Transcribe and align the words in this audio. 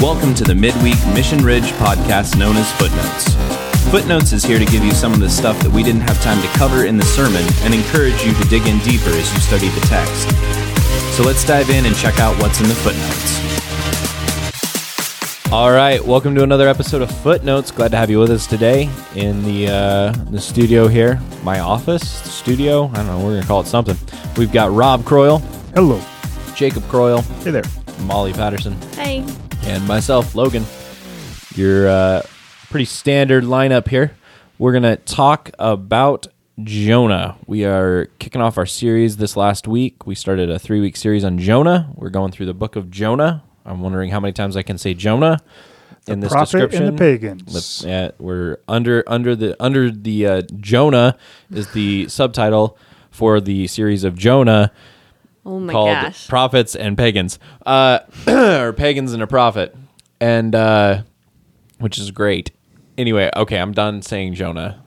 Welcome 0.00 0.34
to 0.36 0.44
the 0.44 0.54
Midweek 0.54 0.96
Mission 1.14 1.44
Ridge 1.44 1.72
podcast 1.72 2.38
known 2.38 2.56
as 2.56 2.70
Footnotes. 2.72 3.34
Footnotes 3.90 4.32
is 4.32 4.42
here 4.44 4.58
to 4.58 4.64
give 4.64 4.82
you 4.84 4.92
some 4.92 5.12
of 5.12 5.20
the 5.20 5.28
stuff 5.28 5.58
that 5.60 5.70
we 5.70 5.82
didn't 5.82 6.00
have 6.02 6.20
time 6.22 6.40
to 6.40 6.48
cover 6.58 6.84
in 6.86 6.96
the 6.96 7.04
sermon 7.04 7.42
and 7.62 7.74
encourage 7.74 8.22
you 8.24 8.32
to 8.34 8.44
dig 8.48 8.66
in 8.66 8.78
deeper 8.78 9.10
as 9.10 9.32
you 9.32 9.40
study 9.40 9.68
the 9.68 9.80
text. 9.82 10.28
So 11.16 11.22
let's 11.22 11.44
dive 11.44 11.68
in 11.70 11.84
and 11.86 11.94
check 11.96 12.18
out 12.18 12.40
what's 12.40 12.60
in 12.60 12.68
the 12.68 12.74
footnotes. 12.76 13.40
All 15.52 15.70
right, 15.72 16.02
welcome 16.04 16.34
to 16.36 16.42
another 16.44 16.68
episode 16.68 17.02
of 17.02 17.10
Footnotes. 17.22 17.70
Glad 17.70 17.90
to 17.90 17.96
have 17.96 18.08
you 18.08 18.20
with 18.20 18.30
us 18.30 18.46
today 18.46 18.88
in 19.16 19.42
the 19.44 19.68
uh, 19.68 20.12
the 20.30 20.40
studio 20.40 20.86
here, 20.88 21.20
my 21.42 21.58
office 21.60 22.08
studio. 22.08 22.86
I 22.88 22.94
don't 22.94 23.06
know, 23.06 23.18
we're 23.24 23.34
gonna 23.34 23.46
call 23.46 23.60
it 23.60 23.66
something. 23.66 23.96
We've 24.36 24.52
got 24.52 24.70
Rob 24.72 25.04
Croyle, 25.04 25.40
Hello. 25.74 26.00
Jacob 26.54 26.84
Croyle, 26.84 27.20
Hey 27.42 27.50
there. 27.50 27.64
Molly 28.02 28.32
Patterson, 28.32 28.80
Hey. 28.92 29.24
And 29.70 29.86
myself, 29.86 30.34
Logan. 30.34 30.64
Your 31.54 31.88
uh, 31.88 32.22
pretty 32.70 32.86
standard 32.86 33.44
lineup 33.44 33.86
here. 33.86 34.16
We're 34.58 34.72
going 34.72 34.82
to 34.82 34.96
talk 34.96 35.50
about 35.60 36.26
Jonah. 36.64 37.36
We 37.46 37.64
are 37.64 38.06
kicking 38.18 38.40
off 38.42 38.58
our 38.58 38.66
series 38.66 39.18
this 39.18 39.36
last 39.36 39.68
week. 39.68 40.06
We 40.08 40.16
started 40.16 40.50
a 40.50 40.58
three 40.58 40.80
week 40.80 40.96
series 40.96 41.22
on 41.24 41.38
Jonah. 41.38 41.92
We're 41.94 42.10
going 42.10 42.32
through 42.32 42.46
the 42.46 42.54
book 42.54 42.74
of 42.74 42.90
Jonah. 42.90 43.44
I'm 43.64 43.80
wondering 43.80 44.10
how 44.10 44.18
many 44.18 44.32
times 44.32 44.56
I 44.56 44.62
can 44.62 44.76
say 44.76 44.92
Jonah 44.92 45.38
in 46.08 46.18
this 46.18 46.32
Prophet 46.32 46.50
description. 46.50 46.84
and 46.86 46.98
the 46.98 47.00
pagans. 47.00 47.84
Yeah, 47.86 48.10
we're 48.18 48.58
under 48.66 49.04
under 49.06 49.36
the 49.36 49.62
under 49.62 49.88
the 49.92 50.26
uh, 50.26 50.42
Jonah 50.58 51.16
is 51.48 51.70
the 51.72 52.08
subtitle 52.08 52.76
for 53.12 53.40
the 53.40 53.68
series 53.68 54.02
of 54.02 54.16
Jonah 54.16 54.72
Oh 55.46 55.58
my 55.58 55.72
called 55.72 55.88
gosh. 55.88 56.28
prophets 56.28 56.74
and 56.76 56.96
pagans 56.98 57.38
uh 57.66 58.00
or 58.28 58.72
pagans 58.72 59.12
and 59.12 59.22
a 59.22 59.26
prophet 59.26 59.74
and 60.20 60.54
uh 60.54 61.02
which 61.78 61.98
is 61.98 62.10
great 62.10 62.50
anyway 62.98 63.30
okay 63.36 63.58
i'm 63.58 63.72
done 63.72 64.02
saying 64.02 64.34
jonah 64.34 64.82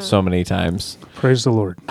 so 0.00 0.22
many 0.22 0.42
times 0.44 0.96
Praise 1.16 1.44
the 1.44 1.50
Lord. 1.50 1.78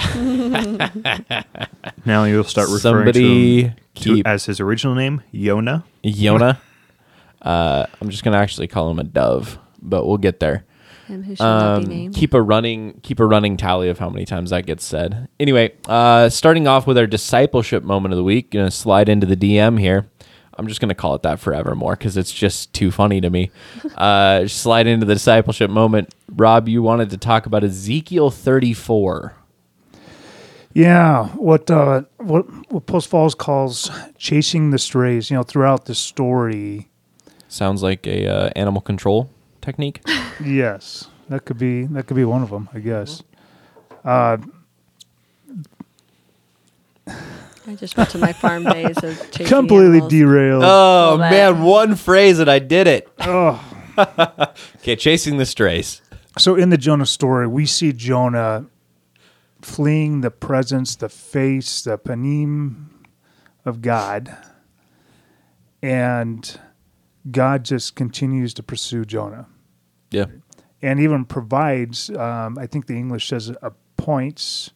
Now 2.05 2.23
you'll 2.23 2.43
start 2.43 2.69
referring 2.69 2.79
somebody 3.13 3.73
to 3.95 4.09
him 4.09 4.23
to- 4.23 4.23
as 4.25 4.45
his 4.45 4.59
original 4.59 4.95
name, 4.95 5.21
Yona. 5.33 5.83
Yona. 6.03 6.57
uh 7.41 7.85
i'm 8.01 8.09
just 8.09 8.23
gonna 8.23 8.37
actually 8.37 8.67
call 8.67 8.89
him 8.91 8.99
a 8.99 9.03
dove 9.03 9.57
but 9.81 10.05
we'll 10.05 10.17
get 10.17 10.39
there 10.41 10.65
Him 11.09 11.23
who 11.23 11.35
shall 11.35 11.59
not 11.59 11.75
um, 11.77 11.83
be 11.83 11.89
named. 11.89 12.15
keep 12.15 12.33
a 12.35 12.41
running 12.41 12.99
keep 13.01 13.19
a 13.19 13.25
running 13.25 13.57
tally 13.57 13.89
of 13.89 13.97
how 13.97 14.09
many 14.09 14.25
times 14.25 14.51
that 14.51 14.67
gets 14.67 14.83
said. 14.83 15.27
Anyway, 15.39 15.73
uh, 15.87 16.29
starting 16.29 16.67
off 16.67 16.85
with 16.85 16.97
our 16.97 17.07
discipleship 17.07 17.83
moment 17.83 18.13
of 18.13 18.17
the 18.17 18.23
week, 18.23 18.51
gonna 18.51 18.69
slide 18.69 19.09
into 19.09 19.25
the 19.25 19.35
DM 19.35 19.79
here. 19.79 20.07
I'm 20.57 20.67
just 20.67 20.79
gonna 20.79 20.93
call 20.93 21.15
it 21.15 21.23
that 21.23 21.39
forevermore 21.39 21.95
because 21.95 22.15
it's 22.15 22.31
just 22.31 22.73
too 22.73 22.91
funny 22.91 23.19
to 23.21 23.29
me. 23.29 23.51
Uh, 23.97 24.47
slide 24.47 24.87
into 24.87 25.05
the 25.05 25.15
discipleship 25.15 25.69
moment. 25.69 26.13
Rob, 26.29 26.69
you 26.69 26.81
wanted 26.81 27.09
to 27.09 27.17
talk 27.17 27.45
about 27.45 27.65
Ezekiel 27.65 28.29
34. 28.31 29.33
Yeah, 30.73 31.27
what 31.29 31.69
uh, 31.69 32.03
what 32.17 32.45
what 32.71 32.85
Post 32.85 33.09
Falls 33.09 33.35
calls 33.35 33.91
chasing 34.17 34.69
the 34.69 34.77
strays. 34.77 35.29
You 35.29 35.37
know, 35.37 35.43
throughout 35.43 35.85
the 35.85 35.95
story. 35.95 36.87
Sounds 37.49 37.83
like 37.83 38.07
a 38.07 38.27
uh, 38.27 38.49
animal 38.55 38.79
control 38.79 39.29
technique. 39.61 40.01
Yes, 40.43 41.07
that 41.29 41.45
could 41.45 41.57
be 41.57 41.85
that 41.85 42.07
could 42.07 42.15
be 42.15 42.25
one 42.25 42.41
of 42.43 42.49
them. 42.49 42.69
I 42.73 42.79
guess. 42.79 43.21
Uh, 44.03 44.37
I 47.07 47.75
just 47.75 47.97
went 47.97 48.09
to 48.11 48.17
my 48.17 48.33
farm 48.33 48.63
days 48.63 48.97
of 49.03 49.19
chasing 49.31 49.45
completely 49.45 49.87
animals. 49.97 50.11
derailed. 50.11 50.63
Oh 50.63 50.67
Well, 50.67 51.17
that- 51.17 51.31
man, 51.31 51.63
one 51.63 51.95
phrase 51.95 52.39
and 52.39 52.49
I 52.49 52.59
did 52.59 52.87
it. 52.87 53.07
oh. 53.19 53.63
Okay, 54.77 54.95
chasing 54.95 55.37
the 55.37 55.45
strays. 55.45 56.01
So 56.37 56.55
in 56.55 56.69
the 56.69 56.77
Jonah 56.77 57.05
story, 57.05 57.47
we 57.47 57.65
see 57.65 57.91
Jonah 57.91 58.65
fleeing 59.61 60.21
the 60.21 60.31
presence, 60.31 60.95
the 60.95 61.09
face, 61.09 61.81
the 61.81 61.97
panim 61.97 62.85
of 63.65 63.81
God, 63.81 64.33
and 65.81 66.57
God 67.31 67.65
just 67.65 67.95
continues 67.95 68.53
to 68.55 68.63
pursue 68.63 69.05
Jonah. 69.05 69.47
Yeah. 70.11 70.25
and 70.81 70.99
even 70.99 71.25
provides. 71.25 72.09
Um, 72.09 72.57
I 72.57 72.65
think 72.65 72.87
the 72.87 72.95
English 72.95 73.27
says 73.27 73.51
appoints, 73.61 74.71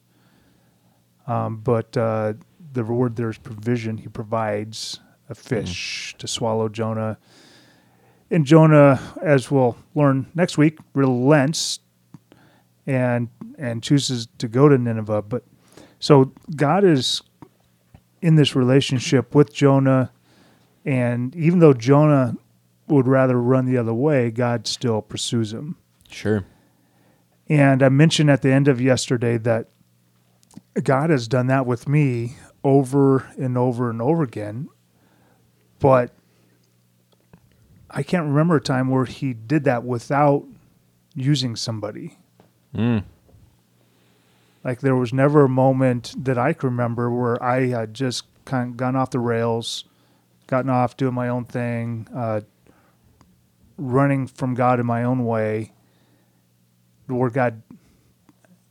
um, 1.26 1.58
but 1.58 1.96
uh, 1.96 2.34
the 2.72 2.84
word 2.84 3.16
there 3.16 3.30
is 3.30 3.38
provision. 3.38 3.98
He 3.98 4.08
provides 4.08 5.00
a 5.28 5.34
fish 5.34 6.14
to 6.18 6.28
swallow 6.28 6.68
Jonah, 6.68 7.18
and 8.30 8.44
Jonah, 8.44 9.00
as 9.22 9.50
we'll 9.50 9.76
learn 9.94 10.26
next 10.34 10.58
week, 10.58 10.78
relents 10.94 11.80
and 12.86 13.28
and 13.58 13.82
chooses 13.82 14.28
to 14.38 14.48
go 14.48 14.68
to 14.68 14.76
Nineveh. 14.76 15.22
But 15.22 15.44
so 15.98 16.32
God 16.54 16.84
is 16.84 17.22
in 18.20 18.36
this 18.36 18.54
relationship 18.54 19.34
with 19.34 19.52
Jonah, 19.54 20.12
and 20.84 21.34
even 21.34 21.60
though 21.60 21.72
Jonah 21.74 22.36
would 22.86 23.06
rather 23.08 23.40
run 23.40 23.66
the 23.66 23.78
other 23.78 23.94
way, 23.94 24.30
God 24.30 24.66
still 24.66 25.02
pursues 25.02 25.52
him. 25.52 25.76
Sure. 26.08 26.44
And 27.48 27.82
I 27.82 27.88
mentioned 27.88 28.30
at 28.30 28.42
the 28.42 28.52
end 28.52 28.68
of 28.68 28.80
yesterday 28.80 29.36
that 29.38 29.68
God 30.82 31.10
has 31.10 31.28
done 31.28 31.46
that 31.48 31.66
with 31.66 31.88
me 31.88 32.36
over 32.62 33.30
and 33.38 33.58
over 33.58 33.90
and 33.90 34.00
over 34.00 34.22
again. 34.22 34.68
But 35.78 36.12
I 37.90 38.02
can't 38.02 38.26
remember 38.26 38.56
a 38.56 38.60
time 38.60 38.88
where 38.88 39.04
he 39.04 39.34
did 39.34 39.64
that 39.64 39.84
without 39.84 40.44
using 41.14 41.56
somebody. 41.56 42.18
Mm. 42.74 43.04
Like 44.64 44.80
there 44.80 44.96
was 44.96 45.12
never 45.12 45.44
a 45.44 45.48
moment 45.48 46.14
that 46.24 46.38
I 46.38 46.54
can 46.54 46.70
remember 46.70 47.10
where 47.10 47.40
I 47.42 47.66
had 47.66 47.92
just 47.92 48.24
kind 48.46 48.70
of 48.70 48.76
gone 48.76 48.96
off 48.96 49.10
the 49.10 49.20
rails, 49.20 49.84
gotten 50.46 50.70
off 50.70 50.96
doing 50.96 51.14
my 51.14 51.28
own 51.28 51.44
thing, 51.44 52.08
uh, 52.14 52.40
running 53.76 54.26
from 54.26 54.54
God 54.54 54.80
in 54.80 54.86
my 54.86 55.04
own 55.04 55.24
way, 55.24 55.72
where 57.06 57.30
God 57.30 57.62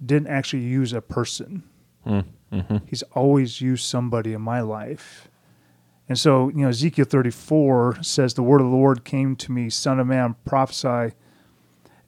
didn't 0.04 0.28
actually 0.28 0.64
use 0.64 0.94
a 0.94 1.02
person. 1.02 1.64
Mm. 2.06 2.26
hmm 2.52 2.78
He's 2.88 3.04
always 3.14 3.62
used 3.62 3.86
somebody 3.86 4.34
in 4.34 4.42
my 4.42 4.62
life. 4.62 5.28
And 6.10 6.20
so, 6.20 6.50
you 6.50 6.64
know, 6.64 6.70
Ezekiel 6.70 7.06
34 7.06 8.04
says, 8.04 8.34
The 8.34 8.44
word 8.44 8.62
of 8.62 8.70
the 8.70 8.76
Lord 8.76 9.06
came 9.06 9.36
to 9.38 9.52
me, 9.52 9.70
Son 9.70 10.00
of 10.00 10.08
man, 10.08 10.36
prophesy 10.46 11.16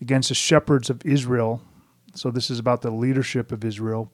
against 0.01 0.29
the 0.29 0.35
shepherds 0.35 0.89
of 0.89 1.05
Israel. 1.05 1.61
So, 2.13 2.29
this 2.29 2.49
is 2.49 2.59
about 2.59 2.81
the 2.81 2.91
leadership 2.91 3.51
of 3.51 3.63
Israel, 3.63 4.11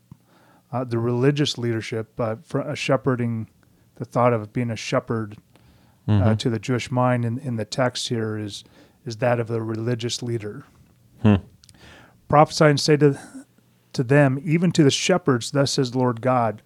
uh, 0.71 0.83
the 0.83 0.99
religious 0.99 1.57
leadership, 1.57 2.19
uh, 2.19 2.37
for 2.43 2.61
a 2.61 2.75
shepherding, 2.75 3.49
the 3.95 4.05
thought 4.05 4.33
of 4.33 4.53
being 4.53 4.69
a 4.69 4.75
shepherd 4.75 5.37
uh, 6.07 6.35
to 6.35 6.49
the 6.49 6.59
Jewish 6.59 6.91
mind 6.91 7.23
in, 7.25 7.37
in 7.39 7.55
the 7.55 7.65
text 7.65 8.09
here 8.09 8.37
is, 8.37 8.63
is 9.05 9.17
that 9.17 9.39
of 9.39 9.47
the 9.47 9.61
religious 9.61 10.21
leader. 10.21 10.65
Hmm. 11.21 11.35
Prophesy 12.27 12.65
and 12.65 12.79
say 12.79 12.97
to, 12.97 13.19
to 13.93 14.03
them, 14.03 14.39
even 14.43 14.71
to 14.73 14.83
the 14.83 14.91
shepherds, 14.91 15.51
thus 15.51 15.71
says 15.73 15.91
the 15.91 15.99
Lord 15.99 16.21
God, 16.21 16.61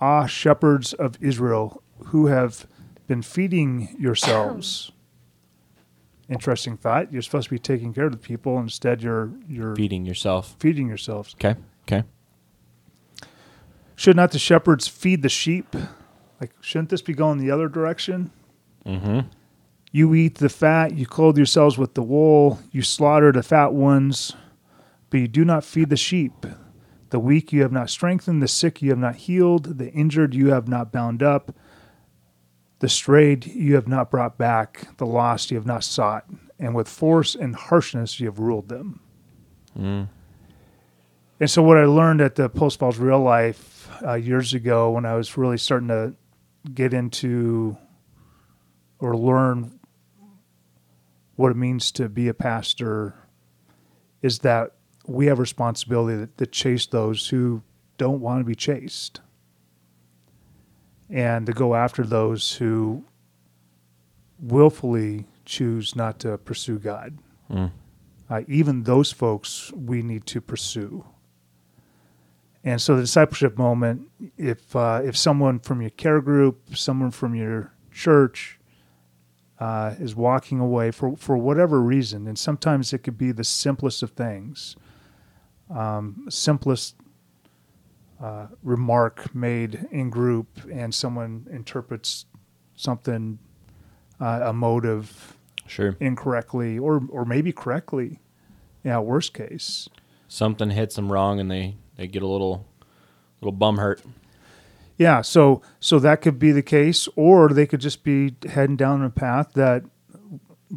Ah, 0.00 0.26
shepherds 0.26 0.92
of 0.92 1.16
Israel, 1.20 1.82
who 2.06 2.26
have 2.26 2.66
been 3.08 3.20
feeding 3.22 3.94
yourselves. 3.98 4.92
Interesting 6.28 6.76
thought. 6.76 7.12
You're 7.12 7.22
supposed 7.22 7.44
to 7.48 7.54
be 7.54 7.58
taking 7.58 7.92
care 7.92 8.04
of 8.06 8.12
the 8.12 8.18
people. 8.18 8.58
Instead, 8.58 9.02
you're 9.02 9.30
you're 9.48 9.74
Feeding 9.74 10.04
yourself. 10.06 10.54
feeding 10.60 10.86
yourselves. 10.86 11.34
Okay. 11.34 11.58
Okay. 11.86 12.04
Should 13.96 14.14
not 14.14 14.30
the 14.30 14.38
shepherds 14.38 14.86
feed 14.86 15.22
the 15.22 15.28
sheep? 15.28 15.74
Like, 16.40 16.52
shouldn't 16.60 16.90
this 16.90 17.02
be 17.02 17.14
going 17.14 17.38
the 17.38 17.50
other 17.50 17.68
direction? 17.68 18.30
Mm-hmm. 18.88 19.20
You 19.92 20.14
eat 20.14 20.36
the 20.36 20.48
fat, 20.48 20.96
you 20.96 21.06
clothe 21.06 21.36
yourselves 21.36 21.78
with 21.78 21.94
the 21.94 22.02
wool, 22.02 22.58
you 22.72 22.82
slaughter 22.82 23.32
the 23.32 23.42
fat 23.42 23.72
ones, 23.72 24.32
but 25.10 25.20
you 25.20 25.28
do 25.28 25.44
not 25.44 25.64
feed 25.64 25.90
the 25.90 25.96
sheep. 25.96 26.46
The 27.10 27.18
weak 27.18 27.52
you 27.52 27.62
have 27.62 27.72
not 27.72 27.88
strengthened, 27.88 28.42
the 28.42 28.48
sick 28.48 28.82
you 28.82 28.90
have 28.90 28.98
not 28.98 29.16
healed, 29.16 29.78
the 29.78 29.90
injured 29.92 30.34
you 30.34 30.48
have 30.48 30.68
not 30.68 30.92
bound 30.92 31.22
up, 31.22 31.54
the 32.80 32.88
strayed 32.88 33.46
you 33.46 33.74
have 33.76 33.88
not 33.88 34.10
brought 34.10 34.36
back, 34.36 34.96
the 34.98 35.06
lost 35.06 35.50
you 35.50 35.56
have 35.56 35.66
not 35.66 35.84
sought, 35.84 36.26
and 36.58 36.74
with 36.74 36.88
force 36.88 37.34
and 37.34 37.56
harshness 37.56 38.20
you 38.20 38.26
have 38.26 38.38
ruled 38.38 38.68
them. 38.68 39.00
Mm. 39.76 40.08
And 41.40 41.50
so, 41.50 41.62
what 41.62 41.78
I 41.78 41.84
learned 41.84 42.20
at 42.20 42.34
the 42.34 42.48
Post 42.48 42.78
Falls 42.78 42.98
Real 42.98 43.20
Life 43.20 43.88
uh, 44.04 44.14
years 44.14 44.54
ago, 44.54 44.90
when 44.90 45.06
I 45.06 45.14
was 45.14 45.36
really 45.36 45.58
starting 45.58 45.88
to 45.88 46.14
get 46.74 46.92
into 46.92 47.76
or 48.98 49.16
learn 49.16 49.78
what 51.36 51.50
it 51.50 51.56
means 51.56 51.92
to 51.92 52.08
be 52.08 52.28
a 52.28 52.34
pastor, 52.34 53.14
is 54.22 54.40
that 54.40 54.72
we 55.06 55.26
have 55.26 55.38
responsibility 55.38 56.26
to, 56.26 56.32
to 56.36 56.46
chase 56.46 56.86
those 56.86 57.28
who 57.28 57.62
don't 57.96 58.20
want 58.20 58.40
to 58.40 58.44
be 58.44 58.54
chased 58.54 59.20
and 61.10 61.46
to 61.46 61.52
go 61.52 61.74
after 61.74 62.02
those 62.04 62.52
who 62.56 63.04
willfully 64.40 65.26
choose 65.44 65.96
not 65.96 66.18
to 66.20 66.36
pursue 66.38 66.78
God. 66.78 67.18
Uh, 68.30 68.42
even 68.46 68.82
those 68.82 69.10
folks 69.10 69.72
we 69.72 70.02
need 70.02 70.26
to 70.26 70.40
pursue. 70.40 71.04
And 72.62 72.80
so 72.82 72.96
the 72.96 73.02
discipleship 73.02 73.56
moment, 73.56 74.10
if 74.36 74.76
uh, 74.76 75.00
if 75.02 75.16
someone 75.16 75.60
from 75.60 75.80
your 75.80 75.90
care 75.90 76.20
group, 76.20 76.76
someone 76.76 77.10
from 77.10 77.34
your 77.34 77.72
church, 77.90 78.57
uh, 79.60 79.94
is 79.98 80.14
walking 80.14 80.60
away 80.60 80.90
for 80.90 81.16
for 81.16 81.36
whatever 81.36 81.80
reason, 81.80 82.26
and 82.26 82.38
sometimes 82.38 82.92
it 82.92 82.98
could 82.98 83.18
be 83.18 83.32
the 83.32 83.44
simplest 83.44 84.02
of 84.02 84.10
things, 84.10 84.76
um, 85.70 86.26
simplest 86.28 86.94
uh, 88.22 88.46
remark 88.62 89.34
made 89.34 89.86
in 89.90 90.10
group, 90.10 90.46
and 90.72 90.94
someone 90.94 91.46
interprets 91.50 92.26
something, 92.74 93.38
uh, 94.20 94.40
a 94.44 94.52
motive 94.52 95.36
Sure. 95.66 95.96
incorrectly, 96.00 96.78
or 96.78 97.02
or 97.10 97.24
maybe 97.24 97.52
correctly. 97.52 98.20
Yeah, 98.84 99.00
worst 99.00 99.34
case. 99.34 99.88
Something 100.28 100.70
hits 100.70 100.94
them 100.96 101.10
wrong 101.12 101.40
and 101.40 101.50
they, 101.50 101.74
they 101.96 102.06
get 102.06 102.22
a 102.22 102.26
little 102.26 102.66
little 103.40 103.52
bum 103.52 103.78
hurt. 103.78 104.00
Yeah, 104.98 105.22
so 105.22 105.62
so 105.80 105.98
that 106.00 106.20
could 106.20 106.38
be 106.38 106.50
the 106.52 106.62
case, 106.62 107.08
or 107.14 107.48
they 107.50 107.66
could 107.66 107.80
just 107.80 108.02
be 108.02 108.34
heading 108.48 108.76
down 108.76 109.02
a 109.02 109.10
path 109.10 109.52
that 109.54 109.84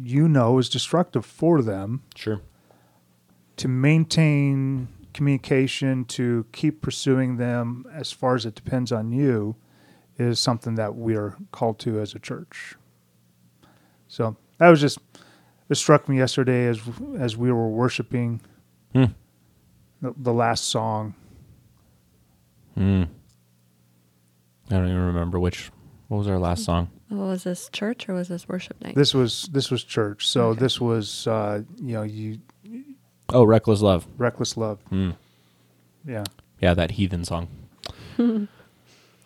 you 0.00 0.28
know 0.28 0.58
is 0.58 0.68
destructive 0.68 1.26
for 1.26 1.60
them. 1.60 2.02
Sure. 2.14 2.40
To 3.56 3.68
maintain 3.68 4.88
communication, 5.12 6.04
to 6.06 6.46
keep 6.52 6.80
pursuing 6.80 7.36
them 7.36 7.84
as 7.92 8.12
far 8.12 8.34
as 8.36 8.46
it 8.46 8.54
depends 8.54 8.92
on 8.92 9.10
you, 9.12 9.56
is 10.18 10.38
something 10.38 10.76
that 10.76 10.94
we 10.96 11.16
are 11.16 11.36
called 11.50 11.78
to 11.80 11.98
as 12.00 12.14
a 12.14 12.18
church. 12.20 12.76
So 14.06 14.36
that 14.58 14.68
was 14.68 14.80
just 14.80 14.98
it 15.68 15.74
struck 15.74 16.08
me 16.08 16.18
yesterday 16.18 16.68
as 16.68 16.80
as 17.18 17.36
we 17.36 17.50
were 17.50 17.68
worshiping 17.68 18.40
Hmm. 18.94 19.06
the, 20.00 20.14
the 20.16 20.32
last 20.32 20.66
song. 20.66 21.14
Hmm. 22.76 23.04
I 24.72 24.76
don't 24.78 24.88
even 24.88 25.06
remember 25.06 25.38
which. 25.38 25.70
What 26.08 26.18
was 26.18 26.28
our 26.28 26.38
last 26.38 26.64
song? 26.64 26.88
Oh, 27.10 27.16
was 27.28 27.44
this 27.44 27.68
church 27.72 28.08
or 28.08 28.14
was 28.14 28.28
this 28.28 28.48
worship 28.48 28.82
night? 28.82 28.94
This 28.94 29.14
was 29.14 29.48
this 29.52 29.70
was 29.70 29.82
church. 29.84 30.26
So 30.28 30.48
Okay. 30.48 30.60
this 30.60 30.80
was 30.80 31.26
uh, 31.26 31.62
you 31.76 31.94
know 31.94 32.02
you 32.02 32.38
Oh, 33.28 33.44
Reckless 33.44 33.80
Love. 33.80 34.06
reckless 34.18 34.56
love. 34.56 34.80
Hmm. 34.90 35.10
Yeah. 36.06 36.24
Yeah, 36.60 36.74
that 36.74 36.92
heathen 36.92 37.24
song. 37.24 37.48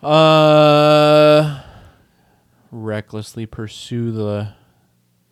uh, 0.03 1.61
recklessly 2.71 3.45
pursue 3.45 4.11
the, 4.11 4.53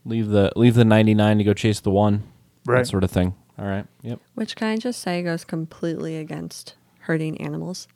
leave 0.04 0.28
the 0.28 0.52
leave 0.56 0.76
the 0.76 0.86
ninety 0.86 1.14
nine 1.14 1.38
to 1.38 1.44
go 1.44 1.54
chase 1.54 1.80
the 1.80 1.92
one. 1.92 2.24
Right. 2.66 2.80
That 2.80 2.88
sort 2.88 3.04
of 3.04 3.12
thing. 3.12 3.34
All 3.58 3.66
right. 3.66 3.86
Yep. 4.02 4.20
Which 4.36 4.56
can 4.56 4.68
I 4.70 4.78
just 4.78 5.02
say 5.02 5.22
goes 5.24 5.44
completely 5.46 6.18
against 6.18 6.76
hurting 7.02 7.40
animals. 7.40 7.88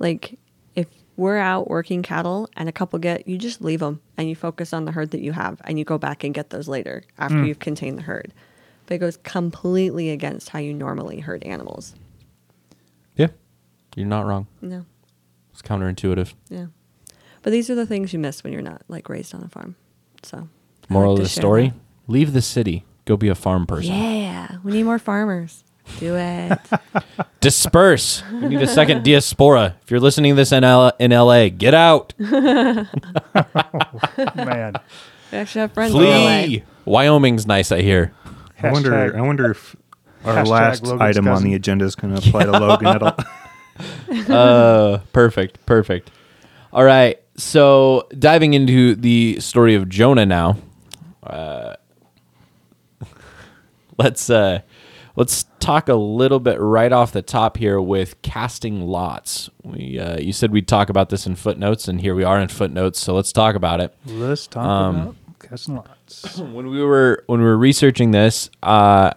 Like, 0.00 0.32
if 0.32 0.38
we're 1.16 1.38
out 1.38 1.68
working 1.68 2.02
cattle 2.02 2.48
and 2.56 2.68
a 2.68 2.72
couple 2.72 2.98
get, 2.98 3.28
you 3.28 3.38
just 3.38 3.60
leave 3.60 3.80
them 3.80 4.00
and 4.16 4.28
you 4.28 4.34
focus 4.34 4.72
on 4.72 4.84
the 4.84 4.92
herd 4.92 5.10
that 5.12 5.20
you 5.20 5.32
have 5.32 5.60
and 5.64 5.78
you 5.78 5.84
go 5.84 5.98
back 5.98 6.24
and 6.24 6.34
get 6.34 6.50
those 6.50 6.68
later 6.68 7.02
after 7.18 7.36
mm. 7.36 7.46
you've 7.46 7.58
contained 7.58 7.98
the 7.98 8.02
herd. 8.02 8.32
But 8.86 8.96
it 8.96 8.98
goes 8.98 9.16
completely 9.18 10.10
against 10.10 10.50
how 10.50 10.58
you 10.58 10.74
normally 10.74 11.20
herd 11.20 11.42
animals. 11.44 11.94
Yeah. 13.16 13.28
You're 13.96 14.06
not 14.06 14.26
wrong. 14.26 14.46
No, 14.60 14.84
It's 15.52 15.62
counterintuitive. 15.62 16.34
yeah. 16.48 16.66
But 17.42 17.52
these 17.52 17.68
are 17.68 17.74
the 17.74 17.86
things 17.86 18.12
you 18.12 18.18
miss 18.18 18.42
when 18.42 18.52
you're 18.52 18.62
not 18.62 18.82
like 18.88 19.08
raised 19.08 19.34
on 19.34 19.42
a 19.44 19.48
farm. 19.48 19.76
So, 20.22 20.48
Moral 20.88 21.12
like 21.12 21.20
of 21.20 21.24
the 21.24 21.28
story: 21.28 21.68
that. 21.68 21.74
Leave 22.08 22.32
the 22.32 22.40
city. 22.40 22.84
Go 23.04 23.18
be 23.18 23.28
a 23.28 23.34
farm 23.34 23.66
person. 23.66 23.94
Yeah, 23.94 24.56
we 24.64 24.72
need 24.72 24.84
more 24.84 24.98
farmers. 24.98 25.62
Do 25.98 26.16
it. 26.16 26.58
Disperse. 27.40 28.22
We 28.32 28.48
need 28.48 28.62
a 28.62 28.66
second 28.66 29.04
diaspora. 29.04 29.76
If 29.82 29.90
you're 29.90 30.00
listening 30.00 30.32
to 30.32 30.36
this 30.36 30.50
in, 30.52 30.64
L- 30.64 30.92
in 30.98 31.10
LA, 31.10 31.48
get 31.50 31.74
out. 31.74 32.12
Man. 32.18 32.88
we 35.30 35.38
actually 35.38 35.60
have 35.60 35.72
friends 35.72 35.94
in 35.94 36.00
LA. 36.02 36.42
Flee. 36.44 36.64
Wyoming's 36.84 37.46
nice, 37.46 37.70
I 37.72 37.82
hear. 37.82 38.12
I 38.62 38.72
wonder. 38.72 38.90
Hashtag- 38.90 39.14
I 39.16 39.20
wonder 39.20 39.50
if 39.50 39.76
our 40.24 40.34
Hashtag 40.36 40.46
last 40.48 40.82
Logan's 40.84 41.00
item 41.02 41.28
on 41.28 41.34
cousin. 41.34 41.48
the 41.50 41.54
agenda 41.54 41.84
is 41.84 41.94
going 41.94 42.14
to 42.14 42.26
apply 42.28 42.44
to 42.44 42.52
Logan 42.52 42.86
at 42.88 43.02
all. 43.02 43.16
uh, 44.34 44.98
perfect, 45.12 45.64
perfect. 45.66 46.10
All 46.72 46.84
right, 46.84 47.20
so 47.36 48.08
diving 48.18 48.54
into 48.54 48.94
the 48.94 49.38
story 49.40 49.74
of 49.74 49.88
Jonah 49.88 50.24
now. 50.26 50.56
Uh, 51.22 51.74
let's 53.98 54.30
uh, 54.30 54.60
let's 55.16 55.44
talk 55.64 55.88
a 55.88 55.94
little 55.94 56.40
bit 56.40 56.60
right 56.60 56.92
off 56.92 57.12
the 57.12 57.22
top 57.22 57.56
here 57.56 57.80
with 57.80 58.20
casting 58.22 58.82
lots. 58.82 59.48
We 59.62 59.98
uh, 59.98 60.18
you 60.20 60.32
said 60.32 60.50
we'd 60.50 60.68
talk 60.68 60.88
about 60.90 61.08
this 61.10 61.26
in 61.26 61.34
footnotes, 61.36 61.88
and 61.88 62.00
here 62.00 62.14
we 62.14 62.22
are 62.24 62.38
in 62.40 62.48
footnotes. 62.48 63.00
So 63.00 63.14
let's 63.14 63.32
talk 63.32 63.54
about 63.54 63.80
it. 63.80 63.94
Let's 64.06 64.46
talk 64.46 64.64
Um, 64.66 64.96
about 64.96 65.16
casting 65.40 65.76
lots. 65.76 66.38
when 66.38 66.68
we 66.68 66.82
were 66.82 67.24
when 67.26 67.40
we 67.40 67.46
were 67.46 67.56
researching 67.56 68.10
this, 68.10 68.50
uh, 68.62 69.12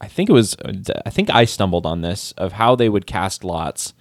I 0.00 0.08
think 0.08 0.28
it 0.28 0.32
was 0.32 0.56
I 1.06 1.10
think 1.10 1.30
I 1.30 1.44
stumbled 1.44 1.86
on 1.86 2.02
this 2.02 2.32
of 2.32 2.52
how 2.52 2.74
they 2.74 2.88
would 2.88 3.06
cast 3.06 3.44
lots. 3.44 3.94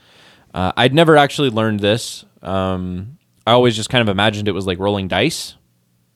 Uh, 0.53 0.71
I'd 0.75 0.93
never 0.93 1.15
actually 1.17 1.49
learned 1.49 1.79
this. 1.79 2.25
Um, 2.41 3.17
I 3.45 3.51
always 3.51 3.75
just 3.75 3.89
kind 3.89 4.01
of 4.01 4.09
imagined 4.09 4.47
it 4.47 4.51
was 4.53 4.65
like 4.67 4.79
rolling 4.79 5.07
dice, 5.07 5.55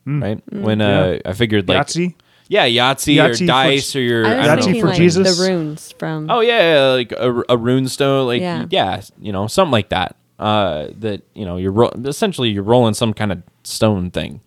right? 0.04 0.42
When 0.52 0.80
uh, 0.80 1.18
I 1.24 1.32
figured 1.32 1.68
like 1.68 1.86
Yahtzee? 1.86 2.14
Yeah, 2.48 2.66
Yahtzee, 2.66 3.16
Yahtzee 3.16 3.38
for- 3.38 3.44
or 3.44 3.46
dice 3.46 3.96
or 3.96 4.00
your 4.00 4.26
I 4.26 4.34
I 4.34 4.36
was 4.36 4.46
don't 4.46 4.46
Yahtzee 4.46 4.56
know. 4.58 4.64
thinking 4.64 4.80
for 4.82 4.86
like 4.88 4.96
Jesus? 4.96 5.38
the 5.38 5.48
runes 5.48 5.92
from. 5.98 6.30
Oh 6.30 6.40
yeah, 6.40 6.74
yeah, 6.74 6.88
like 6.92 7.12
a, 7.12 7.42
a 7.48 7.56
rune 7.56 7.88
stone, 7.88 8.26
like 8.26 8.40
yeah. 8.40 8.66
Yeah. 8.70 9.00
you 9.20 9.32
know, 9.32 9.46
something 9.46 9.72
like 9.72 9.88
that. 9.90 10.16
Uh, 10.38 10.88
that 11.00 11.22
you 11.34 11.44
know, 11.46 11.56
you're 11.56 11.72
ro- 11.72 11.90
essentially 12.04 12.50
you're 12.50 12.62
rolling 12.62 12.94
some 12.94 13.14
kind 13.14 13.32
of 13.32 13.42
stone 13.64 14.10
thing. 14.10 14.40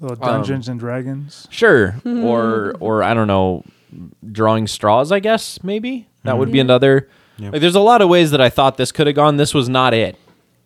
Little 0.00 0.16
Dungeons 0.16 0.68
and 0.68 0.78
Dragons. 0.80 1.46
Sure. 1.50 1.96
or 2.06 2.74
or 2.80 3.02
I 3.02 3.14
don't 3.14 3.26
know, 3.26 3.64
drawing 4.32 4.66
straws, 4.66 5.12
I 5.12 5.20
guess, 5.20 5.62
maybe. 5.62 6.08
That 6.24 6.38
would 6.38 6.50
be 6.50 6.58
Yeah. 6.58 6.64
another 6.64 7.08
Yep. 7.38 7.52
like 7.52 7.60
there's 7.60 7.74
a 7.76 7.80
lot 7.80 8.02
of 8.02 8.08
ways 8.08 8.30
that 8.32 8.40
I 8.40 8.48
thought 8.48 8.76
this 8.78 8.90
could 8.90 9.06
have 9.06 9.14
gone. 9.16 9.36
This 9.36 9.54
was 9.54 9.68
not 9.68 9.94
it. 9.94 10.16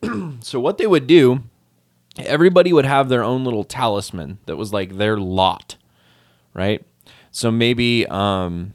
so 0.41 0.59
what 0.59 0.79
they 0.79 0.87
would 0.87 1.07
do, 1.07 1.43
everybody 2.19 2.73
would 2.73 2.85
have 2.87 3.09
their 3.09 3.23
own 3.23 3.45
little 3.45 3.64
talisman 3.64 4.38
that 4.47 4.57
was 4.57 4.73
like 4.73 4.97
their 4.97 5.19
lot. 5.19 5.76
Right? 6.54 6.85
So 7.30 7.50
maybe 7.50 8.06
um 8.06 8.75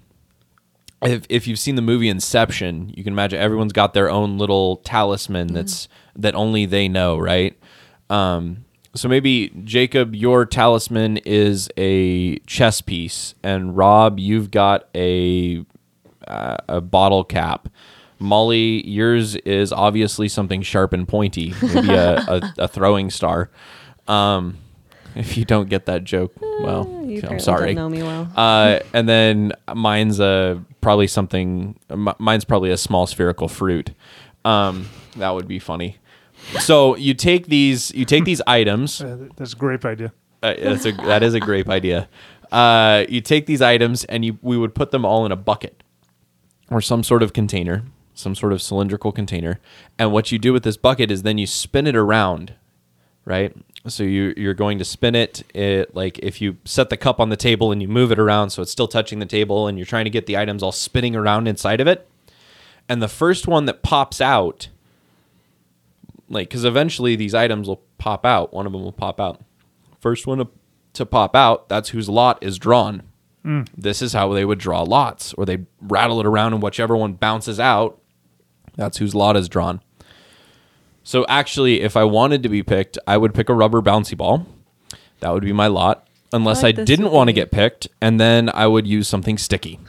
if 1.01 1.25
if 1.29 1.47
you've 1.47 1.59
seen 1.59 1.75
the 1.75 1.81
movie 1.81 2.09
Inception, 2.09 2.93
you 2.95 3.03
can 3.03 3.13
imagine 3.13 3.39
everyone's 3.39 3.73
got 3.73 3.93
their 3.93 4.09
own 4.09 4.37
little 4.37 4.77
talisman 4.77 5.53
that's 5.53 5.87
that 6.15 6.35
only 6.35 6.65
they 6.65 6.87
know, 6.87 7.17
right? 7.17 7.57
Um, 8.09 8.65
so 8.95 9.07
maybe 9.07 9.49
Jacob, 9.63 10.15
your 10.15 10.45
talisman 10.45 11.17
is 11.17 11.69
a 11.77 12.39
chess 12.39 12.81
piece, 12.81 13.35
and 13.43 13.77
Rob, 13.77 14.17
you've 14.19 14.49
got 14.49 14.87
a 14.95 15.63
uh, 16.27 16.57
a 16.67 16.81
bottle 16.81 17.23
cap. 17.23 17.69
Molly, 18.19 18.87
yours 18.87 19.35
is 19.35 19.71
obviously 19.71 20.27
something 20.27 20.63
sharp 20.63 20.91
and 20.91 21.07
pointy, 21.07 21.53
maybe 21.61 21.93
a, 21.93 22.17
a, 22.17 22.53
a 22.63 22.67
throwing 22.67 23.11
star. 23.11 23.51
Um, 24.07 24.57
if 25.19 25.37
you 25.37 25.45
don't 25.45 25.69
get 25.69 25.85
that 25.85 26.03
joke, 26.03 26.33
well, 26.41 26.87
you 27.05 27.21
I'm 27.27 27.39
sorry. 27.39 27.73
Don't 27.73 27.75
know 27.75 27.89
me 27.89 28.03
well. 28.03 28.31
Uh, 28.35 28.79
and 28.93 29.07
then 29.07 29.53
mine's 29.73 30.19
a 30.19 30.63
probably 30.81 31.07
something. 31.07 31.77
m- 31.89 32.13
Mine's 32.19 32.45
probably 32.45 32.71
a 32.71 32.77
small 32.77 33.07
spherical 33.07 33.47
fruit. 33.47 33.91
Um, 34.45 34.87
that 35.17 35.31
would 35.31 35.47
be 35.47 35.59
funny. 35.59 35.97
So 36.59 36.95
you 36.95 37.13
take 37.13 37.47
these, 37.47 37.91
you 37.93 38.05
take 38.05 38.23
these 38.25 38.41
items. 38.47 39.01
Uh, 39.01 39.27
that's 39.35 39.53
a 39.53 39.55
great 39.57 39.83
idea. 39.85 40.13
Uh, 40.43 40.53
that's 40.61 40.85
a 40.85 40.91
that 40.91 41.23
is 41.23 41.33
a 41.33 41.39
great 41.39 41.67
idea. 41.67 42.07
Uh, 42.51 43.05
you 43.09 43.19
take 43.21 43.45
these 43.47 43.61
items 43.61 44.05
and 44.05 44.23
you 44.23 44.37
we 44.41 44.57
would 44.57 44.73
put 44.75 44.91
them 44.91 45.03
all 45.03 45.25
in 45.25 45.31
a 45.31 45.35
bucket 45.35 45.83
or 46.69 46.79
some 46.79 47.03
sort 47.03 47.23
of 47.23 47.33
container, 47.33 47.83
some 48.13 48.35
sort 48.35 48.53
of 48.53 48.61
cylindrical 48.61 49.11
container. 49.11 49.59
And 49.97 50.11
what 50.11 50.31
you 50.31 50.37
do 50.39 50.53
with 50.53 50.63
this 50.63 50.77
bucket 50.77 51.09
is 51.11 51.23
then 51.23 51.37
you 51.37 51.47
spin 51.47 51.87
it 51.87 51.95
around, 51.95 52.53
right? 53.27 53.53
So 53.87 54.03
you 54.03 54.33
you're 54.37 54.53
going 54.53 54.79
to 54.79 54.85
spin 54.85 55.13
it, 55.13 55.43
it 55.53 55.93
like 55.93 56.17
if 56.19 56.41
you 56.41 56.57
set 56.63 56.89
the 56.89 56.97
cup 56.97 57.19
on 57.19 57.29
the 57.29 57.37
table 57.37 57.71
and 57.71 57.81
you 57.81 57.87
move 57.87 58.11
it 58.11 58.19
around 58.19 58.49
so 58.49 58.61
it's 58.61 58.71
still 58.71 58.87
touching 58.87 59.19
the 59.19 59.25
table 59.25 59.67
and 59.67 59.77
you're 59.77 59.85
trying 59.85 60.05
to 60.05 60.09
get 60.09 60.25
the 60.25 60.37
items 60.37 60.63
all 60.63 60.71
spinning 60.71 61.15
around 61.15 61.47
inside 61.47 61.81
of 61.81 61.87
it. 61.87 62.09
And 62.89 63.01
the 63.01 63.09
first 63.09 63.47
one 63.47 63.65
that 63.65 63.83
pops 63.83 64.21
out 64.21 64.69
like 66.29 66.49
because 66.49 66.65
eventually 66.65 67.15
these 67.15 67.33
items 67.33 67.67
will 67.67 67.81
pop 67.97 68.25
out 68.25 68.53
one 68.53 68.65
of 68.65 68.71
them 68.71 68.83
will 68.83 68.91
pop 68.91 69.19
out 69.19 69.41
first 69.99 70.27
one 70.27 70.39
to, 70.39 70.47
to 70.93 71.05
pop 71.05 71.35
out 71.35 71.69
that's 71.69 71.89
whose 71.89 72.09
lot 72.09 72.37
is 72.41 72.57
drawn 72.57 73.03
mm. 73.45 73.67
this 73.77 74.01
is 74.01 74.13
how 74.13 74.33
they 74.33 74.45
would 74.45 74.59
draw 74.59 74.81
lots 74.81 75.33
or 75.33 75.45
they 75.45 75.65
rattle 75.81 76.19
it 76.19 76.25
around 76.25 76.53
and 76.53 76.61
whichever 76.61 76.95
one 76.95 77.13
bounces 77.13 77.59
out 77.59 77.99
that's 78.75 78.97
whose 78.97 79.15
lot 79.15 79.37
is 79.37 79.47
drawn 79.47 79.81
so 81.07 81.25
actually 81.27 81.81
if 81.81 81.95
i 81.95 82.03
wanted 82.03 82.43
to 82.43 82.49
be 82.49 82.61
picked 82.61 82.97
i 83.07 83.17
would 83.17 83.33
pick 83.33 83.49
a 83.49 83.53
rubber 83.53 83.81
bouncy 83.81 84.15
ball 84.17 84.45
that 85.19 85.31
would 85.33 85.43
be 85.43 85.53
my 85.53 85.67
lot 85.67 86.07
unless 86.33 86.59
I 86.59 86.61
I, 86.61 86.63
like 86.69 86.75
this 86.77 86.85
didn't 86.85 87.11
want 87.11 87.29
to 87.29 87.33
get 87.33 87.51
picked, 87.51 87.87
and 88.01 88.19
then 88.19 88.49
I 88.53 88.67
would 88.67 88.87
use 88.87 89.07
something 89.07 89.37
sticky. 89.37 89.79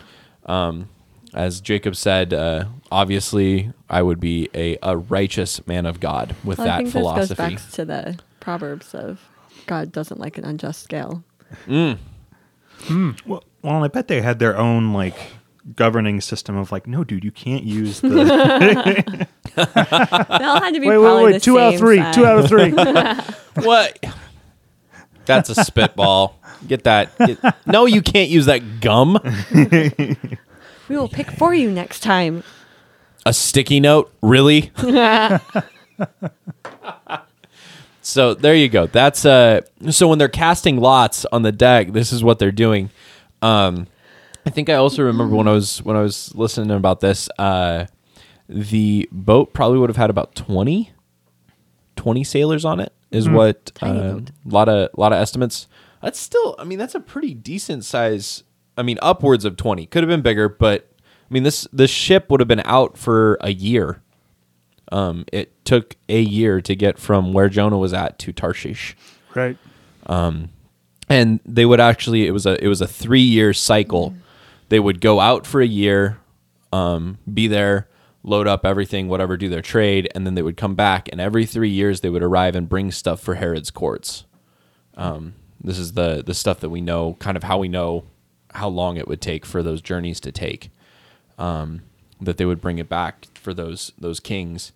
um, 0.46 0.88
as 1.32 1.60
Jacob 1.60 1.96
said, 1.96 2.32
uh, 2.32 2.66
obviously 2.92 3.72
I 3.88 4.02
would 4.02 4.20
be 4.20 4.48
a, 4.54 4.78
a 4.82 4.96
righteous 4.96 5.66
man 5.66 5.86
of 5.86 6.00
God 6.00 6.34
with 6.44 6.58
Well, 6.58 6.68
I 6.68 6.78
think 6.78 6.90
philosophy. 6.90 7.28
this 7.28 7.38
goes 7.38 7.62
back 7.62 7.70
to 7.72 7.84
the 7.84 8.18
proverbs 8.40 8.94
of 8.94 9.20
God 9.66 9.92
doesn't 9.92 10.20
like 10.20 10.38
an 10.38 10.44
unjust 10.44 10.82
scale. 10.82 11.24
Mm. 11.66 11.98
Well, 13.26 13.44
well, 13.62 13.84
I 13.84 13.88
bet 13.88 14.08
they 14.08 14.20
had 14.20 14.38
their 14.38 14.56
own 14.56 14.92
like 14.92 15.16
governing 15.76 16.20
system 16.20 16.56
of 16.56 16.70
like, 16.72 16.86
no, 16.86 17.04
dude, 17.04 17.24
you 17.24 17.30
can't 17.30 17.64
use 17.64 18.00
the. 18.00 19.26
They 19.56 20.44
all 20.44 20.60
had 20.60 20.74
to 20.74 20.80
be 20.80 20.88
Wait, 20.88 20.96
probably 20.96 21.24
wait, 21.24 21.32
wait. 21.34 21.42
Two 21.42 21.58
out 21.60 21.74
of 21.74 21.78
three. 21.80 21.98
size. 21.98 22.14
Two 22.14 22.26
out 22.26 22.38
of 22.40 22.48
three. 22.48 22.72
What? 23.64 24.04
That's 25.26 25.48
a 25.48 25.54
spitball. 25.64 26.38
Get 26.66 26.82
that. 26.84 27.16
get- 27.18 27.38
no, 27.66 27.86
you 27.86 28.02
can't 28.02 28.28
use 28.30 28.46
that 28.46 28.80
gum. 28.80 29.18
We 30.88 30.98
will 30.98 31.08
pick 31.08 31.30
for 31.30 31.54
you 31.54 31.70
next 31.70 32.00
time. 32.00 32.42
A 33.24 33.32
sticky 33.32 33.80
note? 33.80 34.12
Really? 34.20 34.70
so 38.02 38.34
there 38.34 38.54
you 38.54 38.68
go. 38.68 38.86
That's 38.86 39.24
uh 39.24 39.62
so 39.90 40.08
when 40.08 40.18
they're 40.18 40.28
casting 40.28 40.78
lots 40.78 41.24
on 41.26 41.42
the 41.42 41.52
deck, 41.52 41.92
this 41.92 42.12
is 42.12 42.22
what 42.22 42.38
they're 42.38 42.52
doing. 42.52 42.90
Um 43.40 43.86
I 44.46 44.50
think 44.50 44.68
I 44.68 44.74
also 44.74 45.02
remember 45.02 45.34
when 45.36 45.48
I 45.48 45.52
was 45.52 45.82
when 45.82 45.96
I 45.96 46.02
was 46.02 46.34
listening 46.34 46.70
about 46.70 47.00
this, 47.00 47.28
uh 47.38 47.86
the 48.48 49.08
boat 49.10 49.54
probably 49.54 49.78
would 49.78 49.88
have 49.88 49.96
had 49.96 50.10
about 50.10 50.34
20 50.34 50.92
20 51.96 52.24
sailors 52.24 52.64
on 52.64 52.78
it 52.78 52.92
is 53.10 53.26
what 53.26 53.72
a 53.80 53.86
boat. 53.86 54.30
lot 54.44 54.68
of 54.68 54.90
lot 54.98 55.12
of 55.12 55.18
estimates. 55.18 55.66
That's 56.02 56.18
still 56.18 56.54
I 56.58 56.64
mean 56.64 56.78
that's 56.78 56.94
a 56.94 57.00
pretty 57.00 57.32
decent 57.34 57.84
size 57.84 58.44
I 58.76 58.82
mean 58.82 58.98
upwards 59.00 59.44
of 59.44 59.56
20. 59.56 59.86
Could 59.86 60.02
have 60.02 60.08
been 60.10 60.22
bigger, 60.22 60.48
but 60.48 60.90
I 61.30 61.32
mean 61.32 61.42
this 61.42 61.66
this 61.72 61.90
ship 61.90 62.30
would 62.30 62.40
have 62.40 62.48
been 62.48 62.62
out 62.64 62.98
for 62.98 63.38
a 63.40 63.50
year. 63.52 64.02
Um 64.92 65.24
it 65.32 65.64
took 65.64 65.96
a 66.10 66.20
year 66.20 66.60
to 66.60 66.76
get 66.76 66.98
from 66.98 67.32
where 67.32 67.48
Jonah 67.48 67.78
was 67.78 67.94
at 67.94 68.18
to 68.20 68.32
Tarshish 68.32 68.94
right. 69.34 69.56
Um, 70.06 70.50
and 71.08 71.40
they 71.46 71.64
would 71.66 71.80
actually 71.80 72.26
it 72.26 72.30
was 72.32 72.46
a 72.46 72.62
it 72.62 72.68
was 72.68 72.80
a 72.80 72.86
three 72.86 73.20
year 73.20 73.52
cycle. 73.52 74.14
They 74.74 74.80
would 74.80 75.00
go 75.00 75.20
out 75.20 75.46
for 75.46 75.60
a 75.60 75.66
year, 75.68 76.18
um, 76.72 77.18
be 77.32 77.46
there, 77.46 77.86
load 78.24 78.48
up 78.48 78.66
everything, 78.66 79.06
whatever, 79.06 79.36
do 79.36 79.48
their 79.48 79.62
trade, 79.62 80.10
and 80.16 80.26
then 80.26 80.34
they 80.34 80.42
would 80.42 80.56
come 80.56 80.74
back. 80.74 81.08
And 81.12 81.20
every 81.20 81.46
three 81.46 81.68
years, 81.70 82.00
they 82.00 82.10
would 82.10 82.24
arrive 82.24 82.56
and 82.56 82.68
bring 82.68 82.90
stuff 82.90 83.20
for 83.20 83.36
Herod's 83.36 83.70
courts. 83.70 84.24
Um, 84.96 85.34
this 85.62 85.78
is 85.78 85.92
the 85.92 86.24
the 86.26 86.34
stuff 86.34 86.58
that 86.58 86.70
we 86.70 86.80
know, 86.80 87.14
kind 87.20 87.36
of 87.36 87.44
how 87.44 87.56
we 87.58 87.68
know 87.68 88.02
how 88.52 88.66
long 88.66 88.96
it 88.96 89.06
would 89.06 89.20
take 89.20 89.46
for 89.46 89.62
those 89.62 89.80
journeys 89.80 90.18
to 90.18 90.32
take. 90.32 90.70
Um, 91.38 91.82
that 92.20 92.36
they 92.36 92.44
would 92.44 92.60
bring 92.60 92.80
it 92.80 92.88
back 92.88 93.28
for 93.34 93.54
those 93.54 93.92
those 93.96 94.18
kings. 94.18 94.72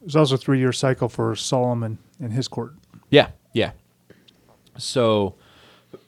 There's 0.00 0.14
also 0.14 0.36
a 0.36 0.38
three 0.38 0.60
year 0.60 0.72
cycle 0.72 1.08
for 1.08 1.34
Solomon 1.34 1.98
and 2.20 2.32
his 2.32 2.46
court. 2.46 2.74
Yeah, 3.10 3.30
yeah. 3.52 3.72
So 4.78 5.34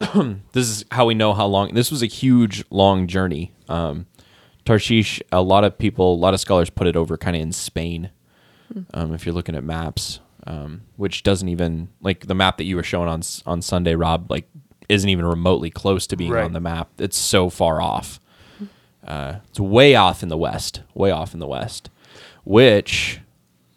this 0.53 0.69
is 0.69 0.85
how 0.93 1.07
we 1.07 1.15
know 1.15 1.33
how 1.35 1.47
long 1.47 1.75
this 1.75 1.91
was 1.91 2.03
a 2.03 2.07
huge 2.07 2.65
long 2.71 3.07
journey. 3.07 3.53
Um, 3.69 4.07
Tarshish, 4.65 5.21
a 5.33 5.41
lot 5.43 5.65
of 5.65 5.79
people, 5.79 6.15
a 6.15 6.17
lot 6.17 6.35
of 6.35 6.41
scholars 6.41 6.71
put 6.71 6.87
it 6.87 6.97
over 6.97 7.17
kind 7.17 7.35
of 7.37 7.43
in 7.43 7.53
Spain. 7.53 8.11
Um, 8.93 9.15
if 9.15 9.25
you're 9.25 9.35
looking 9.35 9.55
at 9.57 9.65
maps, 9.65 10.21
um, 10.47 10.83
which 10.97 11.23
doesn't 11.23 11.49
even 11.49 11.89
like 12.03 12.27
the 12.27 12.35
map 12.35 12.59
that 12.59 12.65
you 12.65 12.77
were 12.77 12.83
showing 12.83 13.09
on 13.09 13.23
on 13.47 13.63
Sunday, 13.63 13.95
Rob, 13.95 14.31
like 14.31 14.49
isn't 14.89 15.09
even 15.09 15.25
remotely 15.25 15.71
close 15.71 16.07
to 16.09 16.17
being 16.17 16.31
Right. 16.33 16.45
on 16.45 16.53
the 16.53 16.61
map. 16.61 16.89
It's 16.99 17.17
so 17.17 17.49
far 17.51 17.81
off. 17.81 18.21
Uh, 19.07 19.37
it's 19.49 19.59
way 19.61 19.95
off 19.95 20.23
in 20.23 20.29
the 20.29 20.37
west, 20.37 20.83
way 20.95 21.11
off 21.11 21.33
in 21.33 21.41
the 21.41 21.47
west, 21.47 21.89
which 22.45 23.21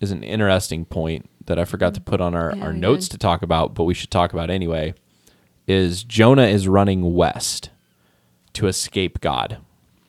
is 0.02 0.12
an 0.12 0.24
interesting 0.24 0.84
point 0.84 1.30
that 1.46 1.58
I 1.58 1.64
forgot 1.66 1.94
to 1.94 2.02
put 2.02 2.20
on 2.22 2.36
our, 2.36 2.54
Yeah, 2.56 2.64
our 2.66 2.74
notes 2.74 3.08
did. 3.08 3.12
to 3.14 3.18
talk 3.20 3.42
about, 3.42 3.74
but 3.74 3.84
we 3.86 3.94
should 3.94 4.12
talk 4.12 4.34
about 4.34 4.50
anyway. 4.50 4.94
Is 5.72 6.04
Jonah 6.04 6.48
is 6.48 6.68
running 6.68 7.14
west 7.14 7.70
to 8.54 8.68
escape 8.68 9.22
God. 9.22 9.58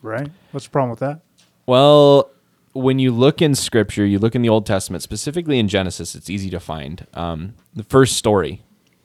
Right. 0.02 0.30
What's 0.50 0.66
the 0.66 0.70
problem 0.70 0.90
with 0.90 0.98
that? 0.98 1.20
Well, 1.66 2.30
when 2.72 2.98
you 2.98 3.12
look 3.12 3.40
in 3.40 3.54
Scripture, 3.54 4.04
you 4.04 4.18
look 4.18 4.34
in 4.34 4.42
the 4.42 4.48
Old 4.48 4.66
Testament, 4.66 5.02
specifically 5.02 5.58
in 5.58 5.68
Genesis, 5.68 6.14
it's 6.14 6.30
easy 6.30 6.50
to 6.50 6.60
find. 6.60 7.06
Um, 7.14 7.54
the 7.74 7.84
first 7.84 8.16
story, 8.16 8.62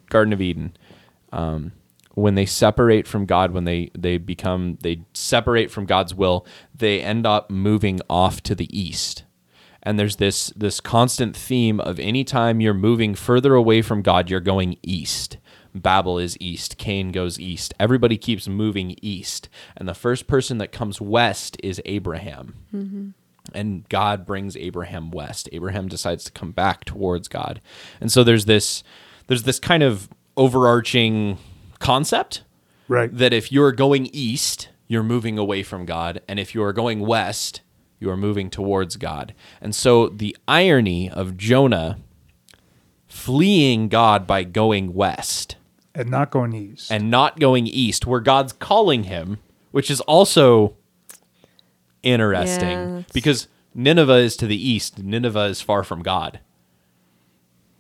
Garden 0.10 0.34
of 0.34 0.42
Eden, 0.42 0.76
um, 1.32 1.74
when 2.14 2.36
they 2.36 2.46
separate 2.48 3.08
from 3.08 3.26
God, 3.26 3.52
when 3.52 3.66
they 3.66 3.92
they 3.96 4.18
become 4.18 4.80
they 4.82 5.02
separate 5.14 5.70
from 5.70 5.86
God's 5.86 6.16
will, 6.16 6.48
they 6.74 7.02
end 7.02 7.28
up 7.28 7.52
moving 7.52 8.00
off 8.10 8.42
to 8.44 8.56
the 8.56 8.68
east. 8.78 9.24
And 9.84 10.00
there's 10.00 10.16
this 10.16 10.48
this 10.56 10.80
constant 10.80 11.36
theme 11.36 11.80
of 11.80 12.00
anytime 12.00 12.60
you're 12.60 12.74
moving 12.74 13.14
further 13.14 13.54
away 13.54 13.84
from 13.84 14.02
God, 14.02 14.30
you're 14.32 14.40
going 14.40 14.78
east. 14.82 15.38
Babel 15.80 16.18
is 16.20 16.38
east. 16.40 16.78
Cain 16.78 17.12
goes 17.12 17.40
east. 17.40 17.74
Everybody 17.80 18.18
keeps 18.18 18.48
moving 18.48 18.96
east. 19.02 19.50
And 19.76 19.88
the 19.88 19.94
first 19.94 20.28
person 20.28 20.58
that 20.60 20.72
comes 20.72 21.02
west 21.02 21.58
is 21.64 21.82
Abraham 21.86 22.56
mm-hmm. 22.74 23.10
and 23.54 23.88
God 23.90 24.26
brings 24.26 24.56
Abraham 24.58 25.12
west. 25.12 25.50
Abraham 25.52 25.88
decides 25.88 26.24
to 26.26 26.32
come 26.32 26.52
back 26.52 26.86
towards 26.86 27.28
God. 27.28 27.62
And 28.02 28.12
so 28.12 28.24
there's 28.24 28.46
this 28.46 28.84
there's 29.28 29.44
this 29.44 29.60
kind 29.60 29.84
of 29.84 30.10
overarching 30.36 31.38
concept 31.80 32.44
Right. 32.88 33.16
that 33.16 33.34
if 33.34 33.52
you're 33.52 33.74
going 33.74 34.08
east, 34.14 34.70
you're 34.88 35.04
moving 35.04 35.38
away 35.38 35.62
from 35.64 35.86
God, 35.86 36.22
and 36.28 36.40
if 36.40 36.56
you 36.56 36.64
are 36.64 36.72
going 36.72 37.02
west, 37.02 37.62
you 38.00 38.10
are 38.10 38.16
moving 38.16 38.50
towards 38.50 38.96
God. 38.96 39.34
And 39.60 39.76
so 39.76 40.08
the 40.08 40.38
irony 40.48 41.10
of 41.10 41.36
Jonah 41.36 41.98
fleeing 43.08 43.90
God 43.90 44.28
by 44.28 44.44
going 44.44 44.94
west 44.94 45.56
and 45.98 46.10
not 46.10 46.32
going 46.32 46.54
east. 46.54 46.92
and 46.92 47.10
not 47.12 47.40
going 47.40 47.68
east 47.68 48.06
where 48.06 48.20
God's 48.22 48.54
calling 48.54 49.04
him, 49.04 49.38
which 49.72 49.90
is 49.92 50.00
also 50.02 50.76
interesting 52.04 52.70
Yeah, 52.70 52.86
that's- 52.86 53.12
because 53.14 53.48
Nineveh 53.76 54.16
is 54.18 54.38
to 54.38 54.48
the 54.48 54.56
east, 54.70 55.02
Nineveh 55.04 55.46
is 55.46 55.62
far 55.62 55.84
from 55.84 56.02
God. 56.04 56.40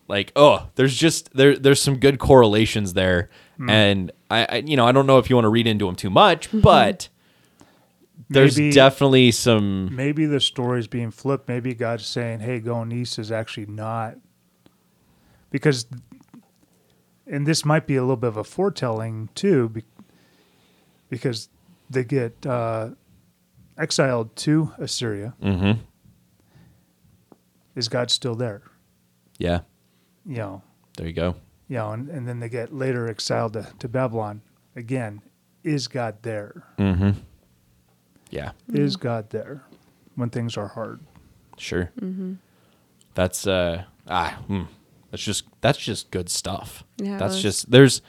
Like, 0.07 0.31
oh, 0.35 0.67
there's 0.75 0.95
just 0.95 1.33
there 1.33 1.57
there's 1.57 1.81
some 1.81 1.97
good 1.97 2.17
correlations 2.19 2.93
there. 2.93 3.29
Hmm. 3.57 3.69
And 3.69 4.11
I, 4.31 4.45
I 4.49 4.55
you 4.65 4.77
know, 4.77 4.85
I 4.87 4.91
don't 4.93 5.05
know 5.07 5.17
if 5.17 5.29
you 5.29 5.35
want 5.35 5.45
to 5.45 5.49
read 5.49 5.67
into 5.67 5.85
them 5.85 5.95
too 5.95 6.09
much, 6.09 6.49
but 6.53 7.09
there's 8.29 8.57
Maybe- 8.57 8.71
definitely 8.73 9.31
some 9.31 9.93
maybe 9.95 10.25
the 10.25 10.39
story's 10.39 10.87
being 10.87 11.11
flipped. 11.11 11.47
Maybe 11.49 11.73
God's 11.73 12.05
saying, 12.05 12.39
"Hey, 12.39 12.59
going 12.59 12.91
east 12.91 13.19
is 13.19 13.31
actually 13.31 13.65
not," 13.67 14.15
because, 15.51 15.87
and 17.29 17.45
this 17.45 17.63
might 17.65 17.85
be 17.87 17.95
a 17.95 18.01
little 18.01 18.15
bit 18.17 18.27
of 18.29 18.37
a 18.37 18.43
foretelling 18.43 19.29
too, 19.35 19.69
be, 19.69 19.83
because 21.09 21.49
they 21.89 22.03
get 22.03 22.45
uh, 22.45 22.89
exiled 23.77 24.35
to 24.37 24.73
Assyria. 24.77 25.33
Mhm. 25.41 25.79
Is 27.75 27.87
God 27.89 28.09
still 28.11 28.35
there? 28.35 28.63
yeah, 29.39 29.59
You 30.25 30.37
know, 30.37 30.61
there 30.97 31.05
you 31.07 31.13
go. 31.13 31.35
you 31.67 31.75
know, 31.77 31.91
and, 31.91 32.09
and 32.09 32.27
then 32.27 32.39
they 32.39 32.49
get 32.49 32.73
later 32.73 33.07
exiled 33.07 33.53
to, 33.53 33.67
to 33.77 33.87
Babylon. 33.87 34.41
Again, 34.75 35.21
is 35.63 35.87
God 35.87 36.17
there? 36.23 36.63
Mm-hmm. 36.79 37.11
Yeah. 38.31 38.51
Is 38.73 38.95
God 38.95 39.29
there 39.29 39.63
when 40.15 40.29
things 40.31 40.57
are 40.57 40.69
hard? 40.69 40.99
Sure. 41.57 41.91
That's 43.13 43.45
uh 43.47 43.83
ah 44.07 44.39
hmm. 44.47 44.63
That's 45.11 45.23
just 45.23 45.45
that's 45.61 45.77
just 45.77 46.11
good 46.11 46.29
stuff. 46.29 46.83
Yeah, 46.97 47.17
that's 47.17 47.39
just 47.41 47.69
there's 47.71 48.01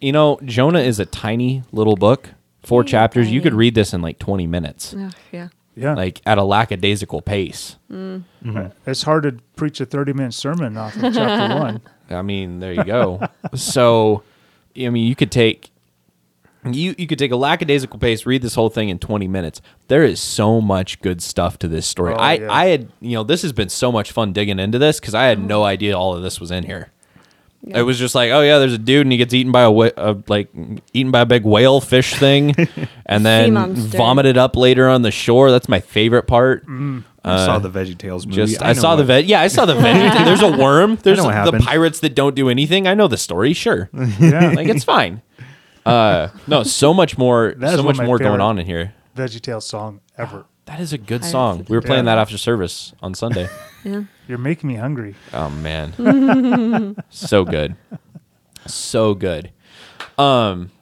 you 0.00 0.12
know 0.12 0.38
Jonah 0.44 0.80
is 0.80 0.98
a 1.00 1.06
tiny 1.06 1.62
little 1.72 1.96
book, 1.96 2.30
four 2.62 2.82
Teeny 2.82 2.90
chapters. 2.92 3.30
You 3.32 3.40
could 3.40 3.54
read 3.54 3.74
this 3.74 3.92
in 3.94 4.02
like 4.02 4.18
20 4.18 4.46
minutes. 4.46 4.94
Ugh, 4.94 5.12
yeah. 5.32 5.48
Yeah, 5.78 5.94
Like 5.94 6.22
at 6.24 6.38
a 6.38 6.42
lackadaisical 6.42 7.20
pace. 7.20 7.76
Mm. 7.92 8.24
it's 8.86 9.02
hard 9.02 9.24
to 9.24 9.32
preach 9.56 9.78
a 9.78 9.84
thirty-minute 9.84 10.32
sermon 10.32 10.76
off 10.78 10.96
of 10.96 11.12
chapter 11.12 11.54
one. 11.60 11.82
I 12.08 12.22
mean, 12.22 12.60
there 12.60 12.72
you 12.72 12.84
go. 12.84 13.20
so 13.54 14.22
I 14.74 14.88
mean, 14.88 15.06
you 15.06 15.14
could 15.14 15.30
take 15.30 15.70
you 16.74 16.94
you 16.98 17.06
could 17.06 17.18
take 17.18 17.32
a 17.32 17.36
lackadaisical 17.36 17.98
pace, 17.98 18.26
read 18.26 18.42
this 18.42 18.54
whole 18.54 18.70
thing 18.70 18.88
in 18.88 18.98
20 18.98 19.28
minutes. 19.28 19.60
There 19.88 20.04
is 20.04 20.20
so 20.20 20.60
much 20.60 21.00
good 21.00 21.22
stuff 21.22 21.58
to 21.60 21.68
this 21.68 21.86
story. 21.86 22.14
Oh, 22.14 22.16
I 22.16 22.34
yeah. 22.34 22.52
I 22.52 22.66
had, 22.66 22.88
you 23.00 23.12
know, 23.12 23.22
this 23.22 23.42
has 23.42 23.52
been 23.52 23.68
so 23.68 23.92
much 23.92 24.12
fun 24.12 24.32
digging 24.32 24.58
into 24.58 24.78
this 24.78 25.00
cuz 25.00 25.14
I 25.14 25.26
had 25.26 25.38
no 25.38 25.62
mm. 25.62 25.66
idea 25.66 25.96
all 25.96 26.14
of 26.14 26.22
this 26.22 26.40
was 26.40 26.50
in 26.50 26.64
here. 26.64 26.90
Yeah. 27.62 27.78
It 27.78 27.82
was 27.82 27.98
just 27.98 28.14
like, 28.14 28.30
oh 28.30 28.42
yeah, 28.42 28.58
there's 28.58 28.74
a 28.74 28.78
dude 28.78 29.06
and 29.06 29.12
he 29.12 29.18
gets 29.18 29.34
eaten 29.34 29.50
by 29.50 29.62
a, 29.62 29.72
wh- 29.72 29.92
a 29.96 30.16
like 30.28 30.48
eaten 30.92 31.10
by 31.10 31.20
a 31.22 31.26
big 31.26 31.44
whale 31.44 31.80
fish 31.80 32.14
thing, 32.14 32.54
and 33.06 33.26
then 33.26 33.74
vomited 33.74 34.38
up 34.38 34.54
later 34.54 34.88
on 34.88 35.02
the 35.02 35.10
shore. 35.10 35.50
That's 35.50 35.68
my 35.68 35.80
favorite 35.80 36.24
part. 36.28 36.64
Mm. 36.66 37.02
I 37.24 37.34
uh, 37.34 37.46
saw 37.46 37.58
the 37.58 37.68
Veggie 37.70 37.98
Tales 37.98 38.24
movie. 38.24 38.36
Just 38.36 38.62
I, 38.62 38.68
know 38.68 38.80
saw 38.80 38.94
the 38.94 39.02
what- 39.02 39.06
veg. 39.08 39.26
Yeah, 39.28 39.40
I 39.40 39.48
saw 39.48 39.66
the 39.66 39.74
veggie. 39.80 40.24
There's 40.24 40.42
a 40.42 40.56
worm. 40.56 40.96
There's 41.02 41.18
what 41.18 41.26
the 41.26 41.32
happened. 41.32 41.64
pirates 41.64 41.98
that 42.00 42.14
don't 42.14 42.36
do 42.36 42.48
anything. 42.48 42.86
I 42.86 42.94
know 42.94 43.08
the 43.08 43.16
story. 43.16 43.52
Sure, 43.52 43.90
Yeah. 44.20 44.52
like 44.54 44.68
it's 44.68 44.84
fine. 44.84 45.22
Uh, 45.86 46.28
no, 46.46 46.62
so 46.62 46.92
much 46.92 47.16
more. 47.16 47.54
That 47.58 47.68
is 47.74 47.76
so 47.80 47.82
one 47.84 47.86
much 47.86 47.98
my 47.98 48.06
more 48.06 48.18
going 48.18 48.32
favorite- 48.32 48.44
on 48.44 48.58
in 48.58 48.66
here. 48.66 48.94
VeggieTales 49.16 49.62
song 49.62 50.00
ever. 50.18 50.44
That 50.66 50.80
is 50.80 50.92
a 50.92 50.98
good 50.98 51.22
I 51.22 51.26
song. 51.28 51.64
We 51.68 51.76
were 51.76 51.80
playing 51.80 52.02
so. 52.02 52.06
that 52.06 52.18
after 52.18 52.36
service 52.36 52.92
on 53.00 53.14
Sunday. 53.14 53.48
Yeah. 53.84 54.02
You're 54.26 54.38
making 54.38 54.66
me 54.66 54.74
hungry. 54.74 55.14
Oh 55.32 55.48
man. 55.48 56.96
so 57.08 57.44
good. 57.44 57.76
So 58.66 59.14
good. 59.14 59.52
Um 60.18 60.72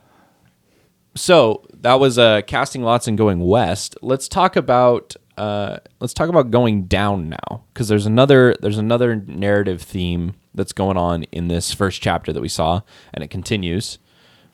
so 1.14 1.64
that 1.74 2.00
was 2.00 2.18
uh 2.18 2.40
casting 2.46 2.82
lots 2.82 3.06
and 3.06 3.18
going 3.18 3.40
west. 3.40 3.94
Let's 4.00 4.26
talk 4.26 4.56
about 4.56 5.14
uh 5.36 5.78
let's 6.00 6.14
talk 6.14 6.30
about 6.30 6.50
going 6.50 6.84
down 6.86 7.28
now 7.28 7.64
cuz 7.74 7.88
there's 7.88 8.06
another 8.06 8.56
there's 8.62 8.78
another 8.78 9.16
narrative 9.16 9.82
theme 9.82 10.32
that's 10.54 10.72
going 10.72 10.96
on 10.96 11.24
in 11.24 11.48
this 11.48 11.74
first 11.74 12.00
chapter 12.00 12.32
that 12.32 12.40
we 12.40 12.48
saw 12.48 12.80
and 13.12 13.22
it 13.22 13.28
continues. 13.28 13.98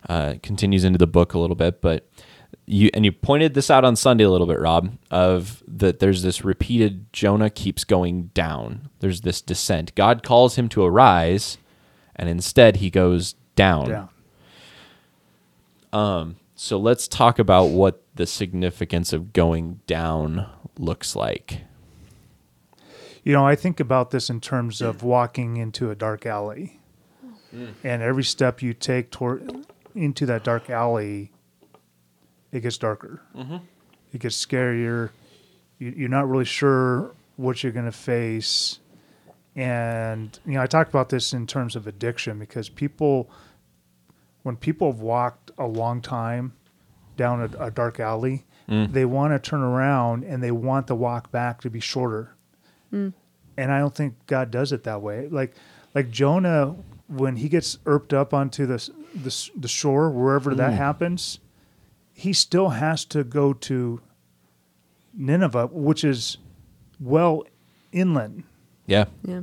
Uh 0.09 0.33
it 0.37 0.43
continues 0.43 0.85
into 0.85 0.99
the 0.99 1.07
book 1.07 1.35
a 1.35 1.39
little 1.39 1.57
bit, 1.57 1.81
but 1.81 2.09
you 2.67 2.91
and 2.95 3.05
you 3.05 3.13
pointed 3.13 3.55
this 3.55 3.71
out 3.71 3.85
on 3.85 3.97
Sunday 3.97 4.25
a 4.25 4.31
little 4.31 4.47
bit, 4.47 4.61
Rob, 4.61 4.97
of 5.11 5.63
that 5.67 5.99
there's 5.99 6.23
this 6.23 6.45
repeated 6.45 7.13
Jonah 7.13 7.51
keeps 7.51 7.85
going 7.85 8.31
down. 8.35 8.89
There's 9.01 9.23
this 9.23 9.41
descent. 9.41 9.95
God 9.95 10.23
calls 10.23 10.57
him 10.57 10.69
to 10.71 10.85
arise, 10.85 11.59
and 12.17 12.29
instead 12.29 12.77
he 12.77 12.91
goes 12.91 13.35
down. 13.57 14.09
Yeah. 15.93 16.25
So 16.55 16.79
let's 16.79 17.09
talk 17.09 17.39
about 17.39 17.71
what 17.71 18.03
the 18.15 18.27
significance 18.27 19.15
of 19.15 19.33
going 19.33 19.81
down 19.87 20.47
looks 20.79 21.17
like. 21.17 21.63
You 23.25 23.33
know, 23.33 23.47
I 23.47 23.55
think 23.57 23.81
about 23.81 24.11
this 24.11 24.29
in 24.29 24.41
terms 24.41 24.83
of 24.83 25.03
walking 25.03 25.57
into 25.57 25.91
a 25.91 25.95
dark 25.95 26.27
alley. 26.27 26.79
And 27.83 28.03
every 28.03 28.25
step 28.25 28.63
you 28.63 28.75
take 28.75 29.11
toward 29.11 29.67
into 30.01 30.27
that 30.27 30.45
dark 30.45 30.71
alley, 30.71 31.33
it 32.53 32.61
gets 32.61 32.79
darker. 32.79 33.23
Mm-hmm. 33.37 33.59
It 34.13 34.21
gets 34.21 34.45
scarier. 34.45 35.11
You, 35.79 35.95
you're 35.97 36.09
not 36.09 36.29
really 36.29 36.45
sure 36.45 37.13
what 37.37 37.63
you're 37.63 37.73
going 37.73 37.87
to 37.87 37.93
face. 37.93 38.81
And, 39.57 40.39
you 40.47 40.55
know, 40.55 40.63
I 40.63 40.67
talked 40.67 40.91
about 40.91 41.09
this 41.09 41.33
in 41.33 41.47
terms 41.47 41.77
of 41.77 41.87
addiction 41.87 42.39
because 42.39 42.69
people, 42.69 43.31
when 44.43 44.57
people 44.57 44.91
have 44.91 45.01
walked 45.01 45.51
a 45.59 45.67
long 45.67 46.01
time 46.01 46.55
down 47.17 47.43
a, 47.43 47.67
a 47.67 47.71
dark 47.71 48.01
alley, 48.01 48.47
mm. 48.69 48.93
they 48.93 49.05
want 49.05 49.33
to 49.33 49.51
turn 49.51 49.61
around 49.61 50.25
and 50.25 50.43
they 50.43 50.51
want 50.51 50.87
the 50.87 50.95
walk 50.95 51.31
back 51.31 51.61
to 51.63 51.71
be 51.71 51.81
shorter 51.81 52.35
mm. 52.93 53.13
and 53.57 53.73
I 53.73 53.79
don't 53.79 53.95
think 53.95 54.15
God 54.27 54.51
does 54.51 54.73
it 54.73 54.85
that 54.85 55.03
way. 55.03 55.29
Like 55.29 55.55
like 55.95 56.11
Jonah, 56.11 56.77
when 57.09 57.37
he 57.37 57.49
gets 57.49 57.77
erped 57.79 58.13
up 58.13 58.33
onto 58.33 58.67
the 58.67 58.75
s- 58.75 58.91
the, 59.15 59.51
the 59.57 59.69
shore, 59.69 60.11
wherever 60.11 60.55
that 60.55 60.73
happens, 60.73 61.39
he 62.13 62.33
still 62.33 62.71
has 62.71 63.05
to 63.07 63.25
go 63.25 63.53
to 63.55 64.01
Nineveh, 65.15 65.69
which 65.73 66.05
is 66.05 66.39
well 67.01 67.45
inland. 67.93 68.45
Yeah. 68.87 69.07
Yeah, 69.25 69.43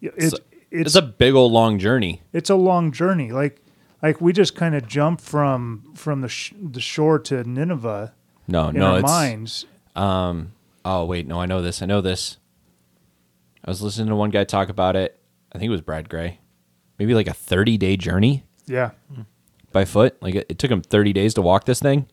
Yeah. 0.00 0.10
It's 0.16 0.30
So- 0.36 0.42
it's 0.70 0.88
It's 0.88 0.96
a 0.96 1.02
big 1.02 1.34
old 1.34 1.52
long 1.52 1.78
journey. 1.78 2.20
it's 2.32 2.50
a 2.50 2.54
long 2.54 2.92
journey. 2.92 3.32
Like 3.32 3.62
like 4.02 4.20
we 4.20 4.32
just 4.34 4.54
kind 4.54 4.74
of 4.74 4.86
jump 4.86 5.20
from 5.20 5.92
from 5.94 6.20
the 6.20 6.28
sh- 6.28 6.52
the 6.60 6.80
shore 6.80 7.18
to 7.20 7.42
Nineveh 7.44 8.12
No, 8.46 8.68
in 8.68 8.76
no, 8.76 8.92
our 8.92 8.98
it's 8.98 9.08
minds. 9.08 9.66
um 9.96 10.52
oh 10.84 11.04
wait, 11.06 11.26
no, 11.26 11.40
I 11.40 11.46
know 11.46 11.62
this. 11.62 11.80
I 11.80 11.86
know 11.86 12.00
this. 12.02 12.36
I 13.64 13.70
was 13.70 13.80
listening 13.82 14.08
to 14.08 14.14
one 14.16 14.28
guy 14.30 14.44
talk 14.44 14.68
about 14.68 14.94
it. 14.94 15.18
I 15.52 15.58
think 15.58 15.68
it 15.68 15.72
was 15.72 15.80
Brad 15.80 16.08
Gray. 16.10 16.38
Maybe 16.98 17.14
like 17.14 17.28
a 17.28 17.32
30-day 17.32 17.96
journey 17.96 18.44
Yeah, 18.68 18.90
by 19.72 19.84
foot. 19.84 20.20
Like 20.22 20.34
it, 20.34 20.46
it 20.48 20.58
took 20.58 20.70
him 20.70 20.82
30 20.82 21.12
days 21.12 21.34
to 21.34 21.42
walk 21.42 21.64
this 21.64 21.80
thing. 21.80 22.06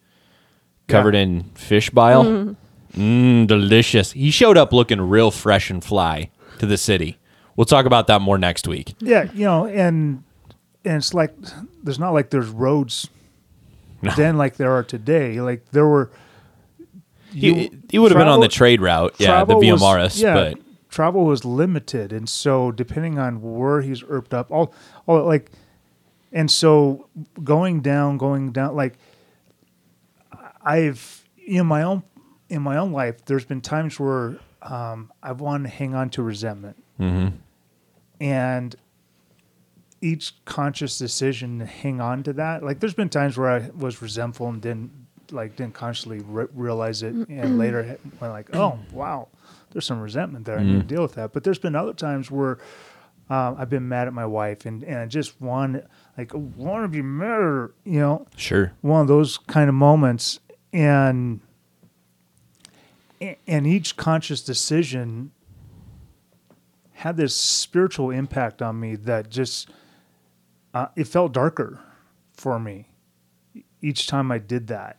Covered 0.87 1.15
in 1.15 1.43
fish 1.55 1.89
bile. 1.89 2.55
Mmm, 2.95 3.47
delicious. 3.47 4.11
He 4.13 4.31
showed 4.31 4.57
up 4.57 4.71
looking 4.71 5.01
real 5.01 5.31
fresh 5.31 5.69
and 5.69 5.83
fly 5.83 6.29
to 6.59 6.65
the 6.65 6.77
city. 6.77 7.17
We'll 7.55 7.65
talk 7.65 7.85
about 7.85 8.07
that 8.07 8.21
more 8.21 8.37
next 8.37 8.67
week. 8.67 8.95
yeah, 8.99 9.29
you 9.33 9.45
know, 9.45 9.65
and 9.65 10.23
and 10.85 10.97
it's 10.97 11.13
like 11.13 11.33
there's 11.83 11.99
not 11.99 12.11
like 12.11 12.29
there's 12.29 12.47
roads 12.49 13.09
No. 14.01 14.11
then 14.15 14.37
like 14.37 14.57
there 14.57 14.71
are 14.71 14.83
today. 14.83 15.41
Like 15.41 15.71
there 15.71 15.87
were. 15.87 16.11
He, 17.33 17.69
he 17.91 17.99
would 17.99 18.11
have 18.11 18.17
been 18.19 18.29
on 18.29 18.39
the 18.39 18.47
travel- 18.47 18.49
trade 18.57 18.81
route, 18.81 19.15
yeah, 19.17 19.27
the 19.27 19.33
travel 19.33 19.59
Via 19.61 19.73
was- 19.73 19.81
Maris, 19.81 20.19
yeah, 20.21 20.33
but 20.35 20.57
travel 20.89 21.25
was 21.25 21.43
limited, 21.43 22.13
and 22.13 22.29
so 22.29 22.71
depending 22.71 23.19
on 23.19 23.41
where 23.41 23.81
he's 23.81 24.03
erped 24.03 24.33
up, 24.33 24.49
all, 24.51 24.73
all 25.05 25.21
like, 25.25 25.51
and 26.35 26.51
so 26.51 27.09
going 27.43 27.81
down, 27.81 28.17
going 28.19 28.51
down, 28.51 28.75
like, 28.75 28.93
I've 30.61 31.23
in 31.47 31.65
my 31.65 31.81
own 31.83 32.03
in 32.49 32.61
my 32.61 32.77
own 32.77 32.91
life, 32.91 33.25
there's 33.25 33.45
been 33.45 33.61
times 33.61 33.99
where 33.99 34.37
um, 34.61 35.11
I've 35.23 35.41
wanted 35.41 35.69
to 35.69 35.75
hang 35.75 35.95
on 35.95 36.09
to 36.11 36.21
resentment, 36.23 36.77
and 38.19 38.75
each 40.01 40.33
conscious 40.45 40.97
decision 40.99 41.59
to 41.59 41.65
hang 41.65 41.99
on 42.01 42.21
to 42.23 42.33
that. 42.33 42.61
Like, 42.63 42.79
there's 42.79 42.93
been 42.93 43.09
times 43.09 43.37
where 43.37 43.49
I 43.49 43.69
was 43.75 44.01
resentful 44.01 44.49
and 44.49 44.61
didn't 44.61 44.91
like 45.31 45.55
didn't 45.55 45.73
consciously 45.73 46.19
re- 46.19 46.47
realize 46.53 47.01
it, 47.01 47.13
and 47.29 47.57
later 47.57 47.97
went 48.19 48.33
like, 48.33 48.55
oh 48.55 48.77
wow, 48.91 49.27
there's 49.71 49.85
some 49.85 49.99
resentment 50.01 50.45
there. 50.45 50.59
I 50.59 50.63
need 50.63 50.73
to 50.87 50.95
deal 50.95 51.01
with 51.01 51.15
that. 51.15 51.33
But 51.33 51.43
there's 51.43 51.59
been 51.59 51.75
other 51.75 51.93
times 51.93 52.29
where 52.29 52.59
um, 53.29 53.55
I've 53.57 53.69
been 53.69 53.87
mad 53.87 54.07
at 54.07 54.13
my 54.13 54.25
wife, 54.25 54.65
and 54.67 54.83
and 54.83 54.97
I 54.97 55.05
just 55.07 55.41
want 55.41 55.83
like 56.17 56.31
want 56.33 56.83
to 56.83 56.87
be 56.87 57.01
her, 57.01 57.73
you 57.83 57.99
know 57.99 58.25
sure. 58.35 58.73
one 58.81 59.01
of 59.01 59.07
those 59.07 59.37
kind 59.37 59.69
of 59.69 59.75
moments 59.75 60.39
and 60.71 61.41
and 63.47 63.65
each 63.65 63.95
conscious 63.97 64.41
decision 64.41 65.31
had 66.93 67.17
this 67.17 67.35
spiritual 67.35 68.09
impact 68.09 68.61
on 68.61 68.79
me 68.79 68.95
that 68.95 69.29
just 69.29 69.69
uh, 70.73 70.87
it 70.95 71.07
felt 71.07 71.33
darker 71.33 71.79
for 72.33 72.59
me 72.59 72.89
each 73.81 74.07
time 74.07 74.31
I 74.31 74.39
did 74.39 74.67
that. 74.67 74.97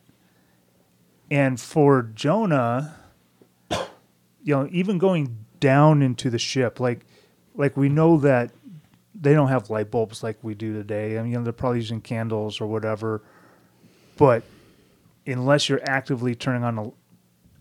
And 1.30 1.60
for 1.60 2.02
Jonah, 2.02 2.96
you 3.70 4.54
know, 4.54 4.68
even 4.70 4.98
going 4.98 5.44
down 5.58 6.02
into 6.02 6.30
the 6.30 6.38
ship, 6.38 6.78
like 6.78 7.04
like 7.54 7.76
we 7.76 7.88
know 7.88 8.16
that 8.18 8.52
they 9.18 9.32
don't 9.32 9.48
have 9.48 9.70
light 9.70 9.90
bulbs 9.90 10.22
like 10.22 10.36
we 10.42 10.54
do 10.54 10.72
today. 10.72 11.18
I 11.18 11.22
mean, 11.22 11.32
you 11.32 11.38
know, 11.38 11.44
they're 11.44 11.52
probably 11.52 11.78
using 11.78 12.00
candles 12.00 12.60
or 12.60 12.66
whatever. 12.66 13.22
But 14.16 14.42
unless 15.26 15.68
you're 15.68 15.80
actively 15.88 16.34
turning 16.34 16.64
on 16.64 16.78
a 16.78 16.90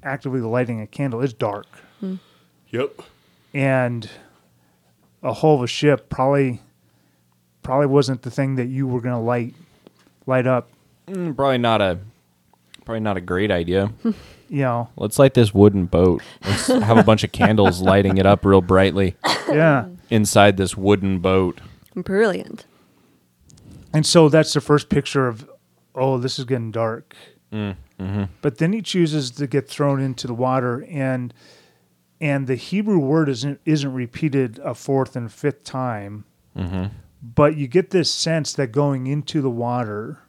actively 0.04 0.42
lighting 0.42 0.82
a 0.82 0.88
candle, 0.88 1.22
it's 1.22 1.34
dark. 1.34 1.68
Yep. 2.70 3.02
And 3.54 4.10
a 5.24 5.34
hull 5.34 5.56
of 5.56 5.64
a 5.64 5.68
ship 5.68 6.10
probably 6.10 6.62
probably 7.64 7.88
wasn't 7.88 8.22
the 8.22 8.30
thing 8.32 8.56
that 8.56 8.68
you 8.68 8.86
were 8.88 9.02
gonna 9.02 9.22
light 9.22 9.54
light 10.26 10.46
up. 10.46 10.70
Mm, 11.08 11.36
probably 11.36 11.58
not 11.58 11.82
a 11.82 12.00
probably 12.84 13.00
not 13.00 13.18
a 13.18 13.22
great 13.22 13.52
idea. 13.52 13.92
You 14.48 14.62
know. 14.62 14.90
Let's 14.96 15.18
light 15.18 15.34
this 15.34 15.56
wooden 15.56 15.86
boat. 15.88 16.22
Let's 16.46 16.68
have 16.68 16.98
a 17.00 17.04
bunch 17.04 17.24
of 17.24 17.32
candles 17.32 17.82
lighting 17.82 18.20
it 18.20 18.28
up 18.28 18.46
real 18.46 18.62
brightly 18.62 19.16
Yeah. 19.50 19.88
Inside 20.10 20.58
this 20.58 20.76
wooden 20.76 21.20
boat. 21.20 21.62
Brilliant. 21.96 22.66
And 23.94 24.06
so 24.06 24.28
that's 24.28 24.54
the 24.54 24.62
first 24.62 24.90
picture 24.90 25.28
of, 25.28 25.50
oh, 25.94 26.18
this 26.18 26.38
is 26.38 26.46
getting 26.46 26.72
dark. 26.72 27.16
Mm, 27.52 27.76
mm-hmm. 28.00 28.24
But 28.42 28.58
then 28.58 28.74
he 28.74 28.82
chooses 28.82 29.32
to 29.32 29.48
get 29.48 29.70
thrown 29.70 30.02
into 30.02 30.28
the 30.28 30.34
water, 30.34 30.86
and 30.90 31.34
and 32.20 32.48
the 32.48 32.56
Hebrew 32.56 33.00
word 33.00 33.30
isn't 33.30 33.62
isn't 33.66 33.94
repeated 33.94 34.60
a 34.60 34.74
fourth 34.74 35.16
and 35.16 35.32
fifth 35.32 35.64
time. 35.64 36.26
Mm-hmm. 36.58 36.86
But 37.22 37.56
you 37.56 37.68
get 37.68 37.92
this 37.92 38.12
sense 38.12 38.54
that 38.54 38.72
going 38.72 39.08
into 39.08 39.42
the 39.42 39.50
water 39.50 40.20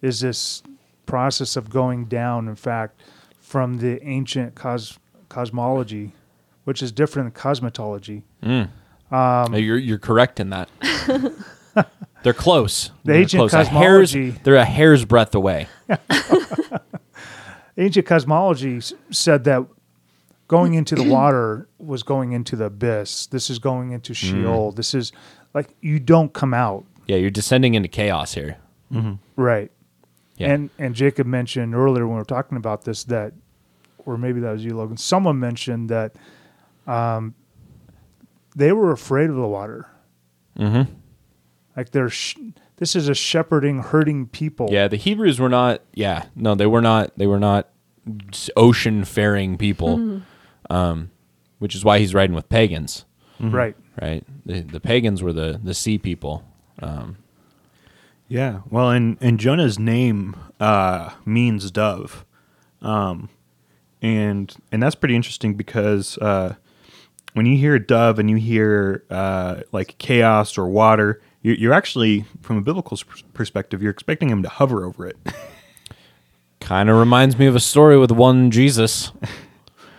is 0.00 0.20
this 0.20 0.62
process 1.06 1.56
of 1.56 1.70
going 1.70 2.04
down. 2.04 2.46
In 2.46 2.56
fact, 2.56 3.00
from 3.40 3.78
the 3.78 4.02
ancient 4.06 4.54
cos- 4.54 4.98
cosmology, 5.28 6.12
which 6.68 6.82
is 6.82 6.92
different 6.92 7.32
than 7.32 7.42
cosmetology. 7.42 8.24
Uh, 9.10 9.48
you're 9.56 9.78
you're 9.78 9.98
correct 9.98 10.38
in 10.38 10.50
that. 10.50 10.68
They're 12.22 12.34
close. 12.34 12.88
The 12.88 12.92
They're 13.12 13.20
ancient 13.22 13.40
close. 13.40 13.54
A 13.54 13.64
hair's, 13.64 14.12
cosmology- 14.12 14.40
they're 14.42 14.56
a 14.56 14.64
hair's 14.66 15.06
breadth 15.06 15.34
away. 15.34 15.66
ancient 17.78 18.04
cosmology 18.04 18.80
said 19.10 19.44
that 19.44 19.64
going 20.46 20.74
into 20.74 20.94
the 20.94 21.04
water 21.08 21.68
was 21.78 22.02
going 22.02 22.32
into 22.32 22.54
the 22.54 22.64
abyss. 22.64 23.26
This 23.28 23.48
is 23.48 23.58
going 23.58 23.92
into 23.92 24.12
mm. 24.12 24.16
Sheol. 24.16 24.72
This 24.72 24.92
is 24.92 25.12
like 25.54 25.70
you 25.80 25.98
don't 25.98 26.34
come 26.34 26.52
out. 26.52 26.84
Yeah, 27.06 27.16
you're 27.16 27.30
descending 27.30 27.76
into 27.76 27.88
chaos 27.88 28.34
here. 28.34 28.58
Mm-hmm. 28.92 29.14
Right. 29.40 29.70
Yeah. 30.36 30.50
And 30.50 30.68
and 30.78 30.94
Jacob 30.94 31.26
mentioned 31.26 31.74
earlier 31.74 32.06
when 32.06 32.16
we 32.16 32.20
were 32.20 32.26
talking 32.26 32.58
about 32.58 32.84
this 32.84 33.04
that, 33.04 33.32
or 34.04 34.18
maybe 34.18 34.40
that 34.40 34.52
was 34.52 34.64
you, 34.64 34.76
Logan. 34.76 34.98
Someone 34.98 35.38
mentioned 35.38 35.88
that 35.88 36.16
um, 36.88 37.34
they 38.56 38.72
were 38.72 38.90
afraid 38.92 39.30
of 39.30 39.36
the 39.36 39.46
water. 39.46 39.88
Mm-hmm. 40.58 40.90
Like 41.76 41.90
they're 41.90 42.08
sh- 42.08 42.36
this 42.76 42.96
is 42.96 43.08
a 43.08 43.14
shepherding, 43.14 43.80
herding 43.82 44.26
people. 44.26 44.68
Yeah, 44.70 44.88
the 44.88 44.96
Hebrews 44.96 45.38
were 45.38 45.48
not. 45.48 45.82
Yeah, 45.94 46.24
no, 46.34 46.54
they 46.54 46.66
were 46.66 46.80
not. 46.82 47.16
They 47.16 47.26
were 47.28 47.38
not 47.38 47.68
ocean 48.56 49.04
faring 49.04 49.58
people, 49.58 50.22
um, 50.70 51.10
which 51.58 51.74
is 51.74 51.84
why 51.84 51.98
he's 51.98 52.14
riding 52.14 52.34
with 52.34 52.48
pagans, 52.48 53.04
Right. 53.38 53.76
right? 54.00 54.24
The, 54.46 54.60
the 54.62 54.80
pagans 54.80 55.22
were 55.22 55.32
the 55.32 55.60
the 55.62 55.74
sea 55.74 55.98
people. 55.98 56.42
Um, 56.82 57.18
Yeah. 58.28 58.60
Well, 58.70 58.90
and 58.90 59.18
and 59.20 59.38
Jonah's 59.38 59.78
name 59.78 60.34
uh, 60.58 61.10
means 61.24 61.70
dove, 61.70 62.24
um, 62.82 63.28
and 64.02 64.54
and 64.72 64.82
that's 64.82 64.94
pretty 64.96 65.14
interesting 65.16 65.54
because 65.54 66.18
uh, 66.18 66.54
when 67.38 67.46
you 67.46 67.56
hear 67.56 67.74
a 67.76 67.80
dove 67.84 68.18
and 68.18 68.28
you 68.28 68.36
hear 68.36 69.04
uh, 69.08 69.62
like 69.72 69.96
chaos 69.96 70.58
or 70.58 70.66
water, 70.68 71.22
you're, 71.42 71.54
you're 71.54 71.72
actually 71.72 72.24
from 72.42 72.58
a 72.58 72.60
biblical 72.60 72.96
s- 72.98 73.22
perspective, 73.32 73.80
you're 73.82 73.90
expecting 73.92 74.28
him 74.28 74.42
to 74.42 74.48
hover 74.50 74.84
over 74.84 75.06
it. 75.06 75.16
kind 76.60 76.90
of 76.90 76.96
reminds 76.96 77.38
me 77.38 77.46
of 77.46 77.54
a 77.56 77.60
story 77.60 77.96
with 77.98 78.10
one 78.12 78.50
Jesus. 78.50 79.12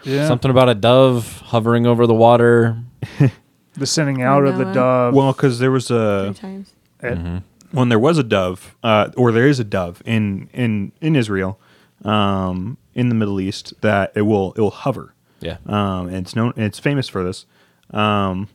Yeah. 0.06 0.30
Something 0.30 0.50
about 0.50 0.70
a 0.70 0.76
dove 0.76 1.42
hovering 1.48 1.86
over 1.86 2.08
the 2.08 2.14
water. 2.14 2.78
the 3.74 3.86
sending 3.86 4.22
out 4.22 4.46
of 4.46 4.58
the 4.58 4.64
Noah. 4.64 4.74
dove. 4.74 5.14
well, 5.14 5.34
because 5.34 5.60
there 5.60 5.72
was 5.72 5.92
a 5.92 6.32
Three 6.34 6.42
times. 6.42 6.74
at- 7.02 7.44
when 7.72 7.90
there 7.90 8.00
was 8.00 8.18
a 8.18 8.24
dove, 8.24 8.78
uh, 8.82 9.10
or 9.18 9.34
there 9.34 9.46
is 9.46 9.60
a 9.60 9.66
dove 9.66 10.02
in 10.06 10.50
in 10.54 10.94
in 11.02 11.18
Israel, 11.18 11.60
um, 12.06 12.78
in 12.96 13.10
the 13.10 13.14
Middle 13.14 13.42
East, 13.42 13.74
that 13.82 14.14
it 14.16 14.22
will 14.22 14.54
it 14.54 14.62
will 14.62 14.72
hover. 14.72 15.14
Yeah. 15.42 15.58
um, 15.66 16.08
and 16.08 16.18
it's 16.18 16.36
known 16.36 16.54
it's 16.58 16.80
famous 16.80 17.08
for 17.08 17.24
this. 17.24 17.46
Um, 17.92 18.50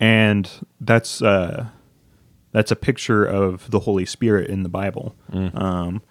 and 0.00 0.50
that's 0.80 1.22
uh, 1.22 1.68
that's 2.52 2.70
a 2.70 2.76
picture 2.76 3.24
of 3.24 3.70
the 3.70 3.80
holy 3.80 4.06
spirit 4.06 4.50
in 4.50 4.62
the 4.62 4.68
bible. 4.68 5.14
Um, 5.32 6.02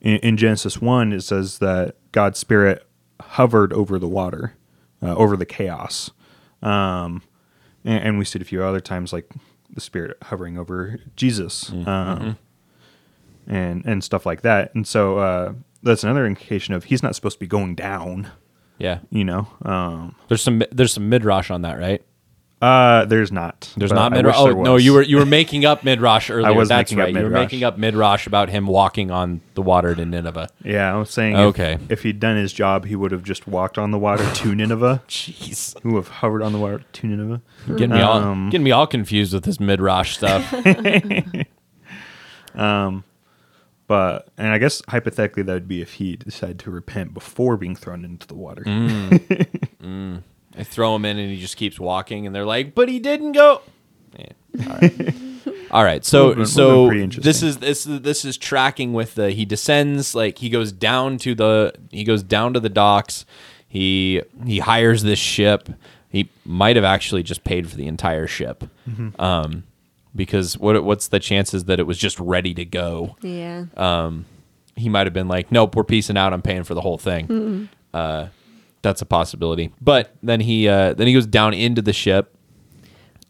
in, 0.00 0.16
in 0.18 0.36
genesis 0.36 0.80
1 0.80 1.12
it 1.12 1.22
says 1.22 1.58
that 1.58 1.96
god's 2.12 2.38
spirit 2.38 2.86
hovered 3.20 3.72
over 3.72 3.98
the 3.98 4.08
water 4.08 4.54
uh, 5.02 5.14
over 5.16 5.36
the 5.36 5.46
chaos. 5.46 6.10
Um, 6.62 7.22
and, 7.84 8.04
and 8.04 8.18
we 8.18 8.24
see 8.24 8.38
it 8.38 8.42
a 8.42 8.44
few 8.44 8.62
other 8.62 8.80
times 8.80 9.12
like 9.12 9.30
the 9.70 9.80
spirit 9.80 10.16
hovering 10.24 10.58
over 10.58 11.00
jesus 11.16 11.70
um, 11.70 12.36
and 13.46 13.84
and 13.86 14.04
stuff 14.04 14.26
like 14.26 14.42
that. 14.42 14.74
And 14.74 14.86
so 14.86 15.18
uh, 15.18 15.54
that's 15.82 16.04
another 16.04 16.26
indication 16.26 16.74
of 16.74 16.84
he's 16.84 17.02
not 17.02 17.14
supposed 17.14 17.36
to 17.36 17.40
be 17.40 17.46
going 17.46 17.74
down 17.74 18.30
Yeah. 18.78 18.98
you 19.10 19.24
know 19.24 19.46
um, 19.64 20.14
There's 20.28 20.42
some 20.42 20.62
there's 20.72 20.92
some 20.92 21.08
midrash 21.08 21.50
on 21.50 21.62
that, 21.62 21.78
right? 21.78 22.02
Uh, 22.60 23.04
there's 23.06 23.32
not. 23.32 23.72
There's 23.76 23.90
not 23.90 24.12
midrash. 24.12 24.36
Oh 24.38 24.62
no, 24.62 24.76
you 24.76 24.92
were 24.92 25.02
you 25.02 25.16
were 25.16 25.26
making 25.26 25.64
up 25.64 25.82
midrash 25.82 26.30
earlier. 26.30 26.46
I 26.46 26.52
was 26.52 26.68
That's 26.68 26.92
making 26.92 27.00
up 27.00 27.06
right. 27.06 27.16
You 27.16 27.28
were 27.28 27.30
making 27.36 27.64
up 27.64 27.76
midrash 27.76 28.28
about 28.28 28.50
him 28.50 28.68
walking 28.68 29.10
on 29.10 29.40
the 29.54 29.62
water 29.62 29.96
to 29.96 30.04
Nineveh. 30.04 30.48
Yeah, 30.64 30.94
I 30.94 30.96
was 30.96 31.10
saying. 31.10 31.34
Okay. 31.36 31.72
If, 31.72 31.90
if 31.90 32.02
he'd 32.04 32.20
done 32.20 32.36
his 32.36 32.52
job, 32.52 32.84
he 32.84 32.94
would 32.94 33.10
have 33.10 33.24
just 33.24 33.48
walked 33.48 33.78
on 33.78 33.90
the 33.90 33.98
water 33.98 34.24
to 34.32 34.54
Nineveh. 34.54 35.02
Jeez, 35.08 35.76
Who 35.82 35.96
have 35.96 36.06
hovered 36.06 36.40
on 36.40 36.52
the 36.52 36.58
water 36.60 36.84
to 36.92 37.06
Nineveh? 37.08 37.42
getting 37.66 37.90
me 37.90 38.00
all 38.00 38.18
Um, 38.18 38.48
getting 38.50 38.64
me 38.64 38.70
all 38.70 38.86
confused 38.86 39.34
with 39.34 39.42
this 39.42 39.58
midrash 39.58 40.16
stuff. 40.16 40.54
But 43.92 44.28
and 44.38 44.48
I 44.48 44.56
guess 44.56 44.80
hypothetically 44.88 45.42
that 45.42 45.52
would 45.52 45.68
be 45.68 45.82
if 45.82 45.92
he 45.92 46.16
decided 46.16 46.58
to 46.60 46.70
repent 46.70 47.12
before 47.12 47.58
being 47.58 47.76
thrown 47.76 48.06
into 48.06 48.26
the 48.26 48.34
water. 48.34 48.62
Mm. 48.64 50.22
I 50.58 50.62
throw 50.64 50.96
him 50.96 51.04
in 51.04 51.18
and 51.18 51.30
he 51.30 51.38
just 51.38 51.58
keeps 51.58 51.78
walking, 51.78 52.24
and 52.26 52.34
they're 52.34 52.46
like, 52.46 52.74
"But 52.74 52.88
he 52.88 52.98
didn't 52.98 53.32
go." 53.32 53.60
Yeah. 54.18 54.32
All 54.66 54.78
right. 54.80 55.14
All 55.70 55.84
right. 55.84 56.02
So 56.06 56.28
Would've 56.28 56.36
been- 56.38 56.46
so 56.46 56.88
been 56.88 57.10
this 57.10 57.42
is 57.42 57.58
this 57.58 57.86
is 57.86 58.00
this 58.00 58.24
is 58.24 58.38
tracking 58.38 58.94
with 58.94 59.14
the 59.14 59.30
he 59.30 59.44
descends 59.44 60.14
like 60.14 60.38
he 60.38 60.48
goes 60.48 60.72
down 60.72 61.18
to 61.18 61.34
the 61.34 61.74
he 61.90 62.02
goes 62.04 62.22
down 62.22 62.54
to 62.54 62.60
the 62.60 62.70
docks. 62.70 63.26
He 63.68 64.22
he 64.46 64.60
hires 64.60 65.02
this 65.02 65.18
ship. 65.18 65.68
He 66.08 66.30
might 66.46 66.76
have 66.76 66.84
actually 66.86 67.24
just 67.24 67.44
paid 67.44 67.68
for 67.68 67.76
the 67.76 67.86
entire 67.88 68.26
ship. 68.26 68.64
Mm-hmm. 68.88 69.20
Um, 69.20 69.64
because 70.14 70.58
what 70.58 70.82
what's 70.84 71.08
the 71.08 71.18
chances 71.20 71.64
that 71.64 71.78
it 71.80 71.84
was 71.84 71.98
just 71.98 72.18
ready 72.20 72.54
to 72.54 72.64
go? 72.64 73.16
Yeah. 73.22 73.64
um, 73.76 74.26
he 74.76 74.88
might 74.88 75.06
have 75.06 75.12
been 75.12 75.28
like, 75.28 75.52
"Nope, 75.52 75.76
we're 75.76 75.84
piecing 75.84 76.16
out. 76.16 76.32
I'm 76.32 76.42
paying 76.42 76.64
for 76.64 76.74
the 76.74 76.80
whole 76.80 76.98
thing." 76.98 77.68
Uh, 77.92 78.28
that's 78.82 79.02
a 79.02 79.06
possibility. 79.06 79.72
But 79.80 80.14
then 80.22 80.40
he 80.40 80.68
uh, 80.68 80.94
then 80.94 81.06
he 81.06 81.12
goes 81.12 81.26
down 81.26 81.54
into 81.54 81.82
the 81.82 81.92
ship, 81.92 82.34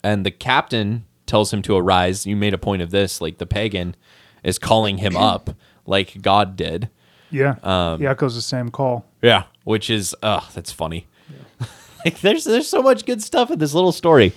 and 0.04 0.24
the 0.24 0.30
captain 0.30 1.04
tells 1.26 1.52
him 1.52 1.62
to 1.62 1.76
arise. 1.76 2.26
You 2.26 2.36
made 2.36 2.54
a 2.54 2.58
point 2.58 2.82
of 2.82 2.90
this, 2.90 3.20
like 3.20 3.38
the 3.38 3.46
pagan 3.46 3.96
is 4.42 4.58
calling 4.58 4.98
him 4.98 5.16
up, 5.32 5.50
like 5.86 6.20
God 6.22 6.56
did. 6.56 6.88
yeah. 7.30 7.56
Um, 7.62 7.98
he 8.00 8.06
echoes 8.06 8.34
the 8.34 8.42
same 8.42 8.70
call. 8.70 9.04
Yeah, 9.20 9.44
which 9.64 9.90
is 9.90 10.14
uh 10.22 10.40
that's 10.54 10.70
funny. 10.72 11.06
like 12.04 12.20
there's 12.20 12.44
there's 12.44 12.68
so 12.68 12.82
much 12.82 13.04
good 13.04 13.22
stuff 13.22 13.50
in 13.50 13.58
this 13.58 13.74
little 13.74 13.92
story. 13.92 14.32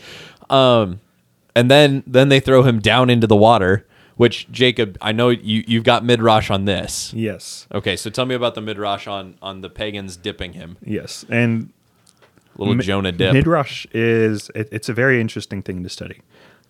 Um 0.50 1.00
and 1.56 1.72
then 1.72 2.04
then 2.06 2.30
they 2.30 2.40
throw 2.40 2.64
him 2.64 2.80
down 2.80 3.10
into 3.10 3.28
the 3.28 3.36
water, 3.36 3.88
which 4.16 4.50
Jacob, 4.52 4.98
I 5.02 5.12
know 5.12 5.30
you 5.30 5.64
you've 5.68 5.84
got 5.84 6.04
midrash 6.04 6.50
on 6.50 6.66
this. 6.66 7.14
Yes. 7.14 7.68
Okay, 7.74 7.96
so 7.96 8.10
tell 8.10 8.26
me 8.26 8.36
about 8.36 8.56
the 8.56 8.62
midrash 8.62 9.08
on 9.08 9.36
on 9.42 9.62
the 9.62 9.70
pagans 9.70 10.18
dipping 10.18 10.54
him. 10.54 10.78
Yes. 10.84 11.26
And 11.30 11.72
Little 12.58 12.76
Jonah 12.76 13.12
dip. 13.12 13.34
Midrash 13.34 13.86
is 13.92 14.50
it, 14.56 14.70
it's 14.72 14.88
a 14.90 14.94
very 14.94 15.20
interesting 15.20 15.62
thing 15.62 15.84
to 15.84 15.90
study. 15.90 16.22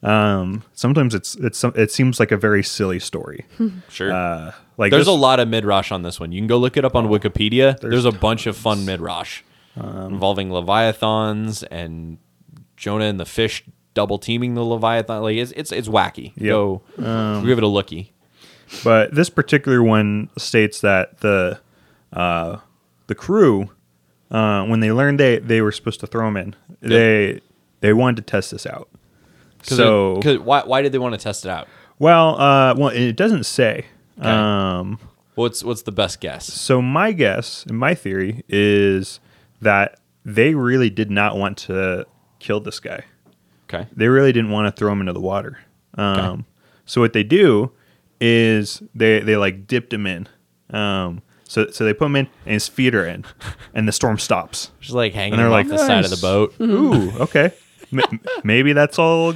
Um, 0.03 0.63
sometimes 0.73 1.13
it's 1.15 1.35
it's 1.35 1.63
it 1.63 1.91
seems 1.91 2.19
like 2.19 2.31
a 2.31 2.37
very 2.37 2.63
silly 2.63 2.99
story. 2.99 3.45
sure. 3.89 4.11
Uh, 4.11 4.51
like 4.77 4.91
there's 4.91 5.01
this- 5.05 5.07
a 5.07 5.17
lot 5.17 5.39
of 5.39 5.47
midrash 5.47 5.91
on 5.91 6.01
this 6.03 6.19
one. 6.19 6.31
You 6.31 6.39
can 6.39 6.47
go 6.47 6.57
look 6.57 6.75
it 6.77 6.85
up 6.85 6.95
on 6.95 7.07
Wikipedia. 7.07 7.79
There's, 7.79 7.91
there's 7.91 8.05
a 8.05 8.11
bunch 8.11 8.45
of 8.47 8.55
fun 8.57 8.85
midrash 8.85 9.41
involving 9.75 10.51
leviathans 10.51 11.63
and 11.63 12.17
Jonah 12.77 13.05
and 13.05 13.19
the 13.19 13.25
fish 13.25 13.63
double 13.95 14.19
teaming 14.19 14.53
the 14.53 14.63
leviathan. 14.63 15.23
Like 15.23 15.37
it's 15.37 15.51
it's, 15.53 15.71
it's 15.71 15.87
wacky. 15.87 16.33
Yep. 16.35 16.49
Go 16.51 16.81
give 17.43 17.57
it 17.57 17.63
a 17.63 17.67
looky. 17.67 18.13
But 18.83 19.13
this 19.15 19.29
particular 19.31 19.81
one 19.81 20.29
states 20.37 20.81
that 20.81 21.19
the 21.21 21.59
uh, 22.13 22.57
the 23.07 23.15
crew, 23.15 23.69
uh, 24.29 24.65
when 24.65 24.79
they 24.79 24.91
learned 24.91 25.19
they, 25.19 25.39
they 25.39 25.61
were 25.61 25.71
supposed 25.71 25.99
to 26.01 26.07
throw 26.07 26.27
him 26.27 26.37
in, 26.37 26.55
they 26.81 27.41
they 27.81 27.93
wanted 27.93 28.17
to 28.17 28.21
test 28.31 28.51
this 28.51 28.65
out. 28.67 28.89
So, 29.63 30.21
why 30.43 30.61
why 30.63 30.81
did 30.83 30.91
they 30.91 30.99
want 30.99 31.13
to 31.13 31.19
test 31.19 31.45
it 31.45 31.49
out? 31.49 31.67
well, 31.97 32.39
uh, 32.39 32.75
well, 32.75 32.89
it 32.89 33.15
doesn't 33.15 33.45
say. 33.45 33.85
Okay. 34.19 34.29
Um, 34.29 34.99
What's 35.35 35.63
what's 35.65 35.81
the 35.81 35.91
best 35.91 36.21
guess? 36.21 36.45
so 36.45 36.81
my 36.81 37.11
guess, 37.11 37.65
and 37.65 37.77
my 37.77 37.93
theory, 37.93 38.43
is 38.47 39.19
that 39.61 39.99
they 40.23 40.55
really 40.55 40.89
did 40.89 41.11
not 41.11 41.35
want 41.37 41.57
to 41.59 42.05
kill 42.39 42.61
this 42.61 42.79
guy. 42.79 43.03
Okay. 43.69 43.87
They 43.95 44.07
really 44.07 44.31
didn't 44.31 44.51
want 44.51 44.67
to 44.73 44.77
throw 44.79 44.91
him 44.91 44.99
into 45.01 45.13
the 45.13 45.21
water. 45.21 45.59
Um, 45.97 46.45
So 46.85 47.01
what 47.01 47.13
they 47.13 47.23
do 47.23 47.71
is 48.21 48.81
they 48.93 49.19
they 49.19 49.35
like 49.37 49.67
dipped 49.67 49.91
him 49.93 50.05
in. 50.07 50.27
Um, 50.69 51.21
so 51.47 51.69
so 51.71 51.83
they 51.85 51.93
put 51.93 52.05
him 52.05 52.15
in, 52.15 52.27
and 52.45 52.53
his 52.53 52.67
feet 52.67 52.93
are 52.95 53.05
in, 53.05 53.25
and 53.73 53.87
the 53.87 53.91
storm 53.91 54.17
stops. 54.19 54.71
Just 54.79 54.93
like 54.93 55.13
hanging 55.13 55.33
And 55.33 55.41
they're 55.41 55.49
like, 55.49 55.65
off 55.65 55.71
the 55.71 55.77
side 55.79 56.03
of 56.05 56.11
the 56.11 56.17
boat. 56.17 56.53
Ooh, 56.61 57.11
okay. 57.21 57.51
Maybe 58.43 58.73
that's 58.73 58.99
all 58.99 59.35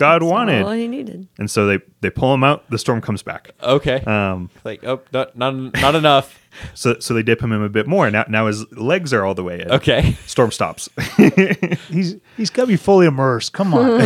God 0.00 0.22
wanted. 0.22 0.62
All 0.62 0.72
he 0.72 0.88
needed. 0.88 1.28
And 1.38 1.50
so 1.50 1.66
they 1.66 1.78
they 2.00 2.08
pull 2.08 2.32
him 2.32 2.42
out. 2.42 2.68
The 2.70 2.78
storm 2.78 3.02
comes 3.02 3.22
back. 3.22 3.50
Okay. 3.62 4.00
Um, 4.00 4.48
like 4.64 4.82
oh 4.82 5.02
not 5.12 5.36
not, 5.36 5.52
not 5.74 5.94
enough. 5.94 6.40
so 6.74 6.98
so 7.00 7.12
they 7.12 7.22
dip 7.22 7.42
him 7.42 7.52
in 7.52 7.62
a 7.62 7.68
bit 7.68 7.86
more. 7.86 8.10
Now 8.10 8.24
now 8.26 8.46
his 8.46 8.64
legs 8.72 9.12
are 9.12 9.26
all 9.26 9.34
the 9.34 9.44
way 9.44 9.60
in. 9.60 9.70
Okay. 9.70 10.16
Storm 10.26 10.52
stops. 10.52 10.88
He's 11.88 12.16
he's 12.38 12.48
got 12.48 12.62
to 12.62 12.68
be 12.68 12.76
fully 12.76 13.04
immersed. 13.06 13.52
Come 13.52 13.74
on. 13.74 14.00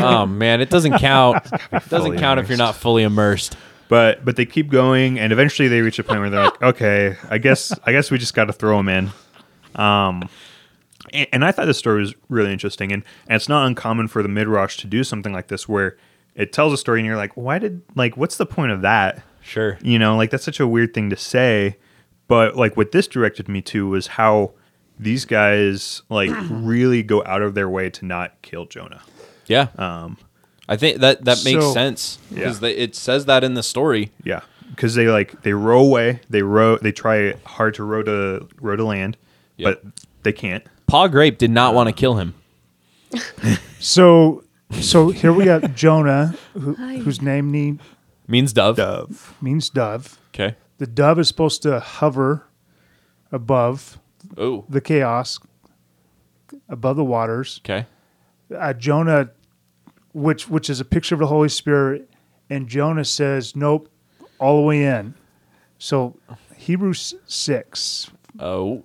oh 0.00 0.24
man, 0.24 0.62
it 0.62 0.70
doesn't 0.70 0.98
count. 0.98 1.44
It 1.44 1.60
doesn't 1.70 1.90
fully 1.90 2.16
count 2.18 2.40
if 2.40 2.48
you're 2.48 2.56
not 2.56 2.74
fully 2.74 3.02
immersed. 3.02 3.54
but 3.90 4.24
but 4.24 4.36
they 4.36 4.46
keep 4.46 4.70
going, 4.70 5.18
and 5.18 5.30
eventually 5.30 5.68
they 5.68 5.82
reach 5.82 5.98
a 5.98 6.04
point 6.04 6.20
where 6.20 6.30
they're 6.30 6.44
like, 6.44 6.62
okay, 6.62 7.16
I 7.28 7.36
guess 7.36 7.70
I 7.84 7.92
guess 7.92 8.10
we 8.10 8.16
just 8.16 8.32
got 8.32 8.46
to 8.46 8.54
throw 8.54 8.78
him 8.80 8.88
in. 8.88 9.10
Um, 9.74 10.26
and, 11.12 11.26
and 11.32 11.44
I 11.44 11.52
thought 11.52 11.66
this 11.66 11.78
story 11.78 12.00
was 12.00 12.14
really 12.28 12.52
interesting, 12.52 12.92
and, 12.92 13.02
and 13.28 13.36
it's 13.36 13.48
not 13.48 13.66
uncommon 13.66 14.08
for 14.08 14.22
the 14.22 14.28
midrash 14.28 14.76
to 14.78 14.86
do 14.86 15.04
something 15.04 15.32
like 15.32 15.48
this, 15.48 15.68
where 15.68 15.96
it 16.34 16.52
tells 16.52 16.72
a 16.72 16.76
story, 16.76 17.00
and 17.00 17.06
you're 17.06 17.16
like, 17.16 17.36
why 17.36 17.58
did 17.58 17.82
like 17.94 18.16
what's 18.16 18.36
the 18.36 18.46
point 18.46 18.72
of 18.72 18.82
that? 18.82 19.22
Sure. 19.42 19.78
You 19.82 19.98
know, 19.98 20.16
like 20.16 20.30
that's 20.30 20.44
such 20.44 20.60
a 20.60 20.66
weird 20.66 20.94
thing 20.94 21.10
to 21.10 21.16
say. 21.16 21.76
But 22.26 22.56
like 22.56 22.76
what 22.76 22.90
this 22.92 23.06
directed 23.06 23.48
me 23.48 23.60
to 23.62 23.86
was 23.86 24.06
how 24.06 24.52
these 24.98 25.24
guys 25.26 26.00
like 26.08 26.30
really 26.50 27.02
go 27.02 27.22
out 27.26 27.42
of 27.42 27.54
their 27.54 27.68
way 27.68 27.90
to 27.90 28.06
not 28.06 28.40
kill 28.42 28.64
Jonah. 28.64 29.02
Yeah. 29.46 29.68
Um, 29.76 30.16
I 30.66 30.76
think 30.76 31.00
that 31.00 31.26
that 31.26 31.44
makes 31.44 31.62
So- 31.62 31.72
sense 31.74 32.18
because 32.30 32.62
Yeah. 32.62 32.68
it 32.68 32.94
says 32.96 33.26
that 33.26 33.44
in 33.44 33.52
the 33.52 33.62
story. 33.62 34.10
yeah, 34.24 34.40
because 34.70 34.94
they 34.94 35.08
like 35.08 35.42
they 35.42 35.52
row 35.52 35.80
away. 35.80 36.20
They 36.30 36.40
row. 36.42 36.78
They 36.78 36.92
try 36.92 37.34
hard 37.44 37.74
to 37.74 37.84
row 37.84 38.02
to 38.02 38.48
row 38.62 38.74
to 38.76 38.84
land, 38.84 39.18
Yep. 39.58 39.82
but 39.82 39.92
they 40.22 40.32
can't. 40.32 40.64
Paul 40.86 41.08
Grape 41.08 41.38
did 41.38 41.50
not 41.50 41.74
want 41.74 41.88
to 41.88 41.92
kill 41.92 42.14
him. 42.16 42.34
So, 43.80 44.44
so 44.72 45.10
here 45.10 45.32
we 45.32 45.44
got 45.44 45.74
Jonah, 45.74 46.34
who, 46.54 46.74
whose 46.74 47.20
name 47.22 47.50
need, 47.50 47.80
Means 48.26 48.52
dove. 48.52 48.76
Dove. 48.76 49.34
means 49.42 49.68
dove. 49.68 50.18
Okay. 50.34 50.56
The 50.78 50.86
dove 50.86 51.18
is 51.18 51.28
supposed 51.28 51.62
to 51.62 51.78
hover 51.80 52.46
above 53.30 53.98
Oh. 54.38 54.64
the 54.68 54.80
chaos, 54.80 55.38
above 56.68 56.96
the 56.96 57.04
waters. 57.04 57.60
Okay. 57.64 57.86
Uh, 58.54 58.72
Jonah, 58.72 59.30
which 60.12 60.48
which 60.48 60.70
is 60.70 60.80
a 60.80 60.84
picture 60.84 61.14
of 61.14 61.18
the 61.20 61.26
Holy 61.26 61.48
Spirit, 61.50 62.08
and 62.48 62.66
Jonah 62.68 63.04
says, 63.04 63.54
"Nope, 63.54 63.88
all 64.38 64.56
the 64.60 64.66
way 64.66 64.84
in." 64.84 65.14
So, 65.78 66.16
Hebrews 66.56 67.14
six. 67.26 68.10
Oh. 68.40 68.84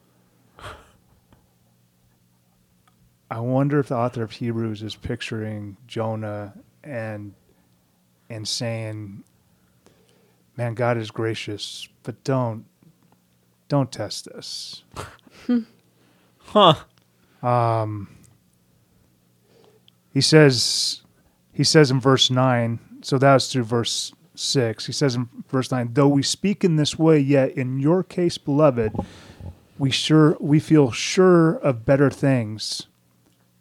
I 3.31 3.39
wonder 3.39 3.79
if 3.79 3.87
the 3.87 3.95
author 3.95 4.23
of 4.23 4.33
Hebrews 4.33 4.83
is 4.83 4.93
picturing 4.95 5.77
Jonah 5.87 6.53
and 6.83 7.33
and 8.29 8.45
saying, 8.45 9.23
"Man, 10.57 10.73
God 10.73 10.97
is 10.97 11.11
gracious, 11.11 11.87
but 12.03 12.21
don't 12.25 12.65
don't 13.69 13.89
test 13.89 14.27
us." 14.27 14.83
Huh. 16.39 16.73
Um, 17.41 18.09
he 20.13 20.19
says 20.19 21.01
he 21.53 21.63
says 21.63 21.89
in 21.89 22.01
verse 22.01 22.29
9, 22.29 22.79
so 23.01 23.17
that 23.17 23.33
was 23.33 23.49
through 23.51 23.63
verse 23.63 24.13
6. 24.35 24.85
He 24.85 24.91
says 24.91 25.15
in 25.15 25.29
verse 25.47 25.71
9, 25.71 25.91
"Though 25.93 26.09
we 26.09 26.23
speak 26.23 26.65
in 26.65 26.75
this 26.75 26.99
way, 26.99 27.19
yet 27.19 27.51
in 27.51 27.79
your 27.79 28.03
case, 28.03 28.37
beloved, 28.37 28.93
we 29.77 29.89
sure 29.89 30.35
we 30.41 30.59
feel 30.59 30.91
sure 30.91 31.53
of 31.53 31.85
better 31.85 32.09
things, 32.09 32.87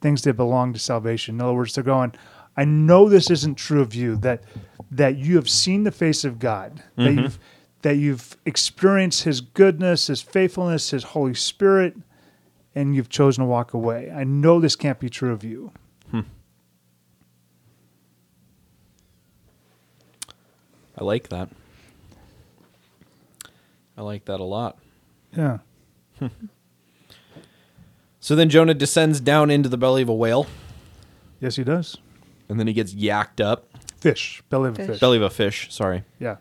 things 0.01 0.23
that 0.23 0.35
belong 0.35 0.73
to 0.73 0.79
salvation." 0.79 1.37
In 1.37 1.41
other 1.41 1.55
words, 1.55 1.75
they're 1.75 1.85
going, 1.85 2.13
"I 2.57 2.65
know 2.65 3.09
this 3.09 3.31
isn't 3.31 3.57
true 3.57 3.81
of 3.81 3.95
you 3.95 4.17
that 4.17 4.43
that 4.91 5.17
you 5.17 5.37
have 5.37 5.49
seen 5.49 5.85
the 5.85 5.93
face 5.93 6.25
of 6.25 6.39
God, 6.39 6.83
that 6.97 7.03
mm-hmm. 7.03 7.21
you've 7.21 7.39
that 7.83 7.97
you've 7.97 8.37
experienced 8.45 9.25
his 9.25 9.41
goodness, 9.41 10.09
his 10.09 10.21
faithfulness, 10.21 10.91
his 10.91 11.05
Holy 11.05 11.35
Spirit, 11.35 11.97
and 12.75 12.95
you've 12.95 13.09
chosen 13.09 13.43
to 13.43 13.49
walk 13.49 13.73
away. 13.73 14.11
I 14.11 14.25
know 14.25 14.61
this 14.61 14.77
can't 14.77 14.99
be 14.99 15.09
true 15.09 15.33
of 15.33 15.45
you." 15.45 15.73
Hmm. 16.11 16.21
I 20.99 21.05
like 21.05 21.29
that. 21.29 21.49
I 23.97 24.03
like 24.03 24.25
that 24.27 24.41
a 24.41 24.45
lot. 24.45 24.79
Yeah. 25.37 25.59
Hmm. 26.19 26.27
So 28.21 28.37
then 28.37 28.49
Jonah 28.51 28.75
descends 28.75 29.19
down 29.21 29.51
into 29.51 29.69
the 29.69 29.79
belly 29.79 30.03
of 30.03 30.09
a 30.09 30.15
whale, 30.15 30.47
Yes, 31.41 31.57
he 31.57 31.65
does. 31.65 31.97
and 32.49 32.61
then 32.61 32.67
he 32.67 32.73
gets 32.75 32.93
yacked 32.95 33.41
up. 33.41 33.67
Fish, 33.99 34.43
belly 34.51 34.69
of 34.69 34.75
a 34.75 34.77
Fish. 34.77 34.87
fish. 34.89 35.01
Belly 35.01 35.17
of 35.17 35.23
a 35.23 35.31
fish. 35.31 35.69
Sorry. 35.73 36.05
Yeah. 36.19 36.37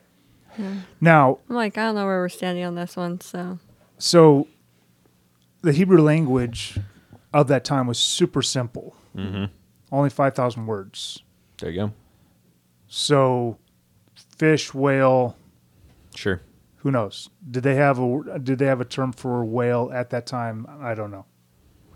Now, 0.99 1.39
I'm 1.49 1.55
like, 1.55 1.77
I 1.77 1.85
don't 1.85 1.95
know 1.95 2.05
where 2.05 2.19
we're 2.19 2.27
standing 2.27 2.65
on 2.65 2.75
this 2.75 2.97
one. 2.97 3.21
So 3.21 3.59
so 3.97 4.47
the 5.61 5.71
Hebrew 5.71 6.01
language 6.01 6.77
of 7.33 7.47
that 7.47 7.63
time 7.63 7.87
was 7.87 7.97
super 7.97 8.41
simple. 8.41 8.93
Mm-hmm. 9.15 9.45
Only 9.91 10.09
5,000 10.09 10.65
words. 10.65 11.23
There 11.59 11.69
you 11.69 11.79
go. 11.87 11.93
So 12.87 13.57
fish, 14.37 14.73
whale, 14.73 15.37
Sure. 16.15 16.41
who 16.77 16.91
knows? 16.91 17.29
Did 17.49 17.63
they 17.63 17.75
have 17.75 17.97
a 17.99 18.39
did 18.39 18.59
they 18.59 18.65
have 18.65 18.81
a 18.81 18.85
term 18.85 19.13
for 19.13 19.45
whale 19.45 19.89
at 19.93 20.09
that 20.09 20.25
time? 20.25 20.65
I 20.81 20.93
don't 20.93 21.11
know. 21.11 21.25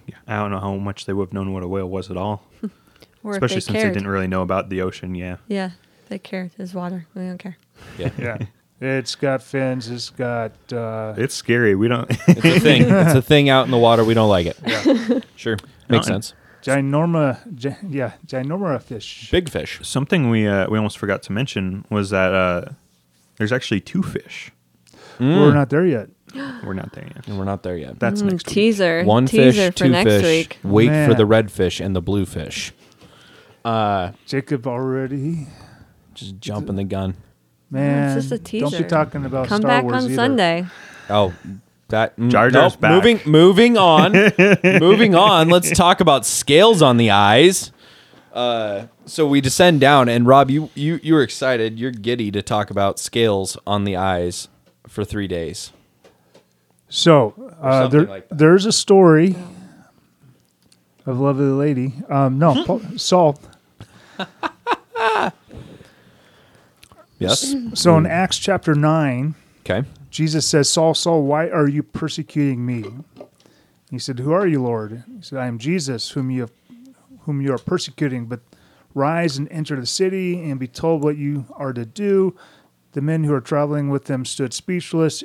Yeah, 0.07 0.15
I 0.27 0.37
don't 0.39 0.51
know 0.51 0.59
how 0.59 0.75
much 0.75 1.05
they 1.05 1.13
would 1.13 1.29
have 1.29 1.33
known 1.33 1.53
what 1.53 1.63
a 1.63 1.67
whale 1.67 1.89
was 1.89 2.09
at 2.11 2.17
all, 2.17 2.43
or 3.23 3.31
especially 3.31 3.55
they 3.55 3.59
since 3.61 3.75
cared. 3.77 3.89
they 3.89 3.93
didn't 3.99 4.07
really 4.09 4.27
know 4.27 4.41
about 4.41 4.69
the 4.69 4.81
ocean. 4.81 5.15
Yeah, 5.15 5.37
Yeah, 5.47 5.71
they 6.09 6.19
care. 6.19 6.49
There's 6.57 6.73
water. 6.73 7.05
We 7.15 7.21
don't 7.23 7.37
care. 7.37 7.57
Yeah. 7.97 8.09
Yeah. 8.17 8.37
it's 8.81 9.15
got 9.15 9.41
fins, 9.43 9.89
it's 9.89 10.09
got 10.09 10.51
uh 10.73 11.13
it's 11.17 11.33
scary. 11.35 11.75
We 11.75 11.87
don't. 11.87 12.09
It's 12.27 12.45
a 12.45 12.59
thing. 12.59 12.81
it's 12.89 13.13
a 13.15 13.21
thing 13.21 13.49
out 13.49 13.65
in 13.65 13.71
the 13.71 13.77
water. 13.77 14.03
We 14.03 14.13
don't 14.13 14.29
like 14.29 14.47
it. 14.47 14.57
yeah. 14.65 15.19
Sure. 15.35 15.57
Makes 15.89 16.07
No, 16.07 16.13
sense. 16.13 16.33
ginorma 16.61 17.37
gi- 17.55 17.75
yeah, 17.89 18.13
ginorma 18.25 18.81
fish. 18.81 19.29
Big 19.31 19.49
fish. 19.49 19.79
Something 19.83 20.29
we 20.29 20.47
uh, 20.47 20.69
we 20.69 20.77
almost 20.77 20.97
forgot 20.97 21.23
to 21.23 21.31
mention 21.31 21.85
was 21.89 22.09
that 22.11 22.33
uh, 22.33 22.71
there's 23.37 23.51
actually 23.51 23.81
two 23.81 24.03
fish. 24.03 24.51
We're 25.19 25.53
not 25.53 25.69
there 25.69 25.85
yet. 25.85 26.09
We're 26.63 26.73
not 26.73 26.91
there 26.93 27.05
yet. 27.15 27.27
And 27.27 27.37
we're 27.37 27.43
not 27.45 27.61
there 27.61 27.77
yet. 27.77 27.99
That's 27.99 28.21
Mm, 28.23 28.31
next 28.31 28.47
week. 28.47 28.53
teaser. 28.55 29.03
One 29.03 29.25
teaser 29.27 29.51
fish, 29.51 29.65
for 29.73 29.77
two 29.83 29.89
next 29.89 30.09
fish. 30.11 30.23
week. 30.23 30.57
Wait 30.63 31.05
for 31.07 31.13
the 31.13 31.25
red 31.27 31.51
fish 31.51 31.79
and 31.79 31.95
the 31.95 32.01
blue 32.01 32.25
fish. 32.25 32.73
Uh, 33.63 34.11
Jacob 34.25 34.65
already 34.67 35.47
just 36.15 36.39
jumping 36.39 36.75
the 36.75 36.83
gun. 36.83 37.15
Man, 37.69 38.15
just 38.15 38.31
a 38.31 38.37
don't 38.37 38.43
teaser. 38.45 38.83
be 38.83 38.89
talking 38.89 39.25
about 39.25 39.47
Come 39.47 39.61
Star 39.61 39.69
back 39.69 39.83
Wars 39.83 39.95
on 39.95 40.03
either. 40.05 40.15
Sunday. 40.15 40.65
Oh, 41.09 41.33
that 41.89 42.17
mm, 42.17 42.29
Jar 42.31 42.49
Jar's 42.49 42.73
nope, 42.73 42.81
back. 42.81 42.91
Moving, 42.91 43.19
moving 43.25 43.77
on, 43.77 44.11
moving 44.63 45.15
on. 45.15 45.49
Let's 45.49 45.71
talk 45.77 45.99
about 46.01 46.25
scales 46.25 46.81
on 46.81 46.97
the 46.97 47.11
eyes. 47.11 47.71
Uh, 48.33 48.87
so 49.05 49.27
we 49.27 49.39
descend 49.41 49.79
down, 49.79 50.09
and 50.09 50.25
Rob, 50.25 50.49
you 50.49 50.69
you 50.75 50.99
you 51.03 51.13
were 51.13 51.21
excited. 51.21 51.79
You're 51.79 51.91
giddy 51.91 52.31
to 52.31 52.41
talk 52.41 52.69
about 52.71 52.97
scales 52.99 53.55
on 53.67 53.83
the 53.83 53.95
eyes 53.95 54.47
for 54.87 55.03
three 55.03 55.27
days. 55.27 55.71
So 56.89 57.33
uh, 57.61 57.87
there, 57.87 58.03
like 58.03 58.27
there's 58.29 58.65
a 58.65 58.71
story 58.71 59.35
of 61.05 61.17
a 61.19 61.23
lovely 61.23 61.45
lady. 61.45 61.93
Um, 62.09 62.37
no, 62.39 62.63
Paul, 62.65 62.81
Saul. 62.97 63.39
Yes. 67.19 67.55
So 67.73 67.97
in 67.97 68.05
Acts 68.05 68.37
chapter 68.37 68.75
nine, 68.75 69.35
Okay. 69.61 69.87
Jesus 70.09 70.45
says, 70.45 70.69
"Saul, 70.69 70.93
Saul, 70.93 71.23
why 71.23 71.47
are 71.49 71.67
you 71.69 71.81
persecuting 71.83 72.65
me?" 72.65 72.83
He 73.89 73.97
said, 73.97 74.19
"Who 74.19 74.31
are 74.33 74.45
you, 74.45 74.61
Lord?" 74.61 75.03
He 75.15 75.21
said, 75.21 75.39
"I 75.39 75.47
am 75.47 75.57
Jesus, 75.57 76.11
whom 76.11 76.29
you 76.29 76.41
have, 76.41 76.51
whom 77.21 77.41
you 77.41 77.53
are 77.53 77.57
persecuting. 77.57 78.25
But 78.25 78.41
rise 78.93 79.37
and 79.37 79.47
enter 79.49 79.79
the 79.79 79.85
city, 79.85 80.41
and 80.49 80.59
be 80.59 80.67
told 80.67 81.01
what 81.03 81.15
you 81.17 81.45
are 81.55 81.71
to 81.73 81.85
do." 81.85 82.35
The 82.93 83.01
men 83.01 83.23
who 83.23 83.33
are 83.33 83.41
traveling 83.41 83.89
with 83.89 84.05
them 84.05 84.23
stood 84.25 84.53
speechless, 84.53 85.23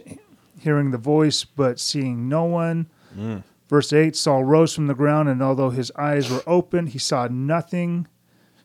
hearing 0.59 0.91
the 0.91 0.99
voice, 0.99 1.45
but 1.45 1.79
seeing 1.79 2.29
no 2.29 2.45
one. 2.45 2.89
Mm. 3.17 3.45
Verse 3.69 3.93
8 3.93 4.17
Saul 4.17 4.45
rose 4.45 4.75
from 4.75 4.87
the 4.87 4.95
ground, 4.95 5.29
and 5.29 5.43
although 5.43 5.71
his 5.71 5.93
eyes 5.97 6.31
were 6.31 6.43
open, 6.47 6.87
he 6.87 6.99
saw 6.99 7.29
nothing. 7.31 8.09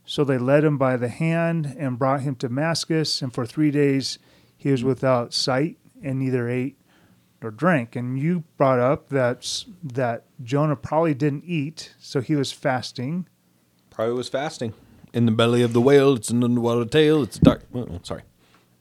So 0.06 0.24
they 0.24 0.38
led 0.38 0.64
him 0.64 0.78
by 0.78 0.98
the 0.98 1.10
hand 1.10 1.76
and 1.78 2.00
brought 2.00 2.22
him 2.22 2.36
to 2.36 2.48
Damascus. 2.48 3.22
And 3.22 3.34
for 3.34 3.46
three 3.46 3.72
days 3.72 4.20
he 4.58 4.70
was 4.70 4.84
without 4.84 5.34
sight 5.34 5.78
and 6.02 6.20
neither 6.20 6.50
ate 6.50 6.78
nor 7.42 7.52
drank. 7.52 7.96
And 7.96 8.20
you 8.20 8.44
brought 8.58 8.80
up 8.80 9.10
that, 9.10 9.64
that 9.82 10.26
Jonah 10.42 10.76
probably 10.76 11.14
didn't 11.14 11.46
eat, 11.46 11.94
so 12.00 12.20
he 12.20 12.36
was 12.36 12.52
fasting. 12.52 13.28
Probably 13.90 14.16
was 14.16 14.30
fasting 14.30 14.74
in 15.14 15.26
the 15.26 15.32
belly 15.32 15.62
of 15.62 15.74
the 15.74 15.82
whale. 15.82 16.16
It's 16.16 16.30
an 16.30 16.44
underwater 16.44 16.86
tail. 16.86 17.24
It's 17.24 17.40
dark. 17.40 17.62
Oh, 17.74 18.00
sorry. 18.04 18.24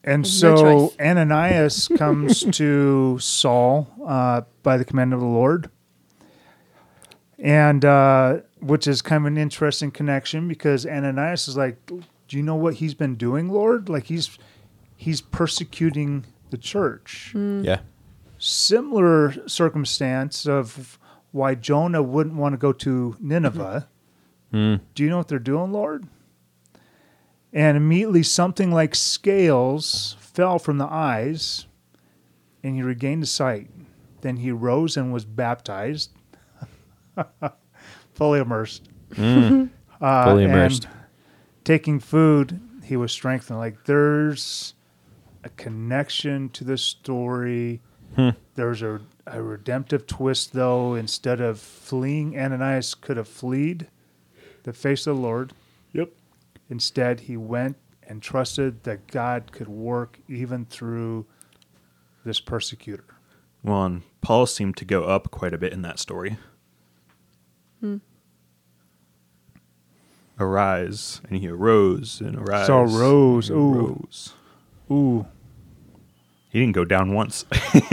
And 0.05 0.25
There's 0.25 0.41
so 0.41 0.57
choice. 0.57 0.97
Ananias 1.01 1.89
comes 1.97 2.45
to 2.57 3.19
Saul 3.21 3.89
uh, 4.05 4.43
by 4.63 4.77
the 4.77 4.85
command 4.85 5.15
of 5.15 5.21
the 5.21 5.27
Lord, 5.27 5.71
and 7.39 7.85
uh, 7.85 8.41
which 8.61 8.87
is 8.87 9.01
kind 9.01 9.23
of 9.23 9.27
an 9.27 9.39
interesting 9.39 9.91
connection 9.91 10.49
because 10.49 10.87
Ananias 10.87 11.47
is 11.47 11.57
like, 11.57 11.87
"Do 11.87 12.37
you 12.37 12.43
know 12.43 12.57
what 12.57 12.75
he's 12.75 12.95
been 12.95 13.15
doing, 13.15 13.49
Lord? 13.49 13.89
Like 13.89 14.05
he's 14.05 14.39
he's 14.97 15.21
persecuting 15.21 16.25
the 16.51 16.59
church." 16.59 17.33
Yeah. 17.35 17.81
Similar 18.39 19.49
circumstance 19.49 20.47
of 20.47 20.99
why 21.31 21.55
Jonah 21.55 22.03
wouldn't 22.03 22.37
want 22.37 22.55
to 22.55 22.59
go 22.59 22.73
to 22.73 23.17
Nineveh. 23.21 23.89
Hmm. 24.51 24.77
Do 24.95 25.05
you 25.05 25.11
know 25.11 25.19
what 25.19 25.29
they're 25.29 25.39
doing, 25.39 25.73
Lord? 25.73 26.09
And 27.53 27.77
immediately 27.77 28.23
something 28.23 28.71
like 28.71 28.95
scales 28.95 30.17
fell 30.21 30.59
from 30.59 30.79
the 30.79 30.87
eyes, 30.87 31.67
and 32.63 32.75
he 32.75 32.83
regained 32.83 33.23
his 33.23 33.31
sight. 33.31 33.69
Then 34.23 34.37
he 34.39 34.51
rose 34.53 34.97
and 34.97 35.13
was 35.13 35.25
baptized, 35.25 36.11
fully 38.15 38.41
immersed. 38.41 38.89
Uh, 40.03 40.25
Fully 40.25 40.43
and 40.47 40.53
immersed. 40.53 40.89
taking 41.63 42.01
food, 42.01 42.61
he 42.83 42.97
was 42.97 43.13
strengthened. 43.13 43.61
Like 43.61 43.85
there's 43.85 44.75
a 45.45 45.49
connection 45.51 46.49
to 46.49 46.65
the 46.65 46.77
story. 46.77 47.81
Hmm. 48.17 48.31
There's 48.57 48.83
a, 48.83 49.01
a 49.29 49.41
redemptive 49.41 50.09
twist, 50.09 50.55
though. 50.55 50.95
Instead 50.95 51.41
of 51.41 51.61
fleeing, 51.61 52.37
Ananias 52.37 52.97
could 52.97 53.17
have 53.17 53.29
fled 53.29 53.87
the 54.65 54.73
face 54.73 55.07
of 55.07 55.15
the 55.15 55.23
Lord. 55.23 55.53
Yep. 56.73 56.75
Instead, 56.75 57.21
he 57.21 57.37
went 57.37 57.77
and 58.09 58.23
trusted 58.23 58.83
that 58.85 59.07
God 59.07 59.53
could 59.53 59.69
work 59.69 60.19
even 60.29 60.65
through 60.65 61.27
this 62.25 62.41
persecutor. 62.41 63.05
Well, 63.63 63.85
and 63.85 64.03
Paul 64.23 64.47
seemed 64.47 64.77
to 64.79 64.85
go 64.85 65.05
up 65.05 65.31
quite 65.31 65.55
a 65.55 65.59
bit 65.59 65.73
in 65.73 65.83
that 65.83 65.99
story. 65.99 66.37
Hmm. 67.81 67.99
Arise, 70.41 71.21
and 71.29 71.39
he 71.39 71.49
arose 71.49 72.21
and 72.21 72.37
arise. 72.37 72.67
So 72.67 72.83
rose, 72.83 73.51
and 73.51 73.59
ooh. 73.59 73.75
rose. 73.75 74.33
Ooh, 74.91 75.27
He 76.51 76.59
didn't 76.61 76.75
go 76.75 76.85
down 76.85 77.15
once. 77.15 77.45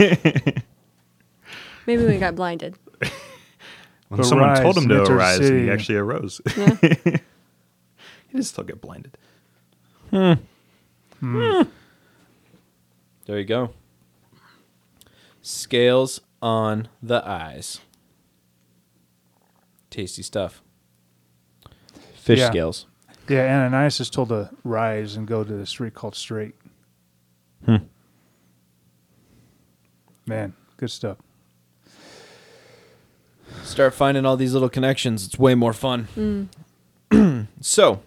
Maybe 1.86 2.04
we 2.04 2.18
got 2.18 2.34
blinded. 2.34 2.76
when 4.08 4.24
someone 4.24 4.56
told 4.60 4.76
him 4.76 4.88
to 4.88 4.94
enter 5.00 5.04
the 5.06 5.12
arise, 5.12 5.38
city. 5.38 5.62
he 5.64 5.70
actually 5.70 5.98
arose. 5.98 6.40
Yeah. 6.56 7.16
he 8.30 8.36
did 8.38 8.44
still 8.44 8.64
get 8.64 8.80
blinded. 8.80 9.16
Hmm. 10.10 10.32
Hmm. 11.20 11.36
Hmm. 11.62 11.62
There 13.26 13.38
you 13.38 13.44
go. 13.44 13.70
Scales 15.42 16.20
on 16.42 16.88
the 17.02 17.26
eyes. 17.26 17.80
Tasty 19.90 20.22
stuff. 20.22 20.62
Fish 22.14 22.38
Yeah. 22.40 22.50
scales. 22.50 22.86
yeah. 23.28 23.44
Ananias 23.66 24.00
is 24.00 24.10
told 24.10 24.28
to 24.30 24.50
rise 24.64 25.16
and 25.16 25.26
go 25.26 25.44
to 25.44 25.52
the 25.52 25.66
street 25.66 25.94
called 25.94 26.14
Straight. 26.14 26.54
Hmm. 27.64 27.76
Man, 30.26 30.54
good 30.76 30.90
stuff. 30.90 31.18
Start 33.64 33.94
finding 33.94 34.24
all 34.24 34.36
these 34.36 34.52
little 34.52 34.68
connections. 34.68 35.26
It's 35.26 35.38
way 35.38 35.54
more 35.54 35.72
fun. 35.72 36.48
Mm. 37.10 37.46
so, 37.60 38.02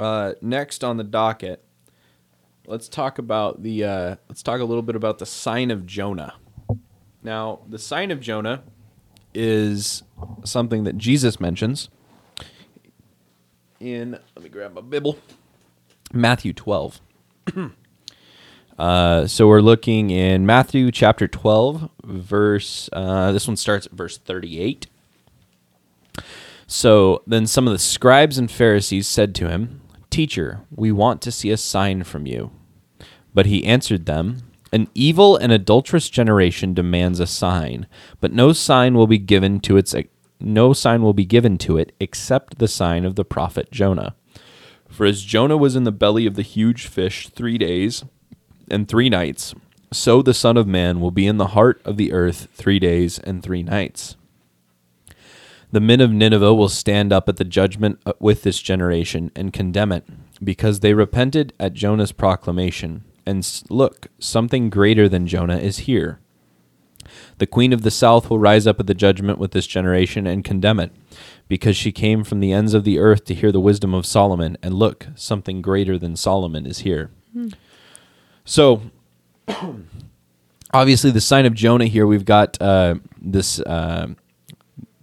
uh, 0.00 0.34
next 0.40 0.84
on 0.84 0.96
the 0.96 1.04
docket, 1.04 1.64
let's 2.66 2.88
talk 2.88 3.18
about 3.18 3.62
the. 3.62 3.84
Uh, 3.84 4.16
let's 4.28 4.42
talk 4.42 4.60
a 4.60 4.64
little 4.64 4.82
bit 4.82 4.96
about 4.96 5.18
the 5.18 5.26
sign 5.26 5.70
of 5.70 5.86
Jonah. 5.86 6.34
Now, 7.22 7.60
the 7.68 7.78
sign 7.78 8.10
of 8.10 8.20
Jonah 8.20 8.62
is 9.34 10.02
something 10.44 10.84
that 10.84 10.98
Jesus 10.98 11.40
mentions 11.40 11.88
in. 13.80 14.12
Let 14.34 14.42
me 14.42 14.48
grab 14.48 14.74
my 14.74 14.80
Bible. 14.80 15.18
Matthew 16.12 16.52
twelve. 16.52 17.00
Uh, 18.78 19.26
so 19.26 19.48
we're 19.48 19.60
looking 19.60 20.10
in 20.10 20.46
Matthew 20.46 20.92
chapter 20.92 21.26
12, 21.26 21.90
verse, 22.04 22.88
uh, 22.92 23.32
this 23.32 23.48
one 23.48 23.56
starts 23.56 23.86
at 23.86 23.92
verse 23.92 24.18
38. 24.18 24.86
So 26.68 27.22
then 27.26 27.46
some 27.46 27.66
of 27.66 27.72
the 27.72 27.78
scribes 27.78 28.38
and 28.38 28.50
Pharisees 28.50 29.08
said 29.08 29.34
to 29.36 29.48
him, 29.48 29.80
Teacher, 30.10 30.62
we 30.74 30.90
want 30.90 31.20
to 31.22 31.32
see 31.32 31.50
a 31.50 31.56
sign 31.56 32.02
from 32.04 32.26
you. 32.26 32.50
But 33.34 33.46
he 33.46 33.64
answered 33.64 34.06
them, 34.06 34.42
An 34.72 34.88
evil 34.94 35.36
and 35.36 35.52
adulterous 35.52 36.08
generation 36.08 36.74
demands 36.74 37.20
a 37.20 37.26
sign, 37.26 37.86
but 38.20 38.32
no 38.32 38.52
sign 38.52 38.94
will 38.94 39.06
be 39.06 39.18
given 39.18 39.60
to 39.60 39.76
its 39.76 39.94
no 40.40 40.72
sign 40.72 41.02
will 41.02 41.14
be 41.14 41.24
given 41.24 41.58
to 41.58 41.76
it 41.76 41.94
except 41.98 42.58
the 42.58 42.68
sign 42.68 43.04
of 43.04 43.16
the 43.16 43.24
prophet 43.24 43.70
Jonah. 43.70 44.14
For 44.88 45.04
as 45.04 45.22
Jonah 45.22 45.56
was 45.56 45.76
in 45.76 45.84
the 45.84 45.92
belly 45.92 46.26
of 46.26 46.34
the 46.34 46.42
huge 46.42 46.86
fish 46.86 47.28
3 47.28 47.58
days 47.58 48.04
and 48.70 48.88
3 48.88 49.08
nights, 49.08 49.54
so 49.92 50.22
the 50.22 50.34
son 50.34 50.56
of 50.56 50.66
man 50.66 51.00
will 51.00 51.10
be 51.10 51.26
in 51.26 51.38
the 51.38 51.48
heart 51.48 51.80
of 51.84 51.96
the 51.96 52.12
earth 52.12 52.48
3 52.54 52.78
days 52.78 53.18
and 53.18 53.42
3 53.42 53.62
nights. 53.62 54.16
The 55.70 55.80
men 55.80 56.00
of 56.00 56.10
Nineveh 56.10 56.54
will 56.54 56.68
stand 56.68 57.12
up 57.12 57.28
at 57.28 57.36
the 57.36 57.44
judgment 57.44 58.00
uh, 58.06 58.14
with 58.18 58.42
this 58.42 58.60
generation 58.60 59.30
and 59.36 59.52
condemn 59.52 59.92
it, 59.92 60.04
because 60.42 60.80
they 60.80 60.94
repented 60.94 61.52
at 61.60 61.74
Jonah's 61.74 62.12
proclamation. 62.12 63.04
And 63.26 63.46
look, 63.68 64.06
something 64.18 64.70
greater 64.70 65.08
than 65.08 65.26
Jonah 65.26 65.58
is 65.58 65.78
here. 65.80 66.20
The 67.38 67.46
queen 67.46 67.72
of 67.72 67.82
the 67.82 67.90
south 67.90 68.30
will 68.30 68.38
rise 68.38 68.66
up 68.66 68.80
at 68.80 68.86
the 68.86 68.94
judgment 68.94 69.38
with 69.38 69.52
this 69.52 69.66
generation 69.66 70.26
and 70.26 70.44
condemn 70.44 70.80
it, 70.80 70.92
because 71.48 71.76
she 71.76 71.92
came 71.92 72.24
from 72.24 72.40
the 72.40 72.52
ends 72.52 72.72
of 72.72 72.84
the 72.84 72.98
earth 72.98 73.24
to 73.26 73.34
hear 73.34 73.52
the 73.52 73.60
wisdom 73.60 73.92
of 73.92 74.06
Solomon. 74.06 74.56
And 74.62 74.74
look, 74.74 75.08
something 75.14 75.60
greater 75.60 75.98
than 75.98 76.16
Solomon 76.16 76.66
is 76.66 76.80
here. 76.80 77.10
So, 78.44 78.82
obviously, 80.72 81.10
the 81.10 81.20
sign 81.20 81.44
of 81.44 81.52
Jonah 81.52 81.86
here, 81.86 82.06
we've 82.06 82.24
got 82.24 82.60
uh, 82.60 82.96
this. 83.20 83.60
Uh, 83.60 84.14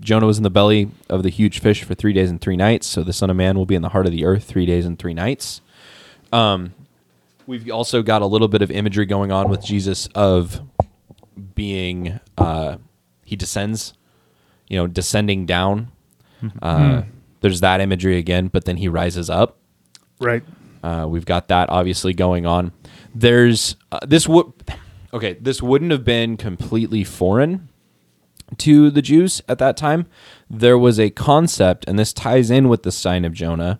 Jonah 0.06 0.28
was 0.28 0.38
in 0.38 0.44
the 0.44 0.50
belly 0.50 0.92
of 1.10 1.24
the 1.24 1.30
huge 1.30 1.60
fish 1.60 1.84
for 1.84 1.96
three 1.96 2.14
days 2.14 2.30
and 2.30 2.40
three 2.40 2.56
nights. 2.56 2.86
So 2.88 3.04
the 3.04 3.12
Son 3.12 3.30
of 3.30 3.36
Man 3.36 3.58
will 3.58 3.66
be 3.66 3.76
in 3.76 3.82
the 3.82 3.90
heart 3.90 4.06
of 4.06 4.12
the 4.12 4.24
earth 4.24 4.44
three 4.44 4.66
days 4.66 4.86
and 4.86 4.98
three 4.98 5.14
nights. 5.14 5.62
Um, 6.32 6.74
we've 7.48 7.70
also 7.72 8.04
got 8.04 8.22
a 8.22 8.26
little 8.26 8.48
bit 8.48 8.62
of 8.62 8.70
imagery 8.70 9.06
going 9.06 9.32
on 9.32 9.50
with 9.50 9.64
Jesus 9.66 10.08
of 10.14 10.62
being 11.56 12.20
uh, 12.38 12.78
he 13.26 13.36
descends, 13.36 13.94
you 14.70 14.78
know, 14.78 14.88
descending 14.88 15.46
down. 15.46 15.92
Uh, 16.62 17.04
There's 17.42 17.62
that 17.62 17.82
imagery 17.82 18.18
again, 18.18 18.48
but 18.48 18.66
then 18.66 18.78
he 18.78 18.88
rises 18.88 19.30
up. 19.30 19.58
Right. 20.20 20.44
Uh, 20.84 21.08
we've 21.10 21.26
got 21.26 21.48
that 21.48 21.70
obviously 21.70 22.14
going 22.14 22.46
on. 22.46 22.72
There's 23.14 23.76
uh, 23.92 24.00
this 24.06 24.28
would 24.28 24.54
okay. 25.14 25.34
This 25.34 25.62
wouldn't 25.62 25.92
have 25.92 26.04
been 26.04 26.38
completely 26.38 27.04
foreign 27.04 27.70
to 28.60 28.90
the 28.90 29.02
Jews 29.02 29.42
at 29.48 29.60
that 29.60 29.78
time. 29.78 30.08
There 30.50 30.78
was 30.78 31.00
a 31.00 31.10
concept, 31.10 31.86
and 31.88 31.98
this 31.98 32.14
ties 32.14 32.50
in 32.52 32.70
with 32.70 32.84
the 32.84 32.92
sign 32.92 33.26
of 33.26 33.34
Jonah. 33.34 33.80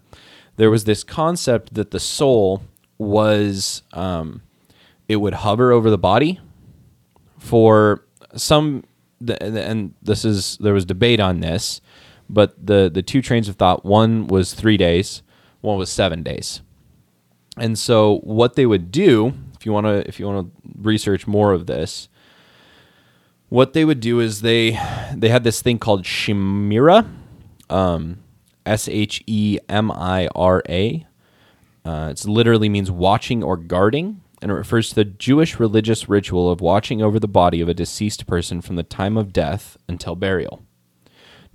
There 0.58 0.70
was 0.70 0.86
this 0.86 1.04
concept 1.04 1.74
that 1.74 1.92
the 1.92 2.00
soul 2.00 2.64
was 2.98 3.84
um, 3.94 4.42
it 5.08 5.18
would 5.18 5.34
hover 5.34 5.72
over 5.72 5.90
the 5.90 5.98
body 5.98 6.40
for 7.38 8.06
some, 8.36 8.84
and 9.28 9.94
this 10.02 10.26
is 10.26 10.58
there 10.58 10.74
was 10.74 10.86
debate 10.86 11.20
on 11.20 11.42
this, 11.42 11.82
but 12.30 12.54
the 12.66 12.90
the 12.94 13.04
two 13.04 13.22
trains 13.22 13.50
of 13.50 13.56
thought. 13.56 13.86
One 13.86 14.28
was 14.28 14.54
three 14.54 14.78
days, 14.78 15.22
one 15.62 15.78
was 15.78 15.92
seven 15.92 16.24
days. 16.24 16.62
And 17.58 17.80
so 17.80 18.20
what 18.24 18.56
they 18.56 18.66
would 18.66 18.92
do, 18.92 19.34
if 19.58 19.66
you 19.66 19.72
want 19.72 19.86
to 19.86 20.08
if 20.08 20.20
you 20.20 20.28
want 20.28 20.48
to 20.48 20.72
research 20.78 21.28
more 21.28 21.54
of 21.54 21.68
this, 21.68 22.10
what 23.56 23.72
they 23.72 23.86
would 23.86 24.02
do 24.02 24.20
is 24.20 24.42
they 24.42 24.72
they 25.16 25.30
had 25.30 25.46
this 25.46 25.62
thing 25.62 25.80
called 25.80 26.04
Shemira, 26.04 27.10
um, 27.70 28.18
S 28.66 28.90
H 28.90 29.24
E 29.26 29.58
M 29.70 29.92
I 29.92 30.28
R 30.36 30.62
A. 30.68 31.08
Uh, 31.86 32.10
it 32.12 32.26
literally 32.26 32.68
means 32.68 32.92
watching 32.92 33.44
or 33.44 33.56
guarding, 33.56 34.20
and 34.42 34.52
it 34.52 34.56
refers 34.56 34.90
to 34.90 34.96
the 34.96 35.06
Jewish 35.06 35.58
religious 35.58 36.10
ritual 36.10 36.52
of 36.52 36.60
watching 36.60 37.02
over 37.02 37.18
the 37.18 37.30
body 37.30 37.62
of 37.62 37.70
a 37.70 37.74
deceased 37.74 38.28
person 38.28 38.60
from 38.60 38.76
the 38.76 38.84
time 38.84 39.16
of 39.16 39.32
death 39.32 39.78
until 39.88 40.16
burial. 40.16 40.66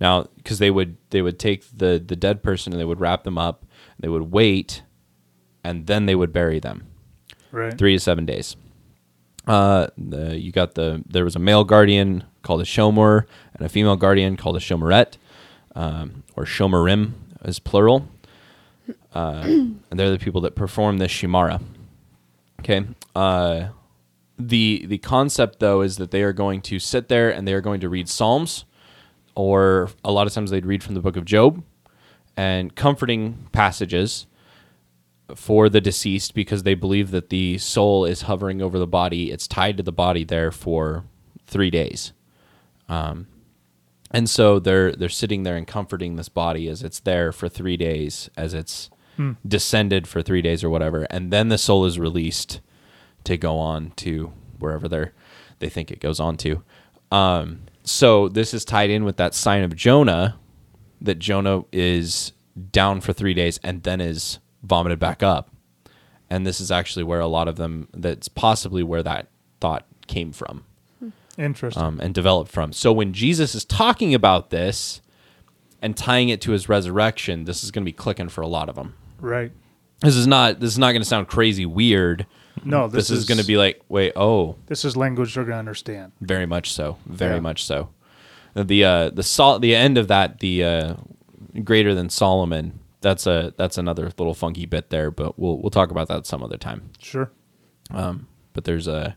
Now, 0.00 0.28
because 0.36 0.58
they 0.58 0.70
would 0.70 0.96
they 1.10 1.20
would 1.20 1.38
take 1.38 1.64
the 1.76 2.02
the 2.04 2.16
dead 2.16 2.42
person 2.42 2.72
and 2.72 2.80
they 2.80 2.86
would 2.86 3.00
wrap 3.00 3.24
them 3.24 3.36
up, 3.36 3.66
they 3.98 4.08
would 4.08 4.32
wait, 4.32 4.82
and 5.62 5.86
then 5.86 6.06
they 6.06 6.14
would 6.14 6.32
bury 6.32 6.60
them 6.60 6.86
Right. 7.52 7.76
three 7.76 7.92
to 7.92 8.00
seven 8.00 8.24
days. 8.24 8.56
Uh, 9.46 9.88
the, 9.96 10.38
you 10.38 10.52
got 10.52 10.74
the 10.74 11.02
there 11.06 11.24
was 11.24 11.34
a 11.36 11.38
male 11.38 11.64
guardian 11.64 12.24
called 12.42 12.60
a 12.60 12.64
shomer 12.64 13.24
and 13.54 13.64
a 13.64 13.68
female 13.68 13.96
guardian 13.96 14.36
called 14.36 14.56
a 14.56 14.60
shomeret, 14.60 15.16
um, 15.74 16.22
or 16.36 16.44
shomerim 16.44 17.12
is 17.44 17.58
plural. 17.58 18.08
Uh, 19.14 19.42
and 19.44 19.80
they're 19.90 20.10
the 20.10 20.18
people 20.18 20.40
that 20.42 20.54
perform 20.54 20.98
this 20.98 21.10
shimara. 21.10 21.62
Okay. 22.60 22.84
Uh, 23.14 23.68
the 24.38 24.84
the 24.86 24.98
concept 24.98 25.60
though 25.60 25.82
is 25.82 25.96
that 25.96 26.10
they 26.10 26.22
are 26.22 26.32
going 26.32 26.60
to 26.62 26.78
sit 26.78 27.08
there 27.08 27.30
and 27.30 27.46
they 27.46 27.52
are 27.52 27.60
going 27.60 27.80
to 27.80 27.88
read 27.88 28.08
psalms, 28.08 28.64
or 29.34 29.90
a 30.04 30.12
lot 30.12 30.26
of 30.26 30.32
times 30.32 30.50
they'd 30.50 30.66
read 30.66 30.82
from 30.82 30.94
the 30.94 31.00
book 31.00 31.16
of 31.16 31.24
Job, 31.24 31.62
and 32.36 32.74
comforting 32.74 33.48
passages 33.52 34.26
for 35.36 35.68
the 35.68 35.80
deceased 35.80 36.34
because 36.34 36.62
they 36.62 36.74
believe 36.74 37.10
that 37.10 37.30
the 37.30 37.58
soul 37.58 38.04
is 38.04 38.22
hovering 38.22 38.62
over 38.62 38.78
the 38.78 38.86
body. 38.86 39.30
It's 39.30 39.46
tied 39.48 39.76
to 39.76 39.82
the 39.82 39.92
body 39.92 40.24
there 40.24 40.50
for 40.50 41.04
three 41.46 41.70
days, 41.70 42.12
um, 42.88 43.26
and 44.10 44.28
so 44.28 44.58
they're 44.58 44.92
they're 44.92 45.08
sitting 45.08 45.42
there 45.42 45.56
and 45.56 45.66
comforting 45.66 46.16
this 46.16 46.28
body 46.28 46.68
as 46.68 46.82
it's 46.82 47.00
there 47.00 47.32
for 47.32 47.48
three 47.48 47.76
days, 47.76 48.30
as 48.36 48.54
it's 48.54 48.90
descended 49.46 50.06
for 50.08 50.22
three 50.22 50.42
days 50.42 50.64
or 50.64 50.70
whatever, 50.70 51.04
and 51.10 51.32
then 51.32 51.48
the 51.48 51.58
soul 51.58 51.84
is 51.84 51.98
released 51.98 52.60
to 53.24 53.36
go 53.36 53.58
on 53.58 53.92
to 53.96 54.32
wherever 54.58 54.88
they're 54.88 55.12
they 55.58 55.68
think 55.68 55.90
it 55.90 56.00
goes 56.00 56.18
on 56.18 56.36
to. 56.38 56.62
Um, 57.12 57.62
so 57.84 58.28
this 58.28 58.52
is 58.54 58.64
tied 58.64 58.90
in 58.90 59.04
with 59.04 59.16
that 59.18 59.34
sign 59.34 59.62
of 59.62 59.76
Jonah, 59.76 60.38
that 61.00 61.18
Jonah 61.18 61.62
is 61.72 62.32
down 62.72 63.00
for 63.00 63.12
three 63.12 63.34
days 63.34 63.58
and 63.62 63.82
then 63.82 64.00
is 64.00 64.38
vomited 64.62 64.98
back 64.98 65.22
up, 65.22 65.50
and 66.28 66.46
this 66.46 66.60
is 66.60 66.70
actually 66.70 67.02
where 67.04 67.20
a 67.20 67.26
lot 67.26 67.48
of 67.48 67.56
them. 67.56 67.88
That's 67.92 68.28
possibly 68.28 68.82
where 68.82 69.02
that 69.02 69.28
thought 69.60 69.86
came 70.06 70.32
from 70.32 70.64
Interesting. 71.38 71.82
um, 71.82 72.00
and 72.00 72.12
developed 72.14 72.50
from. 72.50 72.72
So 72.72 72.92
when 72.92 73.12
Jesus 73.12 73.54
is 73.54 73.64
talking 73.64 74.14
about 74.14 74.50
this 74.50 75.00
and 75.82 75.96
tying 75.96 76.28
it 76.28 76.40
to 76.42 76.52
his 76.52 76.68
resurrection, 76.68 77.44
this 77.44 77.62
is 77.64 77.70
going 77.70 77.82
to 77.84 77.88
be 77.88 77.92
clicking 77.92 78.28
for 78.28 78.40
a 78.42 78.46
lot 78.48 78.68
of 78.68 78.74
them. 78.74 78.94
right. 79.20 79.52
This 80.02 80.16
is 80.16 80.26
not. 80.26 80.60
This 80.60 80.70
is 80.72 80.78
not 80.78 80.92
going 80.92 81.02
to 81.02 81.08
sound 81.08 81.28
crazy 81.28 81.66
weird. 81.66 82.24
No, 82.64 82.88
This, 82.88 83.08
this, 83.08 83.18
is, 83.18 83.24
going 83.26 83.36
to 83.38 83.44
be 83.46 83.56
like, 83.58 83.80
wait, 83.90 84.12
oh, 84.16 84.56
this 84.66 84.82
is 84.84 84.96
language 84.96 85.34
they're 85.34 85.44
going 85.44 85.54
to 85.56 85.58
understand. 85.58 86.12
very 86.22 86.46
much 86.46 86.72
so, 86.72 86.96
very 87.06 87.34
Yeah. 87.34 87.40
much 87.40 87.64
so. 87.64 87.90
The 88.54 88.82
uh, 88.84 89.10
the 89.10 89.22
sol- 89.22 89.58
the 89.60 89.74
end 89.76 89.98
of 89.98 90.08
that, 90.08 90.40
the 90.40 90.64
uh, 90.64 90.94
greater 91.62 91.94
than 91.94 92.08
Solomon. 92.10 92.79
That's 93.00 93.26
a 93.26 93.54
that's 93.56 93.78
another 93.78 94.04
little 94.18 94.34
funky 94.34 94.66
bit 94.66 94.90
there, 94.90 95.10
but 95.10 95.38
we'll 95.38 95.58
we'll 95.58 95.70
talk 95.70 95.90
about 95.90 96.08
that 96.08 96.26
some 96.26 96.42
other 96.42 96.58
time. 96.58 96.90
Sure. 96.98 97.30
Um, 97.90 98.28
but 98.52 98.64
there's 98.64 98.86
a 98.86 99.16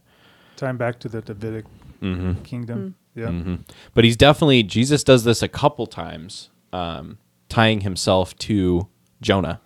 Time 0.56 0.78
back 0.78 1.00
to 1.00 1.10
the 1.10 1.22
Davidic 1.22 1.66
Mm-hmm. 2.02 2.42
kingdom. 2.44 2.96
Yeah. 3.16 3.28
hmm 3.30 3.56
But 3.94 4.04
he's 4.04 4.18
definitely 4.18 4.64
Jesus 4.64 5.04
does 5.04 5.24
this 5.24 5.42
a 5.42 5.48
couple 5.48 5.86
times, 5.88 6.50
um, 6.72 7.18
tying 7.50 7.82
himself 7.82 8.36
to 8.40 8.88
Jonah, 9.22 9.60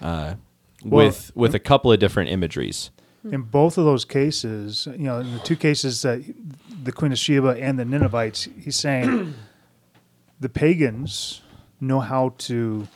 uh, 0.00 0.34
Well- 0.84 1.06
with 1.06 1.32
with 1.34 1.54
a 1.54 1.58
couple 1.58 1.90
of 1.92 1.98
different 1.98 2.30
imageries. 2.30 2.90
In 3.24 3.42
both 3.42 3.76
of 3.76 3.84
those 3.84 4.04
cases, 4.04 4.86
you 4.92 5.04
know, 5.04 5.18
in 5.18 5.32
the 5.32 5.40
two 5.40 5.56
cases 5.56 6.02
that 6.02 6.22
the 6.84 6.92
Queen 6.92 7.10
of 7.10 7.18
Sheba 7.18 7.56
and 7.60 7.76
the 7.76 7.84
Ninevites, 7.84 8.48
he's 8.62 8.76
saying 8.76 9.34
the 10.40 10.48
pagans 10.48 11.42
know 11.80 11.98
how 11.98 12.34
to, 12.38 12.86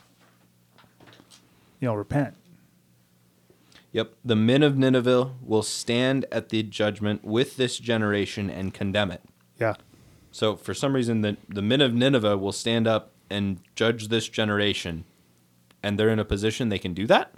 you 1.80 1.88
know, 1.88 1.94
repent. 1.94 2.34
Yep, 3.92 4.14
the 4.24 4.36
men 4.36 4.62
of 4.62 4.76
Nineveh 4.76 5.32
will 5.42 5.62
stand 5.64 6.24
at 6.30 6.50
the 6.50 6.62
judgment 6.62 7.24
with 7.24 7.56
this 7.56 7.78
generation 7.78 8.48
and 8.48 8.72
condemn 8.72 9.10
it. 9.10 9.22
Yeah. 9.58 9.74
So 10.30 10.54
for 10.56 10.74
some 10.74 10.94
reason, 10.94 11.22
the 11.22 11.36
the 11.48 11.62
men 11.62 11.80
of 11.80 11.92
Nineveh 11.92 12.36
will 12.38 12.52
stand 12.52 12.86
up 12.86 13.10
and 13.28 13.58
judge 13.74 14.08
this 14.08 14.28
generation, 14.28 15.04
and 15.82 15.98
they're 15.98 16.08
in 16.08 16.20
a 16.20 16.24
position 16.24 16.68
they 16.68 16.78
can 16.78 16.94
do 16.94 17.06
that. 17.08 17.34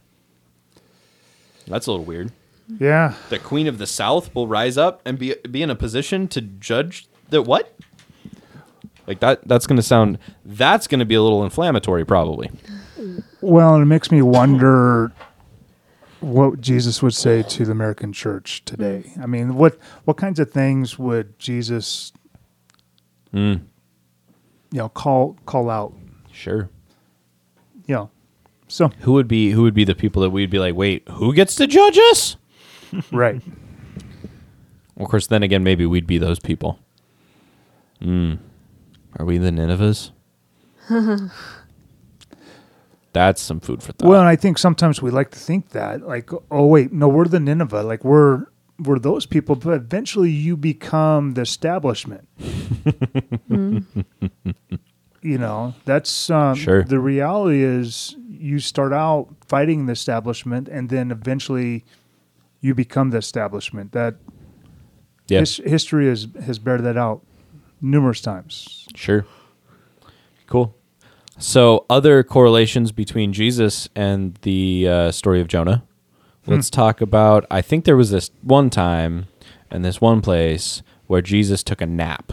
That's 1.66 1.86
a 1.86 1.90
little 1.92 2.04
weird. 2.04 2.32
Yeah. 2.78 3.14
the 3.28 3.38
queen 3.38 3.66
of 3.66 3.78
the 3.78 3.86
south 3.86 4.34
will 4.34 4.46
rise 4.46 4.78
up 4.78 5.02
and 5.04 5.18
be 5.18 5.34
be 5.50 5.62
in 5.62 5.70
a 5.70 5.74
position 5.74 6.28
to 6.28 6.40
judge 6.40 7.06
the 7.28 7.42
what 7.42 7.74
like 9.06 9.20
that 9.20 9.46
that's 9.46 9.66
going 9.66 9.76
to 9.76 9.82
sound 9.82 10.16
that's 10.44 10.86
going 10.86 11.00
to 11.00 11.04
be 11.04 11.14
a 11.16 11.22
little 11.22 11.42
inflammatory 11.44 12.04
probably 12.06 12.50
Well, 13.40 13.76
it 13.76 13.84
makes 13.84 14.10
me 14.10 14.22
wonder 14.22 15.12
what 16.20 16.60
Jesus 16.60 17.02
would 17.02 17.14
say 17.14 17.42
to 17.42 17.64
the 17.64 17.72
American 17.72 18.12
church 18.12 18.64
today. 18.64 19.12
I 19.20 19.26
mean, 19.26 19.54
what 19.54 19.78
what 20.04 20.16
kinds 20.16 20.38
of 20.38 20.50
things 20.50 20.98
would 20.98 21.38
Jesus, 21.38 22.12
mm, 23.34 23.60
you 24.70 24.78
know, 24.78 24.88
call 24.88 25.36
call 25.46 25.68
out? 25.70 25.94
sure 26.30 26.70
You 27.86 27.94
know, 27.94 28.10
so 28.72 28.88
who 29.00 29.12
would 29.12 29.28
be 29.28 29.50
who 29.50 29.62
would 29.62 29.74
be 29.74 29.84
the 29.84 29.94
people 29.94 30.22
that 30.22 30.30
we'd 30.30 30.48
be 30.48 30.58
like 30.58 30.74
wait 30.74 31.06
who 31.08 31.34
gets 31.34 31.54
to 31.56 31.66
judge 31.66 31.98
us 32.10 32.36
right. 33.12 33.42
of 34.96 35.08
course 35.08 35.26
then 35.26 35.42
again 35.42 35.62
maybe 35.62 35.84
we'd 35.84 36.06
be 36.06 36.16
those 36.16 36.38
people 36.38 36.78
mm. 38.00 38.38
are 39.18 39.26
we 39.26 39.36
the 39.36 39.50
ninevehs 39.50 40.10
that's 43.12 43.40
some 43.40 43.60
food 43.60 43.82
for 43.82 43.92
thought 43.92 44.08
Well, 44.08 44.20
and 44.20 44.28
I 44.28 44.36
think 44.36 44.58
sometimes 44.58 45.02
we 45.02 45.10
like 45.10 45.30
to 45.30 45.38
think 45.38 45.70
that, 45.70 46.06
like, 46.06 46.30
oh 46.50 46.66
wait, 46.66 46.92
no, 46.92 47.08
we're 47.08 47.26
the 47.26 47.40
Nineveh, 47.40 47.82
like 47.82 48.04
we're 48.04 48.46
we're 48.78 48.98
those 48.98 49.26
people, 49.26 49.54
but 49.54 49.74
eventually 49.74 50.30
you 50.30 50.56
become 50.56 51.34
the 51.34 51.42
establishment. 51.42 52.26
you 53.48 55.38
know, 55.38 55.74
that's 55.84 56.30
um, 56.30 56.56
Sure. 56.56 56.82
The 56.82 56.98
reality 56.98 57.62
is, 57.62 58.16
you 58.28 58.58
start 58.58 58.92
out 58.92 59.28
fighting 59.46 59.86
the 59.86 59.92
establishment, 59.92 60.68
and 60.68 60.88
then 60.88 61.10
eventually 61.10 61.84
you 62.60 62.74
become 62.74 63.10
the 63.10 63.18
establishment. 63.18 63.92
That 63.92 64.16
yeah 65.28 65.40
his, 65.40 65.58
history 65.58 66.08
has 66.08 66.26
has 66.44 66.58
bared 66.58 66.82
that 66.84 66.96
out 66.96 67.22
numerous 67.80 68.20
times. 68.20 68.86
Sure. 68.94 69.26
Cool. 70.46 70.74
So, 71.42 71.86
other 71.90 72.22
correlations 72.22 72.92
between 72.92 73.32
Jesus 73.32 73.88
and 73.96 74.38
the 74.42 74.86
uh, 74.88 75.10
story 75.10 75.40
of 75.40 75.48
Jonah. 75.48 75.82
Let's 76.46 76.70
talk 76.70 77.00
about. 77.00 77.46
I 77.50 77.60
think 77.60 77.84
there 77.84 77.96
was 77.96 78.12
this 78.12 78.30
one 78.42 78.70
time 78.70 79.26
and 79.68 79.84
this 79.84 80.00
one 80.00 80.20
place 80.20 80.82
where 81.08 81.20
Jesus 81.20 81.64
took 81.64 81.80
a 81.80 81.86
nap. 81.86 82.32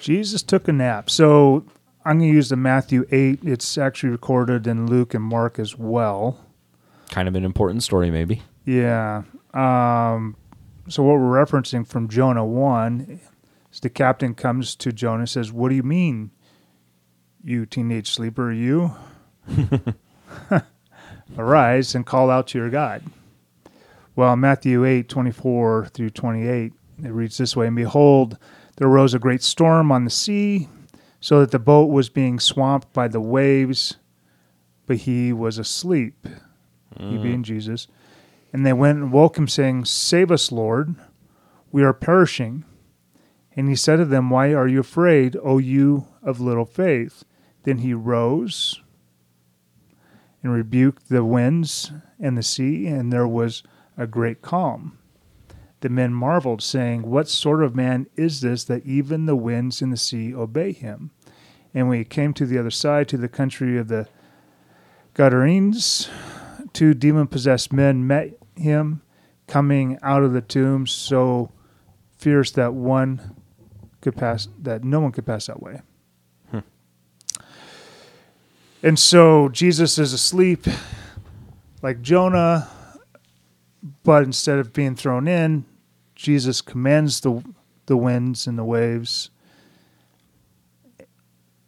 Jesus 0.00 0.42
took 0.42 0.68
a 0.68 0.72
nap. 0.72 1.10
So 1.10 1.66
I'm 2.02 2.18
going 2.18 2.30
to 2.30 2.34
use 2.34 2.48
the 2.48 2.56
Matthew 2.56 3.04
8. 3.10 3.40
It's 3.42 3.76
actually 3.76 4.08
recorded 4.08 4.66
in 4.66 4.86
Luke 4.86 5.12
and 5.12 5.22
Mark 5.22 5.58
as 5.58 5.76
well. 5.76 6.40
Kind 7.10 7.28
of 7.28 7.34
an 7.34 7.44
important 7.44 7.82
story, 7.82 8.10
maybe. 8.10 8.40
Yeah. 8.64 9.24
Um, 9.52 10.36
so 10.88 11.02
what 11.02 11.18
we're 11.18 11.44
referencing 11.44 11.86
from 11.86 12.08
Jonah 12.08 12.44
1 12.44 13.20
is 13.70 13.80
the 13.80 13.90
captain 13.90 14.34
comes 14.34 14.74
to 14.76 14.92
Jonah 14.92 15.20
and 15.20 15.28
says, 15.28 15.52
What 15.52 15.68
do 15.68 15.74
you 15.74 15.82
mean, 15.82 16.30
you 17.44 17.66
teenage 17.66 18.10
sleeper, 18.10 18.52
you? 18.52 18.92
Arise 21.38 21.94
and 21.94 22.06
call 22.06 22.30
out 22.30 22.48
to 22.48 22.58
your 22.58 22.70
God. 22.70 23.02
Well, 24.14 24.36
Matthew 24.36 24.84
8, 24.84 25.08
24 25.08 25.86
through 25.86 26.10
28, 26.10 26.72
it 27.04 27.08
reads 27.08 27.38
this 27.38 27.56
way 27.56 27.66
And 27.66 27.76
behold, 27.76 28.36
there 28.76 28.88
arose 28.88 29.14
a 29.14 29.18
great 29.18 29.42
storm 29.42 29.90
on 29.90 30.04
the 30.04 30.10
sea, 30.10 30.68
so 31.20 31.40
that 31.40 31.50
the 31.50 31.58
boat 31.58 31.86
was 31.86 32.08
being 32.08 32.38
swamped 32.38 32.92
by 32.92 33.08
the 33.08 33.20
waves, 33.20 33.96
but 34.86 34.98
he 34.98 35.32
was 35.32 35.58
asleep, 35.58 36.26
he 36.98 37.04
mm. 37.04 37.22
being 37.22 37.42
Jesus. 37.42 37.86
And 38.52 38.66
they 38.66 38.72
went 38.72 38.98
and 38.98 39.12
woke 39.12 39.38
him, 39.38 39.48
saying, 39.48 39.86
Save 39.86 40.30
us, 40.30 40.52
Lord, 40.52 40.94
we 41.70 41.82
are 41.82 41.94
perishing. 41.94 42.64
And 43.56 43.68
he 43.68 43.76
said 43.76 43.96
to 43.96 44.04
them, 44.04 44.30
Why 44.30 44.52
are 44.52 44.68
you 44.68 44.80
afraid, 44.80 45.36
O 45.42 45.58
you 45.58 46.06
of 46.22 46.40
little 46.40 46.66
faith? 46.66 47.24
Then 47.64 47.78
he 47.78 47.94
rose 47.94 48.80
and 50.42 50.52
rebuked 50.52 51.08
the 51.08 51.24
winds 51.24 51.92
and 52.18 52.36
the 52.36 52.42
sea, 52.42 52.86
and 52.86 53.12
there 53.12 53.28
was 53.28 53.62
a 53.96 54.06
great 54.06 54.42
calm. 54.42 54.98
The 55.80 55.88
men 55.88 56.14
marveled, 56.14 56.62
saying, 56.62 57.02
What 57.02 57.28
sort 57.28 57.62
of 57.62 57.74
man 57.74 58.06
is 58.16 58.40
this 58.40 58.64
that 58.64 58.86
even 58.86 59.26
the 59.26 59.36
winds 59.36 59.82
and 59.82 59.92
the 59.92 59.96
sea 59.96 60.34
obey 60.34 60.72
him? 60.72 61.10
And 61.74 61.88
when 61.88 61.98
he 61.98 62.04
came 62.04 62.34
to 62.34 62.46
the 62.46 62.58
other 62.58 62.70
side, 62.70 63.08
to 63.08 63.16
the 63.16 63.28
country 63.28 63.78
of 63.78 63.88
the 63.88 64.08
Gadarenes, 65.14 66.08
two 66.72 66.94
demon 66.94 67.26
possessed 67.26 67.72
men 67.72 68.06
met 68.06 68.34
him 68.56 69.02
coming 69.46 69.98
out 70.02 70.22
of 70.22 70.32
the 70.32 70.40
tomb 70.40 70.86
so 70.86 71.50
fierce 72.16 72.50
that 72.52 72.74
one 72.74 73.36
could 74.00 74.16
pass 74.16 74.48
that 74.60 74.84
no 74.84 75.00
one 75.00 75.12
could 75.12 75.26
pass 75.26 75.46
that 75.46 75.62
way. 75.62 75.80
And 78.82 78.98
so 78.98 79.48
Jesus 79.48 79.98
is 79.98 80.12
asleep 80.12 80.66
like 81.82 82.02
Jonah, 82.02 82.68
but 84.02 84.24
instead 84.24 84.58
of 84.58 84.72
being 84.72 84.96
thrown 84.96 85.28
in, 85.28 85.64
Jesus 86.14 86.60
commands 86.60 87.20
the 87.20 87.42
the 87.86 87.96
winds 87.96 88.46
and 88.46 88.56
the 88.58 88.64
waves. 88.64 89.30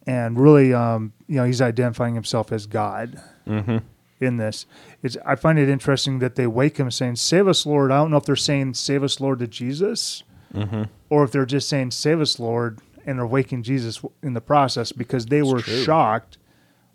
And 0.07 0.39
really, 0.39 0.73
um, 0.75 1.13
you 1.27 1.37
know, 1.37 1.45
he's 1.45 1.63
identifying 1.63 2.15
himself 2.15 2.53
as 2.53 2.67
God 2.67 3.21
Mm-hmm. 3.47 3.79
in 4.21 4.37
this. 4.39 4.65
It's 5.03 5.19
I 5.27 5.35
find 5.35 5.59
it 5.59 5.69
interesting 5.69 6.19
that 6.21 6.35
they 6.35 6.47
wake 6.47 6.79
him 6.79 6.91
saying, 6.91 7.17
"Save 7.17 7.47
us, 7.47 7.67
Lord." 7.67 7.91
I 7.93 7.99
don't 7.99 8.11
know 8.11 8.17
if 8.17 8.25
they're 8.25 8.37
saying 8.37 8.75
"Save 8.75 9.03
us, 9.03 9.21
Lord" 9.21 9.39
to 9.41 9.47
Jesus, 9.47 10.23
Mm-hmm. 10.55 10.85
or 11.11 11.25
if 11.25 11.31
they're 11.33 11.45
just 11.47 11.69
saying 11.69 11.91
"Save 11.91 12.21
us, 12.23 12.39
Lord," 12.39 12.79
and 13.05 13.19
they're 13.19 13.27
waking 13.27 13.63
Jesus 13.65 14.01
in 14.23 14.33
the 14.33 14.41
process 14.41 14.93
because 14.93 15.27
they 15.27 15.41
It's 15.41 15.53
were 15.53 15.61
true. 15.61 15.83
shocked 15.85 16.39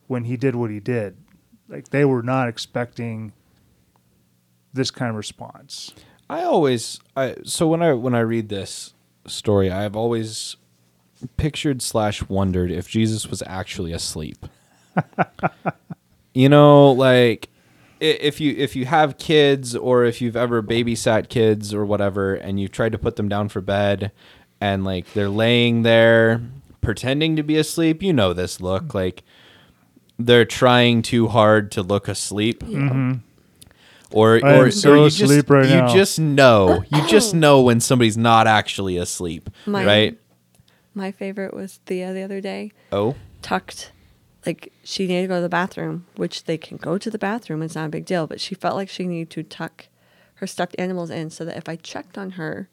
when 0.10 0.24
he 0.24 0.36
did 0.36 0.56
what 0.56 0.72
he 0.72 0.80
did. 0.80 1.16
Like 1.70 1.90
they 1.90 2.04
were 2.04 2.24
not 2.24 2.50
expecting 2.50 3.32
this 4.74 4.90
kind 4.90 5.12
of 5.12 5.16
response. 5.16 5.94
I 6.30 6.44
always 6.44 7.00
I 7.16 7.36
so 7.44 7.68
when 7.68 7.82
I 7.82 7.94
when 7.94 8.16
I 8.16 8.22
read 8.22 8.50
this 8.50 8.96
story, 9.28 9.72
I've 9.72 9.96
always 9.96 10.58
pictured 11.38 11.82
slash 11.84 12.28
wondered 12.28 12.72
if 12.72 12.90
Jesus 12.90 13.28
was 13.28 13.44
actually 13.46 13.94
asleep. 13.94 14.48
you 16.34 16.50
know, 16.50 16.92
like 16.92 17.50
if 18.00 18.42
you 18.42 18.56
if 18.58 18.76
you 18.76 18.86
have 18.86 19.20
kids 19.20 19.76
or 19.76 20.06
if 20.06 20.22
you've 20.22 20.36
ever 20.36 20.64
babysat 20.64 21.30
kids 21.30 21.72
or 21.72 21.86
whatever, 21.86 22.34
and 22.34 22.60
you've 22.60 22.72
tried 22.72 22.94
to 22.94 22.98
put 22.98 23.16
them 23.16 23.30
down 23.30 23.48
for 23.48 23.62
bed, 23.62 24.12
and 24.60 24.84
like 24.84 25.14
they're 25.14 25.30
laying 25.30 25.84
there 25.84 26.42
pretending 26.82 27.36
to 27.36 27.44
be 27.44 27.58
asleep, 27.58 28.02
you 28.02 28.12
know 28.12 28.34
this 28.34 28.60
look 28.60 28.96
like 28.96 29.22
they're 30.20 30.46
trying 30.46 31.02
too 31.02 31.28
hard 31.28 31.72
to 31.72 31.82
look 31.82 32.08
asleep. 32.08 32.64
Mm-hmm. 32.64 33.14
Or, 34.12 34.44
I 34.44 34.54
am 34.54 34.62
or, 34.62 34.72
so 34.72 34.92
or 34.94 34.98
you 34.98 35.06
asleep 35.06 35.30
just, 35.30 35.50
right 35.50 35.70
you 35.70 35.76
now. 35.76 35.94
just 35.94 36.20
know 36.20 36.84
you 36.92 37.08
just 37.08 37.36
know 37.36 37.62
when 37.62 37.80
somebody's 37.80 38.18
not 38.18 38.48
actually 38.48 38.98
asleep 38.98 39.52
My- 39.68 39.86
right 39.86 40.20
My 40.96 41.12
favorite 41.12 41.54
was 41.54 41.80
Thea 41.86 42.10
uh, 42.10 42.14
the 42.14 42.24
other 42.24 42.42
day, 42.42 42.72
oh 42.92 43.16
tucked. 43.44 43.92
Like 44.48 44.74
she 44.84 45.06
needed 45.06 45.24
to 45.24 45.28
go 45.28 45.36
to 45.36 45.42
the 45.42 45.50
bathroom, 45.50 46.08
which 46.16 46.46
they 46.46 46.58
can 46.58 46.78
go 46.78 46.98
to 46.98 47.12
the 47.12 47.20
bathroom. 47.20 47.62
It's 47.62 47.76
not 47.76 47.86
a 47.86 47.90
big 47.90 48.06
deal, 48.06 48.26
but 48.26 48.42
she 48.42 48.56
felt 48.56 48.76
like 48.76 48.90
she 48.90 49.06
needed 49.06 49.30
to 49.32 49.44
tuck 49.44 49.88
her 50.36 50.48
stuffed 50.48 50.76
animals 50.80 51.10
in 51.12 51.30
so 51.30 51.46
that 51.46 51.58
if 51.58 51.70
I 51.70 51.76
checked 51.76 52.18
on 52.18 52.32
her, 52.32 52.68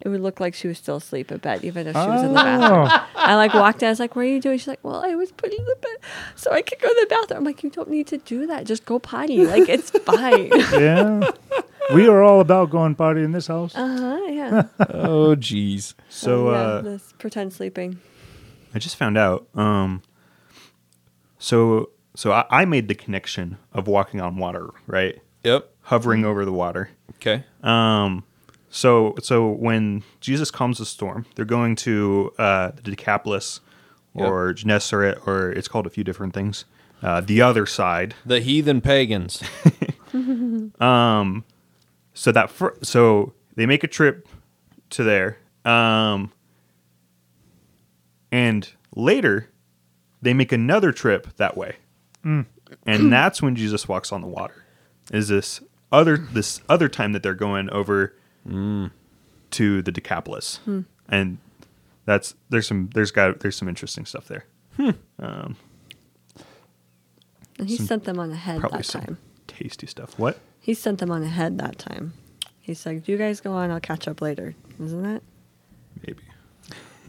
it 0.00 0.08
would 0.08 0.20
look 0.20 0.40
like 0.40 0.54
she 0.54 0.68
was 0.68 0.76
still 0.78 0.96
asleep 0.96 1.32
in 1.32 1.38
bed, 1.38 1.64
even 1.64 1.86
if 1.86 1.94
she 1.96 1.98
was 2.06 2.22
in 2.22 2.28
the 2.28 2.34
bathroom. 2.34 2.88
Oh, 2.90 3.08
I 3.16 3.34
like 3.36 3.54
walked 3.54 3.82
in. 3.82 3.86
I 3.88 3.90
was 3.90 3.98
like, 4.00 4.14
"What 4.14 4.22
are 4.26 4.28
you 4.28 4.40
doing?" 4.40 4.58
She's 4.58 4.68
like, 4.68 4.84
"Well, 4.84 5.02
I 5.04 5.14
was 5.14 5.32
putting 5.32 5.64
the 5.64 5.76
bed 5.80 5.96
so 6.34 6.52
I 6.52 6.62
could 6.62 6.78
go 6.80 6.88
to 6.88 6.96
the 7.00 7.06
bathroom." 7.14 7.38
I'm 7.38 7.44
like, 7.44 7.62
"You 7.62 7.70
don't 7.70 7.88
need 7.90 8.06
to 8.08 8.18
do 8.18 8.46
that. 8.46 8.66
Just 8.66 8.84
go 8.84 8.98
potty. 8.98 9.46
Like 9.46 9.68
it's 9.68 9.90
fine." 10.04 10.48
yeah. 10.72 11.30
We 11.94 12.08
are 12.08 12.20
all 12.22 12.40
about 12.40 12.70
going 12.70 12.94
potty 12.96 13.22
in 13.22 13.30
this 13.32 13.46
house. 13.46 13.74
uh 13.74 13.86
huh. 13.98 14.26
Yeah. 14.28 14.62
oh 14.90 15.36
jeez 15.36 15.94
So 16.08 16.50
yeah, 16.50 16.56
uh, 16.58 16.80
this 16.82 17.14
pretend 17.18 17.52
sleeping. 17.52 17.98
I 18.74 18.78
just 18.78 18.96
found 18.96 19.16
out. 19.16 19.46
Um, 19.54 20.02
so 21.38 21.90
so 22.14 22.32
I, 22.32 22.44
I 22.50 22.64
made 22.64 22.88
the 22.88 22.94
connection 22.94 23.58
of 23.72 23.86
walking 23.88 24.20
on 24.20 24.36
water, 24.36 24.70
right? 24.86 25.18
yep 25.44 25.70
Hovering 25.82 26.24
over 26.24 26.44
the 26.44 26.52
water. 26.52 26.90
okay 27.16 27.44
Um, 27.62 28.24
so 28.76 29.14
so 29.22 29.48
when 29.48 30.02
Jesus 30.20 30.50
calms 30.50 30.78
the 30.78 30.84
storm, 30.86 31.24
they're 31.34 31.44
going 31.46 31.76
to 31.76 32.32
uh, 32.38 32.72
the 32.76 32.82
Decapolis 32.82 33.60
or 34.12 34.52
Gennesaret, 34.52 35.26
or 35.26 35.50
it's 35.52 35.68
called 35.68 35.86
a 35.86 35.90
few 35.90 36.04
different 36.04 36.34
things. 36.34 36.64
Uh, 37.02 37.20
the 37.20 37.42
other 37.42 37.66
side. 37.66 38.14
the 38.24 38.40
heathen 38.40 38.80
pagans 38.80 39.42
um, 40.80 41.44
So 42.14 42.32
that 42.32 42.50
fir- 42.50 42.76
so 42.82 43.34
they 43.54 43.66
make 43.66 43.84
a 43.84 43.88
trip 43.88 44.26
to 44.90 45.02
there. 45.04 45.38
Um, 45.64 46.32
and 48.32 48.70
later 48.94 49.50
they 50.22 50.32
make 50.34 50.52
another 50.52 50.92
trip 50.92 51.28
that 51.36 51.56
way. 51.56 51.76
And 52.24 53.12
that's 53.12 53.40
when 53.42 53.54
Jesus 53.56 53.86
walks 53.88 54.10
on 54.12 54.20
the 54.22 54.26
water. 54.26 54.64
Is 55.12 55.28
this 55.28 55.60
other 55.92 56.16
this 56.16 56.60
other 56.68 56.88
time 56.88 57.12
that 57.12 57.22
they're 57.22 57.34
going 57.34 57.70
over 57.70 58.16
to 58.46 59.82
the 59.82 59.92
Decapolis. 59.92 60.60
And 61.08 61.38
that's 62.04 62.34
there's 62.50 62.66
some 62.66 62.90
there's 62.94 63.10
got 63.10 63.40
there's 63.40 63.56
some 63.56 63.68
interesting 63.68 64.04
stuff 64.06 64.26
there. 64.28 64.44
Um, 65.18 65.56
And 67.58 67.68
he 67.68 67.76
some- 67.76 67.86
sent 67.86 68.04
them 68.04 68.18
on 68.18 68.30
ahead 68.32 68.60
probably 68.60 68.78
that 68.78 68.84
some 68.86 69.00
time. 69.02 69.18
tasty 69.46 69.86
stuff. 69.86 70.18
What? 70.18 70.38
He 70.60 70.74
sent 70.74 70.98
them 70.98 71.10
on 71.10 71.22
ahead 71.22 71.58
that 71.58 71.78
time. 71.78 72.12
He's 72.60 72.84
like, 72.84 73.06
"You 73.08 73.16
guys 73.16 73.40
go 73.40 73.52
on. 73.52 73.70
I'll 73.70 73.80
catch 73.80 74.08
up 74.08 74.20
later." 74.20 74.54
Isn't 74.82 75.02
that? 75.02 75.22
Maybe. 76.06 76.18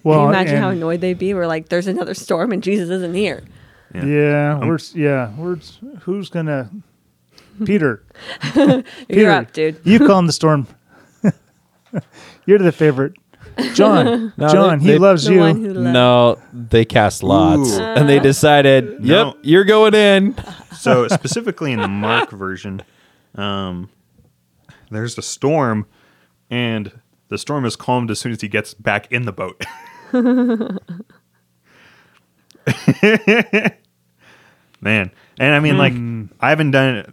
Well, 0.04 0.20
Can 0.20 0.24
you 0.26 0.30
imagine 0.30 0.58
how 0.62 0.70
annoyed 0.70 1.02
they'd 1.02 1.18
be? 1.18 1.34
We're 1.34 1.48
like, 1.48 1.70
"There's 1.70 1.88
another 1.88 2.14
storm 2.14 2.52
and 2.52 2.62
Jesus 2.64 2.90
isn't 2.90 3.16
here." 3.16 3.44
Yeah. 3.96 4.06
Yeah, 4.06 4.60
Um, 4.62 4.68
we're 4.68 4.78
yeah, 4.94 5.32
we're 5.36 5.58
who's 6.02 6.30
gonna 6.30 6.70
Peter? 7.66 8.04
You're 8.56 8.84
Peter, 9.10 9.32
up, 9.32 9.52
dude. 9.54 9.82
You 9.84 9.98
calm 10.08 10.28
the 10.28 10.34
storm. 10.34 10.68
You're 12.46 12.60
the 12.60 12.72
favorite. 12.72 13.14
John, 13.74 14.34
No, 14.38 14.50
John, 14.50 14.80
they- 14.80 14.86
he 14.86 14.92
they- 14.92 14.98
loves 14.98 15.26
The 15.26 15.34
you. 15.34 15.40
one 15.40 15.64
who 15.64 15.74
left. 15.74 15.94
no 15.94 16.42
they 16.54 16.86
cast 16.86 17.24
lots 17.24 17.78
Ooh. 17.78 17.82
and 17.82 18.08
they 18.08 18.20
decided 18.20 18.86
yep 19.04 19.28
No. 19.28 19.38
you're 19.42 19.64
going 19.64 19.96
in 19.96 20.36
so 20.78 21.08
specifically 21.08 21.72
in 21.72 21.80
the 21.82 21.88
Mark 21.88 22.30
version, 22.32 22.84
um, 23.36 23.90
there's 24.92 25.18
a 25.18 25.22
storm, 25.22 25.86
and 26.50 26.92
the 27.30 27.38
storm 27.38 27.66
is 27.66 27.76
calmed 27.76 28.10
as 28.12 28.20
soon 28.20 28.32
as 28.32 28.42
he 28.42 28.48
gets 28.48 28.74
back 28.74 29.12
in 29.12 29.24
the 29.24 29.34
boat. 29.34 29.64
Man, 34.80 35.12
and 35.40 35.56
I 35.56 35.60
mean, 35.60 35.78
like, 35.78 35.94
I 36.40 36.50
haven't 36.50 36.72
done, 36.72 37.12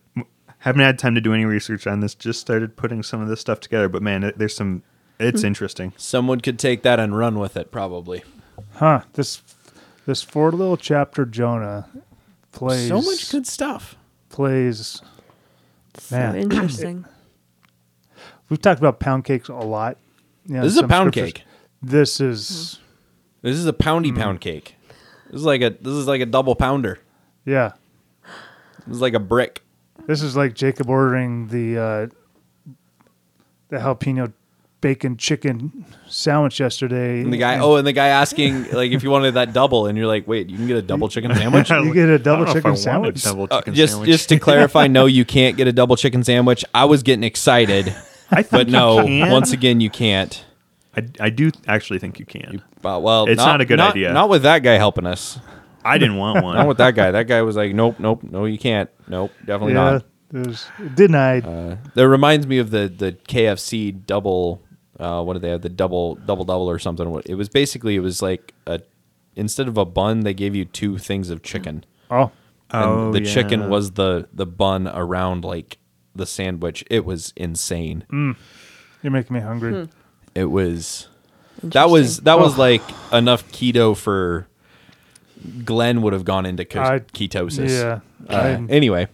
haven't 0.64 0.82
had 0.82 0.98
time 0.98 1.14
to 1.14 1.20
do 1.20 1.32
any 1.32 1.44
research 1.44 1.86
on 1.86 2.00
this. 2.00 2.14
Just 2.14 2.40
started 2.40 2.76
putting 2.76 3.02
some 3.02 3.20
of 3.20 3.28
this 3.28 3.40
stuff 3.40 3.60
together, 3.60 3.88
but 3.88 4.02
man, 4.02 4.22
it- 4.24 4.38
there's 4.38 4.54
some. 4.56 4.82
It's 5.20 5.44
interesting. 5.44 5.92
someone 5.96 6.40
could 6.40 6.58
take 6.58 6.82
that 6.82 6.98
and 6.98 7.16
run 7.16 7.38
with 7.38 7.56
it 7.56 7.70
probably 7.70 8.24
Huh? 8.74 9.02
This 9.12 9.42
this 10.06 10.22
four 10.22 10.50
little 10.50 10.76
chapter 10.76 11.24
Jonah 11.24 11.88
plays 12.52 12.88
so 12.88 13.00
much 13.00 13.30
good 13.30 13.46
stuff 13.46 13.96
plays. 14.28 15.00
So 15.98 16.16
Man. 16.16 16.34
interesting. 16.36 17.04
We've 18.48 18.60
talked 18.60 18.80
about 18.80 18.98
pound 19.00 19.24
cakes 19.24 19.48
a 19.48 19.54
lot. 19.54 19.96
You 20.46 20.56
know, 20.56 20.62
this 20.62 20.72
is 20.72 20.78
a 20.78 20.80
some 20.80 20.88
pound 20.90 21.12
scriptures. 21.14 21.32
cake 21.34 21.44
This 21.80 22.20
is 22.20 22.80
this 23.42 23.56
is 23.56 23.66
a 23.66 23.72
poundy 23.72 24.10
Hmm. 24.10 24.16
pound 24.16 24.40
cake 24.40 24.74
this 25.30 25.40
is 25.40 25.44
like 25.46 25.62
a 25.62 25.70
this 25.70 25.94
is 25.94 26.06
like 26.08 26.20
a 26.20 26.26
double 26.26 26.54
pounder 26.56 26.98
yeah. 27.46 27.72
this 28.86 28.96
is 28.96 29.00
like 29.00 29.14
a 29.14 29.18
brick 29.20 29.62
This 30.06 30.22
is 30.22 30.36
like 30.36 30.54
Jacob 30.54 30.88
ordering 30.90 31.48
the 31.48 31.78
uh, 31.78 32.06
the 33.68 33.76
jalapeno 33.78 34.32
bacon 34.80 35.16
chicken 35.16 35.86
sandwich 36.08 36.60
yesterday. 36.60 37.22
and 37.22 37.32
the 37.32 37.38
guy 37.38 37.58
oh 37.58 37.76
and 37.76 37.86
the 37.86 37.92
guy 37.92 38.08
asking 38.08 38.70
like 38.72 38.92
if 38.92 39.02
you 39.02 39.10
wanted 39.10 39.32
that 39.32 39.54
double 39.54 39.86
and 39.86 39.96
you're 39.96 40.06
like 40.06 40.28
wait 40.28 40.50
you 40.50 40.58
can 40.58 40.66
get 40.66 40.76
a 40.76 40.82
double 40.82 41.08
chicken 41.08 41.34
sandwich 41.36 41.70
You 41.70 41.94
get 41.94 42.10
a 42.10 42.18
double 42.18 42.42
I 42.46 42.52
don't 42.52 42.64
know 42.64 42.70
if 42.70 42.76
chicken 42.76 42.92
I 42.92 42.98
want 42.98 43.16
a 43.16 43.18
sandwich. 43.18 43.22
double 43.22 43.48
Uh, 43.50 43.60
chicken 43.60 43.74
just 43.74 43.92
sandwich. 43.94 44.10
just 44.10 44.28
to 44.28 44.38
clarify, 44.38 44.86
no, 44.86 45.06
you 45.06 45.24
can't 45.24 45.56
get 45.56 45.68
a 45.68 45.72
double 45.72 45.96
chicken 45.96 46.22
sandwich. 46.22 46.66
I 46.74 46.84
was 46.84 47.02
getting 47.02 47.24
excited, 47.24 47.96
I 48.30 48.42
think 48.42 48.50
but 48.50 48.68
no, 48.68 49.04
can. 49.06 49.30
once 49.30 49.52
again, 49.54 49.80
you 49.80 49.88
can't. 49.88 50.44
I, 50.94 51.08
I 51.18 51.30
do 51.30 51.50
actually 51.66 51.98
think 51.98 52.18
you 52.20 52.26
can. 52.26 52.62
Uh, 52.84 53.00
well, 53.02 53.24
It's 53.26 53.38
not 53.38 53.62
a 53.62 53.64
good 53.64 53.80
idea. 53.80 54.12
Not 54.12 54.28
with 54.28 54.42
that 54.42 54.58
guy 54.58 54.74
helping 54.74 55.06
us. 55.06 55.38
I 55.84 55.98
didn't 55.98 56.16
want 56.16 56.42
one. 56.44 56.56
Not 56.56 56.68
with 56.68 56.78
that 56.78 56.94
guy. 56.94 57.10
That 57.10 57.26
guy 57.26 57.42
was 57.42 57.56
like, 57.56 57.74
nope, 57.74 57.96
nope, 57.98 58.22
no, 58.22 58.44
you 58.46 58.58
can't. 58.58 58.88
Nope, 59.08 59.32
definitely 59.44 59.74
yeah, 59.74 59.90
not. 59.92 60.04
there's 60.30 60.66
denied. 60.94 61.44
Uh, 61.46 61.76
that 61.94 62.08
reminds 62.08 62.46
me 62.46 62.58
of 62.58 62.70
the 62.70 62.88
the 62.88 63.12
KFC 63.12 64.06
double. 64.06 64.62
Uh, 64.98 65.22
what 65.22 65.32
did 65.34 65.42
they 65.42 65.50
have? 65.50 65.62
The 65.62 65.68
double 65.68 66.14
double 66.16 66.44
double 66.44 66.70
or 66.70 66.78
something. 66.78 67.20
It 67.26 67.34
was 67.34 67.48
basically 67.48 67.96
it 67.96 68.00
was 68.00 68.22
like 68.22 68.52
a 68.66 68.80
instead 69.36 69.66
of 69.68 69.76
a 69.76 69.84
bun, 69.84 70.20
they 70.20 70.34
gave 70.34 70.54
you 70.54 70.64
two 70.64 70.96
things 70.98 71.28
of 71.30 71.42
chicken. 71.42 71.84
oh, 72.10 72.30
And 72.70 72.84
Oh, 72.84 73.12
the 73.12 73.22
yeah. 73.22 73.34
chicken 73.34 73.68
was 73.68 73.92
the 73.92 74.28
the 74.32 74.46
bun 74.46 74.86
around 74.88 75.44
like 75.44 75.78
the 76.14 76.26
sandwich. 76.26 76.84
It 76.88 77.04
was 77.04 77.32
insane. 77.36 78.04
you're 79.02 79.10
making 79.12 79.34
me 79.34 79.40
hungry. 79.40 79.72
Hmm. 79.72 79.84
It 80.36 80.44
was 80.46 81.08
that 81.62 81.90
was 81.90 82.18
Interesting. 82.20 82.24
that 82.24 82.38
was 82.38 82.56
Oh. 82.56 82.60
like 82.60 82.82
enough 83.12 83.50
keto 83.50 83.96
for 83.96 84.46
Glenn 85.64 86.02
would 86.02 86.12
have 86.12 86.24
gone 86.24 86.46
into 86.46 86.62
I- 86.80 87.00
ketosis. 87.00 87.68
Yeah. 87.70 88.00
Uh, 88.28 88.62
anyway, 88.68 89.08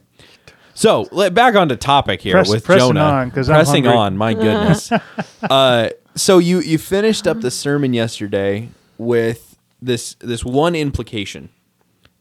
so 0.74 1.08
let, 1.12 1.34
back 1.34 1.54
onto 1.56 1.76
topic 1.76 2.20
here 2.22 2.34
Press- 2.34 2.48
with 2.48 2.64
pressing 2.64 2.88
Jonah. 2.88 3.00
on, 3.00 3.30
'cause 3.30 3.48
I'm 3.48 3.56
pressing 3.56 3.84
hungry. 3.84 3.98
on, 3.98 4.16
my 4.16 4.34
goodness. 4.34 4.92
uh, 5.42 5.90
so 6.14 6.38
you 6.38 6.60
you 6.60 6.78
finished 6.78 7.26
up 7.26 7.40
the 7.40 7.50
sermon 7.50 7.92
yesterday 7.94 8.68
with 8.98 9.56
this 9.82 10.14
this 10.20 10.44
one 10.44 10.74
implication, 10.74 11.48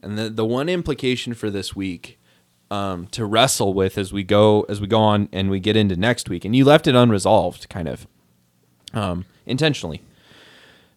and 0.02 0.18
the 0.18 0.28
the 0.30 0.44
one 0.44 0.68
implication 0.68 1.34
for 1.34 1.50
this 1.50 1.76
week 1.76 2.18
um, 2.70 3.06
to 3.08 3.24
wrestle 3.24 3.72
with 3.74 3.98
as 3.98 4.12
we 4.12 4.22
go 4.24 4.62
as 4.68 4.80
we 4.80 4.86
go 4.86 5.00
on 5.00 5.28
and 5.32 5.50
we 5.50 5.60
get 5.60 5.76
into 5.76 5.96
next 5.96 6.28
week, 6.28 6.44
and 6.44 6.54
you 6.56 6.64
left 6.64 6.86
it 6.86 6.94
unresolved, 6.94 7.68
kind 7.68 7.88
of 7.88 8.06
um, 8.92 9.24
intentionally 9.46 10.02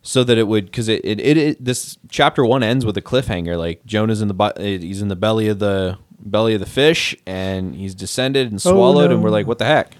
so 0.06 0.24
that 0.24 0.38
it 0.38 0.48
would 0.48 0.66
because 0.66 0.88
it, 0.90 1.02
it, 1.04 1.20
it, 1.20 1.38
it 1.38 1.64
this 1.66 1.98
chapter 2.10 2.46
one 2.46 2.62
ends 2.62 2.86
with 2.86 2.96
a 2.98 3.02
cliffhanger 3.02 3.58
like 3.58 3.84
jonah's 3.86 4.22
in 4.22 4.28
the 4.28 4.34
bu- 4.34 4.52
he's 4.60 5.02
in 5.02 5.08
the 5.08 5.16
belly 5.16 5.48
of 5.48 5.60
the 5.60 5.98
belly 6.20 6.54
of 6.54 6.60
the 6.60 6.66
fish 6.66 7.16
and 7.26 7.74
he's 7.76 7.96
descended 7.96 8.52
and 8.52 8.56
Oh, 8.66 8.72
swallowed 8.72 9.10
no. 9.10 9.16
and 9.16 9.24
we're 9.24 9.30
like 9.30 9.48
what 9.48 9.58
the 9.60 9.66
heck 9.66 9.96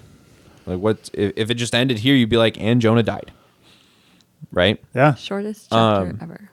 like 0.66 0.78
what 0.78 1.10
if, 1.14 1.32
if 1.36 1.50
it 1.50 1.54
just 1.54 1.74
ended 1.74 1.98
here 1.98 2.14
you'd 2.14 2.28
be 2.28 2.36
like 2.36 2.60
and 2.60 2.80
jonah 2.82 3.02
died 3.02 3.32
right 4.52 4.82
yeah. 4.94 5.14
Shortest 5.14 5.70
chapter 5.70 6.10
Um, 6.10 6.18
ever. 6.20 6.50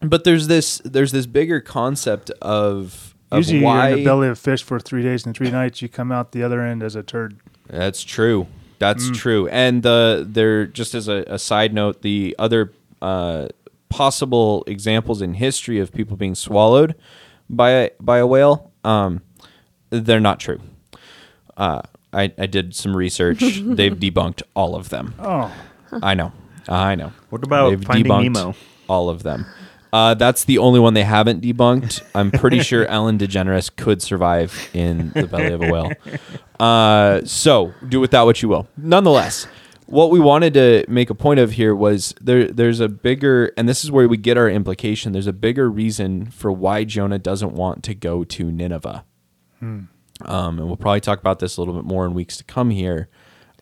but 0.00 0.24
there's 0.24 0.48
this 0.48 0.78
there's 0.84 1.12
this 1.12 1.26
bigger 1.26 1.60
concept 1.60 2.30
of, 2.42 3.14
of 3.30 3.38
Usually 3.38 3.60
why 3.62 3.88
you're 3.90 3.98
in 3.98 4.04
the 4.04 4.10
belly 4.10 4.28
of 4.28 4.38
fish 4.38 4.62
for 4.62 4.78
three 4.80 5.02
days 5.02 5.24
and 5.24 5.36
three 5.36 5.50
nights. 5.50 5.80
You 5.82 5.88
come 5.88 6.10
out 6.12 6.32
the 6.32 6.42
other 6.42 6.62
end 6.62 6.82
as 6.82 6.94
a 6.96 7.02
turd. 7.02 7.38
That's 7.68 8.02
true. 8.02 8.46
That's 8.78 9.10
true. 9.10 9.48
And 9.48 9.82
the 9.82 10.24
there 10.28 10.66
just 10.66 10.94
as 10.94 11.08
a, 11.08 11.24
a 11.26 11.38
side 11.38 11.74
note, 11.74 12.02
the 12.02 12.34
other 12.38 12.72
uh, 13.02 13.48
possible 13.88 14.64
examples 14.66 15.22
in 15.22 15.34
history 15.34 15.78
of 15.78 15.92
people 15.92 16.16
being 16.16 16.34
swallowed 16.34 16.94
by 17.48 17.70
a, 17.70 17.90
by 18.00 18.18
a 18.18 18.26
whale 18.26 18.72
Um, 18.84 19.22
they're 19.90 20.20
not 20.20 20.38
true. 20.40 20.60
Uh, 21.56 21.82
I, 22.12 22.32
I 22.38 22.46
did 22.46 22.74
some 22.74 22.96
research. 22.96 23.38
They've 23.40 23.94
debunked 23.94 24.42
all 24.54 24.74
of 24.74 24.88
them. 24.90 25.14
Oh, 25.18 25.52
I 26.02 26.14
know. 26.14 26.32
I 26.68 26.94
know. 26.94 27.12
What 27.30 27.44
about 27.44 27.70
They've 27.70 27.84
Finding 27.84 28.12
debunked 28.12 28.22
Nemo? 28.34 28.54
All 28.88 29.08
of 29.08 29.22
them. 29.22 29.46
Uh, 29.92 30.12
that's 30.14 30.44
the 30.44 30.58
only 30.58 30.80
one 30.80 30.92
they 30.94 31.04
haven't 31.04 31.42
debunked. 31.42 32.02
I'm 32.14 32.30
pretty 32.30 32.60
sure 32.60 32.84
Ellen 32.88 33.18
DeGeneres 33.18 33.74
could 33.74 34.02
survive 34.02 34.68
in 34.74 35.10
the 35.14 35.26
belly 35.26 35.52
of 35.52 35.62
a 35.62 35.70
whale. 35.72 35.92
Uh, 36.60 37.24
so 37.24 37.72
do 37.88 37.98
with 37.98 38.10
that 38.10 38.22
what 38.22 38.42
you 38.42 38.48
will. 38.50 38.68
Nonetheless, 38.76 39.46
what 39.88 40.10
we 40.10 40.20
wanted 40.20 40.52
to 40.54 40.84
make 40.86 41.08
a 41.08 41.14
point 41.14 41.40
of 41.40 41.52
here 41.52 41.74
was 41.74 42.14
there. 42.20 42.48
There's 42.48 42.78
a 42.78 42.88
bigger, 42.88 43.52
and 43.56 43.66
this 43.66 43.84
is 43.84 43.90
where 43.90 44.06
we 44.06 44.18
get 44.18 44.36
our 44.36 44.48
implication. 44.48 45.12
There's 45.12 45.26
a 45.26 45.32
bigger 45.32 45.70
reason 45.70 46.26
for 46.26 46.52
why 46.52 46.84
Jonah 46.84 47.18
doesn't 47.18 47.54
want 47.54 47.82
to 47.84 47.94
go 47.94 48.22
to 48.22 48.52
Nineveh. 48.52 49.04
Um, 50.22 50.58
and 50.58 50.66
we'll 50.66 50.76
probably 50.76 51.00
talk 51.00 51.20
about 51.20 51.38
this 51.38 51.56
a 51.56 51.60
little 51.60 51.74
bit 51.74 51.84
more 51.84 52.04
in 52.04 52.12
weeks 52.12 52.36
to 52.36 52.44
come 52.44 52.70
here. 52.70 53.08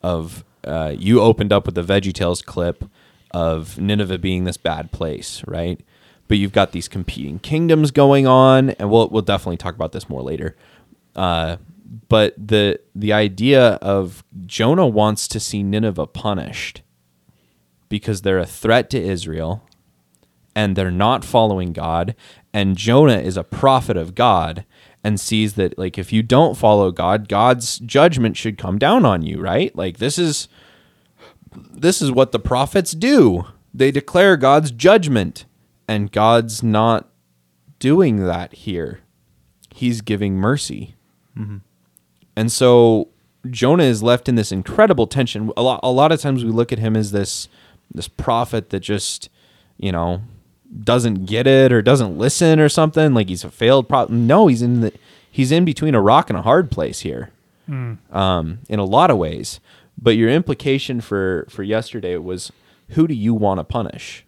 Of 0.03 0.45
uh, 0.64 0.95
you 0.99 1.20
opened 1.20 1.53
up 1.53 1.64
with 1.64 1.77
the 1.77 1.83
Veggie 1.83 2.12
Tales 2.12 2.43
clip 2.43 2.85
of 3.31 3.79
Nineveh 3.79 4.18
being 4.18 4.45
this 4.45 4.57
bad 4.57 4.91
place, 4.91 5.45
right? 5.47 5.81
But 6.29 6.39
you've 6.39 6.53
got 6.53 6.72
these 6.72 6.89
competing 6.89 7.39
kingdoms 7.39 7.93
going 7.93 8.27
on, 8.27 8.70
and 8.70 8.91
we'll 8.91 9.09
we'll 9.11 9.22
definitely 9.22 9.59
talk 9.59 9.77
about 9.77 9.93
this 9.93 10.09
more 10.09 10.22
later. 10.22 10.57
Uh, 11.14 11.59
but 12.09 12.34
the 12.37 12.80
the 12.95 13.12
idea 13.12 13.74
of 13.74 14.24
Jonah 14.45 14.87
wants 14.87 15.28
to 15.28 15.41
see 15.41 15.62
Nineveh 15.62 16.07
punished 16.07 16.82
because 17.89 18.22
they're 18.22 18.39
a 18.39 18.47
threat 18.47 18.91
to 18.91 19.01
Israel 19.01 19.62
and 20.55 20.74
they're 20.74 20.91
not 20.91 21.24
following 21.24 21.72
God 21.72 22.16
and 22.53 22.76
Jonah 22.76 23.18
is 23.18 23.37
a 23.37 23.45
prophet 23.45 23.97
of 23.97 24.14
God 24.14 24.64
and 25.05 25.20
sees 25.20 25.55
that 25.55 25.78
like 25.78 25.97
if 25.99 26.12
you 26.12 26.22
don't 26.22 26.57
follow 26.57 26.91
God 26.91 27.28
God's 27.28 27.78
judgment 27.78 28.37
should 28.37 28.59
come 28.59 28.78
down 28.78 29.05
on 29.05 29.22
you 29.22 29.41
right? 29.41 29.74
Like 29.76 29.99
this 29.99 30.18
is 30.18 30.49
this 31.55 32.03
is 32.03 32.11
what 32.11 32.32
the 32.32 32.41
prophets 32.41 32.93
do. 32.93 33.45
They 33.72 33.91
declare 33.91 34.37
God's 34.37 34.70
judgment 34.72 35.45
and 35.87 36.11
God's 36.11 36.62
not 36.62 37.09
doing 37.78 38.26
that 38.26 38.53
here. 38.53 39.01
He's 39.72 40.01
giving 40.01 40.37
mercy 40.37 40.97
mm-hmm. 41.39 41.59
And 42.37 42.53
so 42.53 43.09
Jonah 43.51 43.84
is 43.84 44.03
left 44.03 44.28
in 44.28 44.34
this 44.34 44.53
incredible 44.53 45.07
tension. 45.07 45.51
A 45.57 45.62
lot, 45.62 45.80
a 45.82 45.91
lot 45.91 46.12
of 46.12 46.20
times 46.20 46.45
we 46.45 46.51
look 46.51 46.72
at 46.72 46.78
him 46.78 46.97
as 46.97 47.12
this 47.12 47.49
this 47.93 48.09
prophet 48.09 48.70
that 48.70 48.80
just, 48.80 49.28
you 49.78 49.93
know, 49.93 50.20
doesn't 50.82 51.26
get 51.26 51.47
it 51.47 51.72
or 51.72 51.80
doesn't 51.80 52.18
listen 52.18 52.59
or 52.61 52.68
something. 52.68 53.14
Like 53.14 53.28
he's 53.28 53.45
a 53.45 53.51
failed 53.51 53.89
prophet. 53.89 54.12
No, 54.12 54.49
he's 54.49 54.62
in 54.62 54.80
the 54.80 54.93
he's 55.30 55.53
in 55.53 55.64
between 55.64 55.95
a 55.95 56.01
rock 56.01 56.30
and 56.30 56.39
a 56.39 56.43
hard 56.43 56.70
place 56.70 57.01
here, 57.01 57.30
um, 58.12 58.59
in 58.68 58.78
a 58.78 58.84
lot 58.84 59.11
of 59.11 59.18
ways. 59.18 59.61
But 60.01 60.11
your 60.16 60.28
implication 60.30 61.01
for 61.01 61.47
for 61.49 61.62
yesterday 61.62 62.16
was, 62.16 62.53
who 62.91 63.07
do 63.07 63.14
you 63.14 63.34
want 63.34 63.61
to 63.61 63.64
punish? 63.64 64.24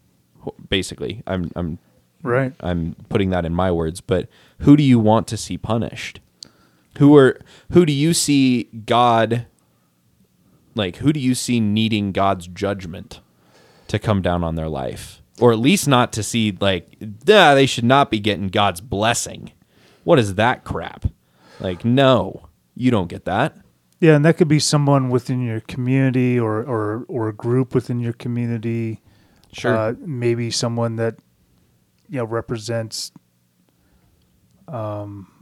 Basically, 0.68 1.22
I'm 1.26 1.50
I'm 1.56 1.78
right. 2.22 2.52
I'm 2.60 2.96
putting 3.08 3.30
that 3.30 3.44
in 3.44 3.54
my 3.54 3.70
words, 3.70 4.00
but 4.00 4.28
who 4.60 4.76
do 4.76 4.82
you 4.82 4.98
want 4.98 5.26
to 5.28 5.36
see 5.36 5.58
punished? 5.58 6.20
Who 6.98 7.16
are 7.16 7.38
who 7.70 7.86
do 7.86 7.92
you 7.92 8.12
see 8.12 8.64
God 8.64 9.46
like 10.74 10.96
who 10.96 11.12
do 11.12 11.20
you 11.20 11.34
see 11.34 11.60
needing 11.60 12.10
God's 12.10 12.48
judgment 12.48 13.20
to 13.86 13.98
come 13.98 14.20
down 14.20 14.42
on 14.42 14.56
their 14.56 14.68
life? 14.68 15.22
Or 15.40 15.52
at 15.52 15.58
least 15.60 15.86
not 15.86 16.12
to 16.14 16.24
see 16.24 16.56
like 16.60 16.96
nah, 17.00 17.54
they 17.54 17.66
should 17.66 17.84
not 17.84 18.10
be 18.10 18.18
getting 18.18 18.48
God's 18.48 18.80
blessing. 18.80 19.52
What 20.02 20.18
is 20.18 20.34
that 20.34 20.64
crap? 20.64 21.06
Like 21.60 21.84
no, 21.84 22.48
you 22.74 22.90
don't 22.90 23.08
get 23.08 23.24
that. 23.26 23.56
Yeah, 24.00 24.16
and 24.16 24.24
that 24.24 24.36
could 24.36 24.48
be 24.48 24.60
someone 24.60 25.08
within 25.08 25.40
your 25.40 25.60
community 25.60 26.38
or 26.38 26.64
or 26.64 27.04
or 27.08 27.28
a 27.28 27.32
group 27.32 27.74
within 27.74 28.00
your 28.00 28.12
community. 28.12 29.02
Sure. 29.52 29.76
Uh, 29.76 29.94
maybe 30.00 30.50
someone 30.50 30.96
that 30.96 31.14
you 32.08 32.18
know 32.18 32.24
represents 32.24 33.12
um 34.66 35.37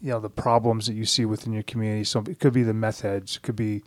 you 0.00 0.10
know 0.10 0.20
the 0.20 0.30
problems 0.30 0.86
that 0.86 0.94
you 0.94 1.04
see 1.04 1.24
within 1.24 1.52
your 1.52 1.62
community. 1.62 2.04
So 2.04 2.22
it 2.28 2.38
could 2.38 2.52
be 2.52 2.62
the 2.62 2.74
meth 2.74 3.00
heads, 3.00 3.36
it 3.36 3.42
could 3.42 3.56
be 3.56 3.82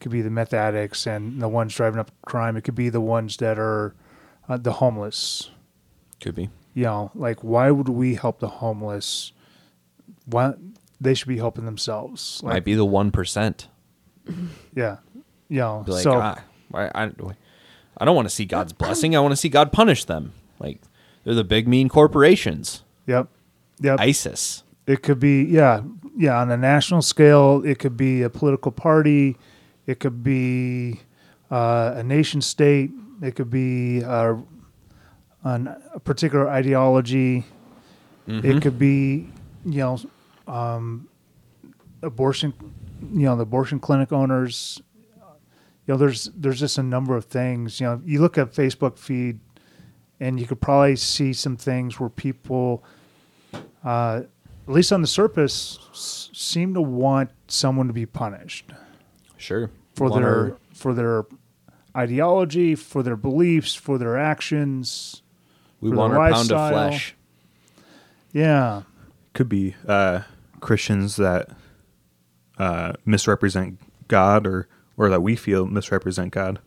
could 0.00 0.12
be 0.12 0.22
the 0.22 0.30
meth 0.30 0.52
addicts 0.52 1.06
and 1.06 1.40
the 1.40 1.48
ones 1.48 1.74
driving 1.74 1.98
up 1.98 2.10
crime. 2.26 2.56
It 2.56 2.62
could 2.62 2.74
be 2.74 2.88
the 2.88 3.00
ones 3.00 3.36
that 3.38 3.58
are 3.58 3.94
uh, 4.48 4.56
the 4.58 4.74
homeless. 4.74 5.50
Could 6.20 6.34
be. 6.34 6.50
You 6.74 6.84
know, 6.84 7.10
like 7.14 7.42
why 7.42 7.70
would 7.70 7.88
we 7.88 8.14
help 8.14 8.38
the 8.38 8.48
homeless? 8.48 9.32
Why 10.26 10.54
they 11.00 11.14
should 11.14 11.28
be 11.28 11.38
helping 11.38 11.64
themselves? 11.64 12.40
Like, 12.42 12.54
Might 12.54 12.64
be 12.64 12.74
the 12.74 12.84
one 12.84 13.10
percent. 13.10 13.68
yeah, 14.74 14.98
you 15.48 15.58
know. 15.58 15.82
Be 15.86 15.92
like, 15.92 16.02
so 16.02 16.20
ah, 16.20 16.40
why 16.68 16.90
I, 16.94 17.10
I 17.98 18.04
don't 18.04 18.16
want 18.16 18.28
to 18.28 18.34
see 18.34 18.44
God's 18.44 18.72
blessing. 18.72 19.16
I 19.16 19.20
want 19.20 19.32
to 19.32 19.36
see 19.36 19.48
God 19.48 19.72
punish 19.72 20.04
them. 20.04 20.32
Like 20.58 20.80
they're 21.24 21.34
the 21.34 21.44
big 21.44 21.66
mean 21.66 21.88
corporations. 21.88 22.82
yep, 23.06 23.28
yep. 23.80 23.98
ISIS. 24.00 24.62
It 24.86 25.02
could 25.02 25.18
be, 25.18 25.42
yeah, 25.44 25.82
yeah, 26.16 26.40
on 26.40 26.50
a 26.50 26.56
national 26.56 27.02
scale. 27.02 27.62
It 27.64 27.78
could 27.78 27.96
be 27.96 28.22
a 28.22 28.30
political 28.30 28.70
party. 28.70 29.36
It 29.86 30.00
could 30.00 30.22
be 30.22 31.00
uh, 31.50 31.94
a 31.96 32.02
nation 32.02 32.40
state. 32.40 32.90
It 33.22 33.34
could 33.34 33.50
be 33.50 34.04
uh, 34.04 34.36
an, 35.44 35.74
a 35.94 36.00
particular 36.00 36.48
ideology. 36.48 37.44
It 38.28 38.60
could 38.62 38.78
be, 38.78 39.28
you 39.64 39.78
know, 39.78 39.98
um, 40.48 41.08
abortion, 42.02 42.52
you 43.12 43.26
know, 43.26 43.36
the 43.36 43.42
abortion 43.42 43.78
clinic 43.78 44.12
owners. 44.12 44.82
You 45.86 45.94
know, 45.94 45.96
there's 45.96 46.24
there's 46.34 46.58
just 46.58 46.78
a 46.78 46.82
number 46.82 47.16
of 47.16 47.26
things. 47.26 47.80
You 47.80 47.86
know, 47.86 48.02
you 48.04 48.20
look 48.20 48.36
at 48.36 48.52
Facebook 48.52 48.98
feed, 48.98 49.38
and 50.18 50.40
you 50.40 50.46
could 50.46 50.60
probably 50.60 50.96
see 50.96 51.32
some 51.32 51.56
things 51.56 52.00
where 52.00 52.08
people 52.08 52.82
uh, 53.84 54.22
at 54.66 54.72
least 54.72 54.92
on 54.92 55.00
the 55.00 55.06
surface, 55.06 55.78
s- 55.92 56.30
seem 56.32 56.74
to 56.74 56.80
want 56.82 57.30
someone 57.48 57.86
to 57.86 57.92
be 57.92 58.06
punished 58.06 58.72
Sure. 59.36 59.70
for 59.94 60.08
Want 60.08 60.22
their 60.22 60.30
her- 60.34 60.56
for 60.74 60.92
their 60.94 61.24
ideology, 61.96 62.74
for 62.74 63.02
their 63.02 63.16
beliefs, 63.16 63.74
for 63.74 63.96
their 63.98 64.16
actions. 64.18 65.22
we 65.80 65.90
for 65.90 65.96
want 65.96 66.12
their 66.12 66.20
our 66.20 66.30
pound 66.32 66.50
of 66.50 66.58
lifestyle. 66.58 66.70
flesh. 66.88 67.16
Yeah, 68.32 68.82
Could 69.32 69.48
be 69.48 69.74
uh, 69.86 70.22
Christians 70.60 71.16
that 71.16 71.50
uh, 72.58 72.92
misrepresent 73.06 73.78
God 74.08 74.46
or 74.46 74.68
or 74.98 75.08
that 75.10 75.22
we 75.22 75.36
feel 75.36 75.66
misrepresent 75.66 76.32
God. 76.32 76.58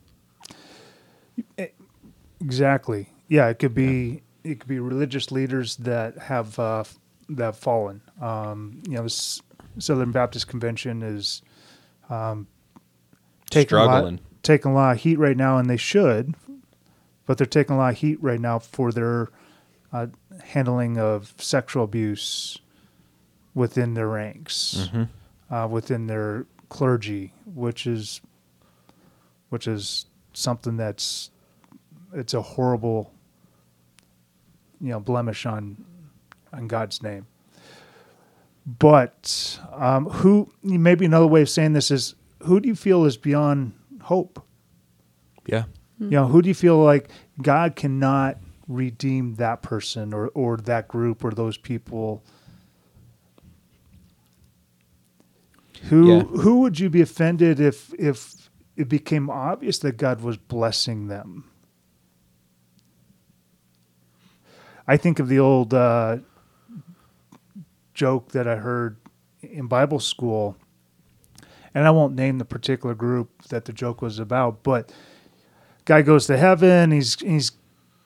exactly. 2.40 3.10
Yeah, 3.28 3.48
it 3.50 3.60
could 3.60 3.74
be 3.74 4.22
it 4.44 4.60
could 4.62 4.70
be 4.70 4.80
religious 4.80 5.32
leaders 5.32 5.76
that 5.78 6.18
have 6.18 6.58
uh, 6.58 6.84
that 7.30 7.44
have 7.46 7.58
fallen. 7.58 8.02
Um, 8.22 8.82
you 8.88 8.96
know, 8.96 9.08
Southern 9.78 10.12
Baptist 10.12 10.48
Convention 10.48 11.02
is 11.04 11.42
um, 12.10 12.48
taking 13.50 13.78
a 13.78 13.86
lot, 13.86 14.04
taking 14.44 14.72
a 14.72 14.74
lot 14.74 14.96
of 14.96 15.02
heat 15.02 15.18
right 15.18 15.38
now, 15.38 15.58
and 15.58 15.70
they 15.70 15.78
should, 15.78 16.36
but 17.26 17.38
they're 17.38 17.48
taking 17.48 17.76
a 17.76 17.78
lot 17.78 17.94
of 17.94 18.00
heat 18.00 18.22
right 18.22 18.40
now 18.40 18.60
for 18.60 18.92
their 18.92 19.30
uh, 19.94 20.08
handling 20.44 20.98
of 20.98 21.34
sexual 21.38 21.84
abuse 21.84 22.58
within 23.54 23.94
their 23.94 24.08
ranks, 24.08 24.90
uh, 25.52 25.68
within 25.70 26.08
their 26.08 26.46
clergy, 26.70 27.34
which 27.46 27.86
is 27.88 28.22
which 29.50 29.68
is 29.68 30.06
something 30.34 30.78
that's 30.78 31.32
it's 32.14 32.34
a 32.34 32.42
horrible 32.42 33.12
you 34.80 34.90
know 34.90 35.00
blemish 35.00 35.46
on 35.46 35.84
on 36.54 36.68
God's 36.68 37.02
name. 37.04 37.28
But 38.66 39.60
um, 39.74 40.06
who 40.06 40.52
maybe 40.64 41.06
another 41.06 41.28
way 41.28 41.42
of 41.42 41.50
saying 41.50 41.74
this 41.74 41.90
is 41.92 42.16
who 42.44 42.60
do 42.60 42.68
you 42.70 42.76
feel 42.76 43.06
is 43.06 43.18
beyond 43.18 43.74
hope? 44.02 44.46
Yeah. 45.48 45.64
You 46.00 46.10
know, 46.12 46.28
who 46.28 46.42
do 46.42 46.48
you 46.48 46.56
feel 46.56 46.78
like 46.78 47.10
God 47.42 47.76
cannot 47.76 48.38
redeem 48.68 49.36
that 49.36 49.62
person 49.62 50.14
or, 50.14 50.28
or 50.30 50.58
that 50.58 50.88
group 50.88 51.26
or 51.26 51.32
those 51.32 51.58
people? 51.58 52.24
Who 55.90 56.08
Yeah. 56.08 56.24
who 56.24 56.60
would 56.62 56.80
you 56.80 56.90
be 56.90 57.02
offended 57.02 57.60
if 57.60 57.94
if 57.98 58.50
it 58.76 58.88
became 58.88 59.30
obvious 59.30 59.80
that 59.80 59.98
God 59.98 60.22
was 60.22 60.38
blessing 60.38 61.08
them? 61.08 61.46
I 64.88 64.98
think 64.98 65.20
of 65.20 65.28
the 65.28 65.40
old 65.40 65.74
uh, 65.74 66.18
joke 68.00 68.32
that 68.32 68.48
I 68.48 68.56
heard 68.56 68.96
in 69.42 69.68
Bible 69.68 70.00
school, 70.00 70.56
and 71.74 71.86
I 71.86 71.92
won't 71.92 72.16
name 72.16 72.38
the 72.38 72.46
particular 72.46 72.96
group 72.96 73.44
that 73.50 73.66
the 73.66 73.74
joke 73.74 74.02
was 74.02 74.20
about, 74.20 74.64
but 74.64 74.92
guy 75.84 76.02
goes 76.02 76.26
to 76.28 76.38
heaven. 76.38 76.92
He's 76.92 77.20
he's 77.20 77.52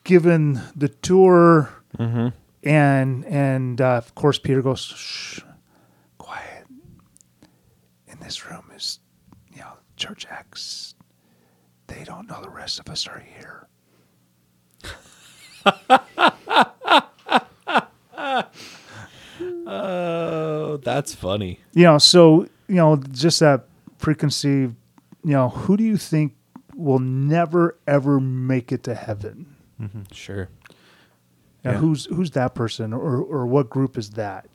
given 0.02 0.60
the 0.74 0.88
tour, 0.88 1.70
Mm-hmm. 1.96 2.28
and 2.68 3.24
and 3.26 3.80
uh, 3.80 3.98
of 3.98 4.14
course 4.16 4.36
Peter 4.40 4.62
goes, 4.62 4.80
Shh, 4.80 5.40
quiet. 6.18 6.66
In 8.08 8.18
this 8.18 8.44
room 8.50 8.68
is, 8.74 8.98
you 9.52 9.60
know, 9.60 9.74
Church 9.96 10.26
X. 10.28 10.96
They 11.86 12.02
don't 12.02 12.26
know 12.28 12.40
the 12.42 12.50
rest 12.50 12.80
of 12.80 12.88
us 12.88 13.06
are 13.06 13.22
here. 13.38 13.68
that's 20.84 21.14
funny. 21.14 21.60
You 21.72 21.84
know, 21.84 21.98
so 21.98 22.42
you 22.68 22.76
know, 22.76 22.96
just 23.10 23.40
that 23.40 23.66
preconceived. 23.98 24.76
You 25.24 25.32
know, 25.32 25.48
who 25.48 25.76
do 25.76 25.84
you 25.84 25.96
think 25.96 26.34
will 26.74 26.98
never 26.98 27.76
ever 27.86 28.20
make 28.20 28.70
it 28.72 28.82
to 28.84 28.94
heaven? 28.94 29.56
Sure. 30.12 30.48
Now, 31.64 31.72
Yeah. 31.72 31.76
who's 31.78 32.04
who's 32.06 32.30
that 32.32 32.54
person, 32.54 32.92
or 32.92 33.16
or 33.22 33.46
what 33.46 33.70
group 33.70 33.96
is 33.98 34.10
that? 34.10 34.46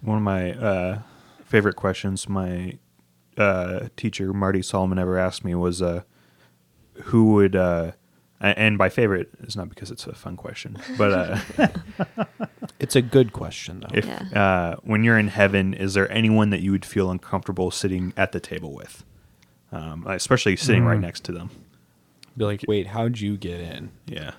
One 0.00 0.18
of 0.18 0.22
my 0.24 0.52
uh, 0.52 0.98
favorite 1.44 1.76
questions 1.76 2.28
my 2.28 2.78
uh, 3.38 3.88
teacher 3.96 4.32
Marty 4.32 4.62
Solomon 4.62 4.98
ever 4.98 5.16
asked 5.18 5.44
me 5.44 5.54
was, 5.54 5.80
uh, 5.80 6.02
"Who 7.04 7.32
would?" 7.34 7.54
Uh, 7.56 7.92
and 8.40 8.76
by 8.76 8.88
favorite 8.90 9.30
is 9.40 9.56
not 9.56 9.68
because 9.68 9.90
it's 9.90 10.06
a 10.06 10.14
fun 10.14 10.36
question, 10.36 10.76
but 10.98 11.12
uh, 11.12 11.68
It's 12.80 12.96
a 12.96 13.02
good 13.02 13.32
question 13.32 13.80
though. 13.80 13.94
if 13.96 14.36
uh, 14.36 14.76
when 14.82 15.04
you're 15.04 15.18
in 15.18 15.28
heaven, 15.28 15.74
is 15.74 15.94
there 15.94 16.10
anyone 16.10 16.50
that 16.50 16.60
you 16.60 16.72
would 16.72 16.84
feel 16.84 17.10
uncomfortable 17.10 17.70
sitting 17.70 18.12
at 18.16 18.32
the 18.32 18.40
table 18.40 18.72
with, 18.74 19.04
um, 19.72 20.04
especially 20.08 20.56
sitting 20.56 20.84
right 20.84 20.98
Mm. 20.98 21.02
next 21.02 21.24
to 21.24 21.32
them? 21.32 21.50
Be 22.36 22.44
like, 22.44 22.64
wait, 22.66 22.88
how'd 22.88 23.20
you 23.20 23.36
get 23.36 23.60
in? 23.60 23.90
Yeah, 24.06 24.32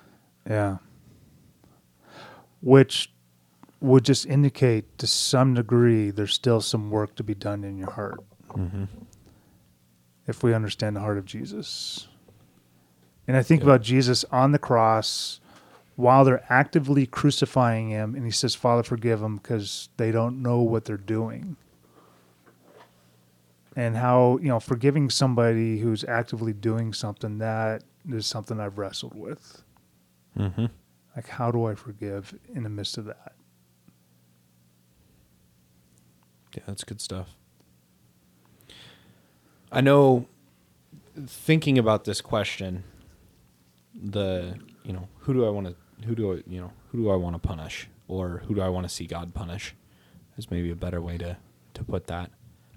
Yeah. 0.48 0.76
Which 2.60 3.10
would 3.80 4.04
just 4.04 4.26
indicate 4.26 4.98
to 4.98 5.06
some 5.06 5.54
degree 5.54 6.10
there's 6.10 6.32
still 6.34 6.60
some 6.60 6.90
work 6.90 7.14
to 7.16 7.22
be 7.22 7.34
done 7.34 7.62
in 7.64 7.78
your 7.78 7.90
heart. 7.90 8.18
If 10.26 10.42
we 10.42 10.54
understand 10.54 10.96
the 10.96 11.00
heart 11.00 11.18
of 11.18 11.24
Jesus. 11.26 12.08
And 13.28 13.36
I 13.36 13.42
think 13.42 13.60
Yeah. 13.60 13.66
about 13.68 13.82
Jesus 13.82 14.24
on 14.32 14.52
the 14.52 14.58
cross 14.58 15.40
while 15.96 16.24
they're 16.24 16.44
actively 16.50 17.06
crucifying 17.06 17.88
him, 17.90 18.14
and 18.14 18.24
he 18.24 18.30
says, 18.30 18.54
Father, 18.54 18.82
forgive 18.82 19.20
them 19.20 19.36
because 19.36 19.88
they 19.96 20.12
don't 20.12 20.42
know 20.42 20.60
what 20.60 20.84
they're 20.84 20.96
doing. 20.96 21.56
And 23.74 23.96
how, 23.96 24.38
you 24.40 24.48
know, 24.48 24.60
forgiving 24.60 25.10
somebody 25.10 25.78
who's 25.78 26.04
actively 26.04 26.52
doing 26.52 26.92
something, 26.92 27.38
that 27.38 27.82
is 28.10 28.26
something 28.26 28.60
I've 28.60 28.78
wrestled 28.78 29.14
with. 29.14 29.62
Mm-hmm. 30.38 30.66
Like, 31.14 31.28
how 31.28 31.50
do 31.50 31.64
I 31.64 31.74
forgive 31.74 32.38
in 32.54 32.62
the 32.62 32.68
midst 32.68 32.98
of 32.98 33.06
that? 33.06 33.32
Yeah, 36.54 36.62
that's 36.66 36.84
good 36.84 37.00
stuff. 37.00 37.36
I 39.72 39.80
know 39.80 40.26
thinking 41.26 41.78
about 41.78 42.04
this 42.04 42.20
question, 42.20 42.84
the 43.94 44.58
you 44.84 44.92
know, 44.92 45.08
who 45.20 45.34
do 45.34 45.44
I 45.44 45.50
want 45.50 45.66
to 45.66 45.74
who 46.04 46.14
do 46.14 46.32
I 46.32 46.42
you 46.46 46.60
know, 46.60 46.72
who 46.90 46.98
do 46.98 47.10
I 47.10 47.16
want 47.16 47.40
to 47.40 47.46
punish? 47.46 47.88
Or 48.08 48.42
who 48.46 48.54
do 48.54 48.60
I 48.60 48.68
want 48.68 48.88
to 48.88 48.94
see 48.94 49.06
God 49.06 49.34
punish? 49.34 49.74
Is 50.36 50.50
maybe 50.50 50.70
a 50.70 50.76
better 50.76 51.00
way 51.00 51.18
to 51.18 51.36
to 51.74 51.84
put 51.84 52.06
that. 52.08 52.30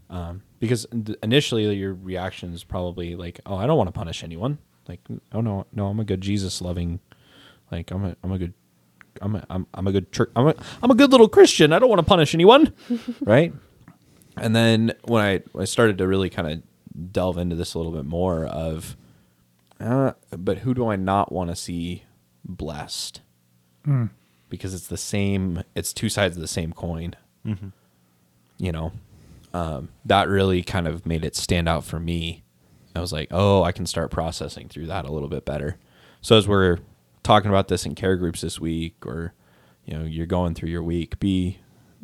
Um, 0.10 0.42
because 0.60 0.86
initially 1.22 1.72
your 1.76 1.94
reaction 1.94 2.54
is 2.54 2.64
probably 2.64 3.16
like, 3.16 3.40
"Oh, 3.46 3.56
I 3.56 3.68
don't 3.68 3.78
want 3.78 3.88
to 3.88 3.92
punish 3.94 4.24
anyone." 4.24 4.58
Like, 4.88 5.02
"Oh 5.32 5.42
no, 5.42 5.66
no, 5.72 5.88
I'm 5.88 6.00
a 6.00 6.04
good 6.04 6.22
Jesus 6.22 6.62
loving 6.62 7.00
like 7.72 7.92
I'm 7.92 8.06
a 8.06 8.16
I'm 8.24 8.32
a 8.32 8.38
good 8.38 8.54
I'm 9.22 9.36
a 9.36 9.46
I'm, 9.50 9.68
I'm 9.74 9.88
a 9.88 9.92
good 9.92 10.12
church 10.12 10.32
I'm 10.36 10.48
a 10.48 10.56
I'm 10.82 10.90
a 10.92 10.96
good 10.96 11.12
little 11.12 11.30
Christian. 11.30 11.74
I 11.74 11.80
don't 11.80 11.90
want 11.90 12.00
to 12.00 12.06
punish 12.06 12.34
anyone." 12.34 12.74
right? 13.22 13.54
And 14.38 14.56
then 14.56 14.94
when 15.04 15.24
I, 15.24 15.60
I 15.60 15.66
started 15.66 15.98
to 15.98 16.08
really 16.08 16.30
kind 16.30 16.50
of 16.50 17.12
delve 17.12 17.38
into 17.38 17.56
this 17.56 17.74
a 17.74 17.78
little 17.78 17.92
bit 17.92 18.06
more 18.06 18.46
of, 18.46 18.96
uh, 19.80 20.14
but 20.32 20.60
who 20.60 20.74
do 20.74 20.88
I 20.88 20.96
not 20.96 21.32
want 21.32 21.50
to 21.50 21.56
see 21.56 22.04
blessed? 22.46 23.22
Because 24.50 24.74
it's 24.74 24.88
the 24.88 24.98
same, 24.98 25.64
it's 25.76 25.94
two 25.94 26.10
sides 26.10 26.36
of 26.36 26.42
the 26.42 26.48
same 26.48 26.74
coin. 26.74 27.16
You 28.58 28.72
know, 28.72 28.92
um, 29.54 29.90
that 30.06 30.28
really 30.28 30.64
kind 30.64 30.88
of 30.88 31.06
made 31.06 31.24
it 31.24 31.36
stand 31.36 31.70
out 31.70 31.84
for 31.86 32.00
me. 32.00 32.44
I 32.96 33.00
was 33.00 33.14
like, 33.14 33.30
oh, 33.32 33.64
I 33.64 33.72
can 33.72 33.86
start 33.86 34.12
processing 34.12 34.68
through 34.68 34.88
that 34.88 35.06
a 35.06 35.12
little 35.12 35.30
bit 35.30 35.46
better. 35.46 35.78
So 36.22 36.38
as 36.38 36.48
we're 36.48 36.80
talking 37.24 37.50
about 37.50 37.68
this 37.70 37.86
in 37.86 37.96
care 37.96 38.16
groups 38.18 38.42
this 38.42 38.60
week, 38.60 39.06
or 39.06 39.34
you 39.86 39.98
know, 39.98 40.04
you're 40.04 40.26
going 40.26 40.56
through 40.56 40.70
your 40.70 40.84
week, 40.84 41.20
be 41.20 41.60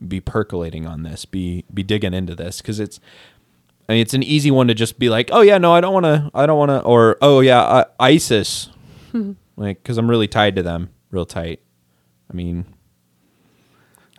be 0.08 0.22
percolating 0.22 0.86
on 0.86 1.04
this, 1.04 1.26
be 1.26 1.66
be 1.74 1.84
digging 1.84 2.14
into 2.14 2.36
this 2.36 2.62
because 2.62 2.80
it's. 2.80 3.00
I 3.88 3.94
mean, 3.94 4.02
it's 4.02 4.16
an 4.16 4.24
easy 4.24 4.50
one 4.50 4.68
to 4.68 4.74
just 4.74 4.98
be 4.98 5.10
like, 5.10 5.30
oh 5.32 5.42
yeah, 5.42 5.60
no, 5.60 5.72
I 5.72 5.80
don't 5.80 5.94
want 5.94 6.06
to, 6.06 6.32
I 6.34 6.48
don't 6.48 6.58
want 6.58 6.70
to, 6.70 6.82
or 6.82 7.18
oh 7.22 7.42
yeah, 7.42 7.62
uh, 7.62 7.84
ISIS, 8.00 8.70
like 9.58 9.82
because 9.82 9.98
I'm 9.98 10.10
really 10.10 10.28
tied 10.28 10.56
to 10.58 10.64
them, 10.64 10.90
real 11.12 11.26
tight. 11.26 11.62
I 12.32 12.34
mean, 12.36 12.66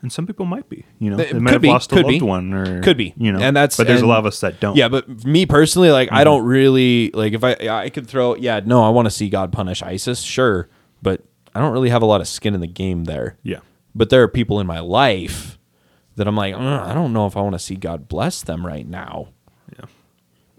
and 0.02 0.12
some 0.12 0.26
people 0.26 0.46
might 0.46 0.68
be. 0.68 0.84
You 0.98 1.10
know, 1.10 1.18
It 1.18 1.32
they 1.32 1.38
might 1.38 1.50
could 1.50 1.54
have 1.54 1.62
be, 1.62 1.68
lost 1.68 1.90
a 1.92 1.96
loved 1.96 2.08
be. 2.08 2.20
one, 2.20 2.52
or 2.52 2.82
Could 2.82 2.96
be. 2.96 3.14
You 3.16 3.32
know, 3.32 3.40
And 3.40 3.56
that's- 3.56 3.76
but 3.76 3.86
there's 3.86 4.02
a 4.02 4.06
lot 4.06 4.18
of 4.18 4.26
us 4.26 4.40
that 4.40 4.60
don't. 4.60 4.76
Yeah, 4.76 4.88
but 4.88 5.24
me 5.24 5.46
personally, 5.46 5.90
like 5.90 6.10
I 6.12 6.22
don't 6.24 6.44
really 6.44 7.10
like 7.14 7.32
if 7.32 7.42
I 7.42 7.56
I 7.68 7.88
could 7.88 8.06
throw 8.06 8.36
yeah 8.36 8.60
no 8.64 8.84
I 8.84 8.90
want 8.90 9.06
to 9.06 9.10
see 9.10 9.28
God 9.28 9.52
punish 9.52 9.82
ISIS 9.82 10.20
sure, 10.20 10.68
but 11.02 11.22
I 11.54 11.60
don't 11.60 11.72
really 11.72 11.90
have 11.90 12.02
a 12.02 12.06
lot 12.06 12.20
of 12.20 12.28
skin 12.28 12.54
in 12.54 12.60
the 12.60 12.66
game 12.66 13.04
there. 13.04 13.38
yeah, 13.42 13.60
But 13.94 14.10
there 14.10 14.22
are 14.22 14.28
people 14.28 14.60
in 14.60 14.66
my 14.66 14.80
life 14.80 15.58
that 16.16 16.28
I'm 16.28 16.36
like 16.36 16.54
"Uh, 16.54 16.58
I 16.84 16.92
don't 16.94 17.12
know 17.12 17.26
if 17.26 17.36
I 17.36 17.40
want 17.40 17.54
to 17.54 17.58
see 17.58 17.76
God 17.76 18.08
bless 18.08 18.42
them 18.42 18.66
right 18.66 18.86
now, 18.86 19.28
yeah. 19.78 19.86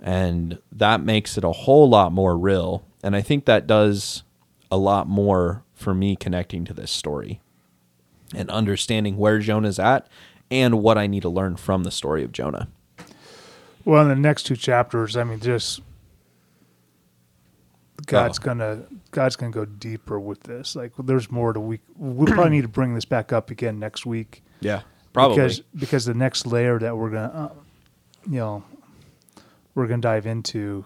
and 0.01 0.59
that 0.71 1.01
makes 1.03 1.37
it 1.37 1.43
a 1.43 1.51
whole 1.51 1.87
lot 1.87 2.11
more 2.11 2.37
real. 2.37 2.83
And 3.03 3.15
I 3.15 3.21
think 3.21 3.45
that 3.45 3.67
does 3.67 4.23
a 4.71 4.77
lot 4.77 5.07
more 5.07 5.63
for 5.73 5.93
me 5.93 6.15
connecting 6.15 6.65
to 6.65 6.73
this 6.73 6.91
story 6.91 7.39
and 8.35 8.49
understanding 8.49 9.17
where 9.17 9.39
Jonah's 9.39 9.79
at 9.79 10.07
and 10.51 10.81
what 10.81 10.97
I 10.97 11.07
need 11.07 11.21
to 11.21 11.29
learn 11.29 11.55
from 11.55 11.83
the 11.83 11.91
story 11.91 12.23
of 12.23 12.31
Jonah. 12.31 12.67
Well, 13.85 14.01
in 14.03 14.09
the 14.09 14.15
next 14.15 14.43
two 14.43 14.55
chapters, 14.57 15.15
I 15.15 15.23
mean, 15.23 15.39
just 15.39 15.81
God's 18.05 18.39
Oh. 18.39 18.43
gonna 18.43 18.83
God's 19.11 19.35
gonna 19.35 19.51
go 19.51 19.65
deeper 19.65 20.19
with 20.19 20.43
this. 20.43 20.75
Like, 20.75 20.91
there's 20.99 21.31
more 21.31 21.53
to 21.53 21.59
we 21.59 21.79
we 21.97 22.25
probably 22.25 22.51
need 22.51 22.61
to 22.61 22.67
bring 22.67 22.93
this 22.95 23.05
back 23.05 23.33
up 23.33 23.49
again 23.49 23.79
next 23.79 24.05
week. 24.05 24.43
Yeah, 24.59 24.81
probably. 25.13 25.35
because 25.37 25.59
because 25.75 26.05
the 26.05 26.13
next 26.13 26.45
layer 26.45 26.79
that 26.79 26.95
we're 26.95 27.09
gonna 27.09 27.31
uh, 27.33 27.49
you 28.29 28.37
know 28.39 28.63
we're 29.75 29.87
gonna 29.87 30.01
dive 30.01 30.25
into 30.27 30.85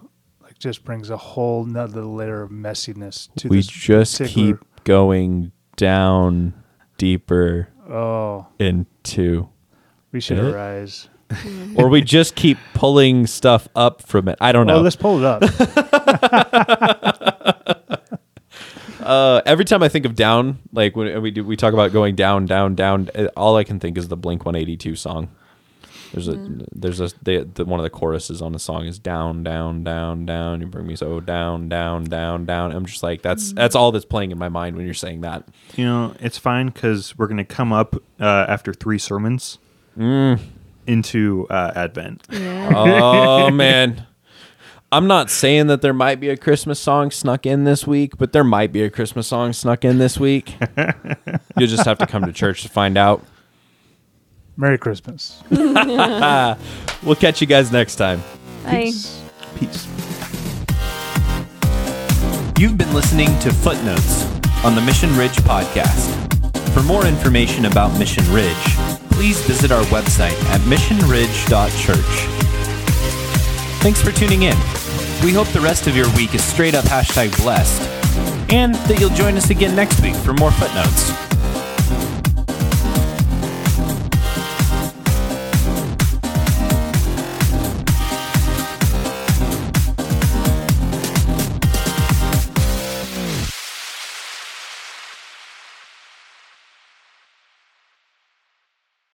just 0.62 0.86
brings 0.86 1.10
a 1.10 1.18
whole 1.18 1.66
nother 1.66 2.04
layer 2.04 2.44
of 2.44 2.52
messiness 2.52 3.28
to 3.36 3.48
this. 3.48 3.50
we 3.50 3.58
this 3.58 3.68
just 3.68 4.18
particular- 4.20 4.58
keep 4.58 4.84
going 4.84 5.52
down 5.76 6.54
deeper 6.98 7.68
oh. 7.90 8.46
into 8.60 9.50
we 10.12 10.20
should 10.22 10.38
It? 10.38 10.54
arise. 10.54 11.10
Or 11.78 11.88
we 11.88 12.02
just 12.02 12.36
keep 12.36 12.58
pulling 12.74 13.26
stuff 13.26 13.70
up 13.74 14.02
from 14.02 14.28
it. 14.28 14.38
I 14.42 14.52
don't 14.52 14.70
oh 14.70 14.76
know. 14.76 14.82
let's 14.82 14.98
pull 14.98 15.24
it 15.24 15.26
up. 15.26 15.42
Uh, 19.02 19.42
every 19.48 19.66
time 19.66 19.82
i 19.82 19.90
think 19.90 20.06
of 20.06 20.16
down 20.16 20.60
like 20.74 20.96
when 20.96 21.22
we 21.24 21.32
do 21.32 21.44
we 21.44 21.58
talk 21.58 21.74
about 21.74 21.92
going 21.92 22.16
down 22.16 22.46
down 22.46 22.76
down 22.76 23.10
uh, 23.16 23.26
all 23.36 23.58
i 23.58 23.64
can 23.64 23.80
think 23.80 23.98
is 23.98 24.08
the 24.10 24.16
blink 24.16 24.46
182 24.46 24.96
song 24.96 25.28
there's 26.14 26.28
a 26.28 26.50
there's 26.74 27.00
a 27.00 27.10
they, 27.24 27.38
the, 27.44 27.64
one 27.66 27.80
of 27.80 27.84
the 27.84 27.90
choruses 27.90 28.42
on 28.42 28.52
the 28.52 28.60
song 28.60 28.86
is 28.86 29.00
down 29.00 29.44
down 29.44 29.84
down 29.84 30.26
down. 30.26 30.60
You 30.62 30.68
bring 30.68 30.86
me 30.88 30.96
so 30.96 31.20
down 31.22 31.70
down 31.70 32.04
down 32.06 32.46
down. 32.46 32.72
I'm 32.74 32.86
just 32.86 33.02
like 33.04 33.22
that's 33.22 33.54
that's 33.54 33.76
all 33.76 33.92
that's 33.92 34.06
playing 34.06 34.32
in 34.32 34.38
my 34.38 34.50
mind 34.50 34.76
when 34.76 34.86
you're 34.86 34.94
saying 34.94 35.22
that. 35.22 35.48
You 35.76 35.86
know, 35.86 36.14
it's 36.20 36.38
fine 36.38 36.68
because 36.68 37.18
we're 37.18 37.28
going 37.28 37.38
to 37.38 37.46
come 37.46 37.72
up 37.72 37.96
uh, 38.20 38.46
after 38.48 38.74
three 38.74 38.98
sermons 38.98 39.58
Mm. 39.98 40.40
into 40.88 41.48
uh, 41.50 41.72
Advent. 41.76 42.26
Yeah. 42.32 42.72
oh 42.76 43.50
man. 43.52 44.08
I'm 44.94 45.08
not 45.08 45.30
saying 45.30 45.68
that 45.68 45.82
there 45.82 45.94
might 45.94 46.20
be 46.20 46.28
a 46.28 46.36
christmas 46.36 46.78
song 46.78 47.12
snuck 47.12 47.46
in 47.46 47.64
this 47.64 47.88
week 47.88 48.18
but 48.18 48.34
there 48.34 48.44
might 48.44 48.74
be 48.74 48.84
a 48.84 48.90
christmas 48.90 49.26
song 49.28 49.54
snuck 49.54 49.86
in 49.86 49.98
this 50.00 50.20
week. 50.20 50.56
You'll 51.58 51.70
just 51.70 51.86
have 51.86 51.98
to 52.00 52.08
come 52.08 52.26
to 52.26 52.34
church 52.34 52.64
to 52.64 52.70
find 52.70 52.98
out 52.98 53.24
merry 54.58 54.78
christmas 54.78 55.42
we'll 55.50 57.16
catch 57.16 57.42
you 57.42 57.48
guys 57.48 57.72
next 57.72 57.96
time 57.96 58.22
Bye. 58.64 58.92
Peace. 59.56 59.88
You've 62.60 62.78
been 62.78 62.94
listening 62.94 63.28
to 63.40 63.52
Footnotes 63.52 64.26
on 64.64 64.76
the 64.76 64.82
Mission 64.82 65.16
Ridge 65.18 65.36
podcast. 65.38 66.10
For 66.76 66.84
more 66.84 67.08
information 67.08 67.66
about 67.66 67.98
Mission 67.98 68.24
Ridge, 68.32 68.56
please 69.10 69.42
visit 69.48 69.72
our 69.72 69.84
website 69.86 70.40
at 70.52 70.62
missionridge.church. 70.62 71.98
Thanks 73.82 74.00
for 74.02 74.12
tuning 74.12 74.44
in. 74.44 74.56
We 75.24 75.34
hope 75.34 75.48
the 75.48 75.62
rest 75.62 75.88
of 75.88 75.96
your 75.96 76.08
week 76.16 76.36
is 76.36 76.44
straight 76.44 76.76
up 76.76 76.86
hashtag 76.86 77.36
blessed, 77.42 77.82
and 78.54 78.76
that 78.76 79.00
you'll 79.00 79.10
join 79.12 79.38
us 79.38 79.50
again 79.50 79.76
next 79.76 80.00
week 80.02 80.16
for 80.16 80.34
more 80.34 80.52
footnotes. 80.52 81.31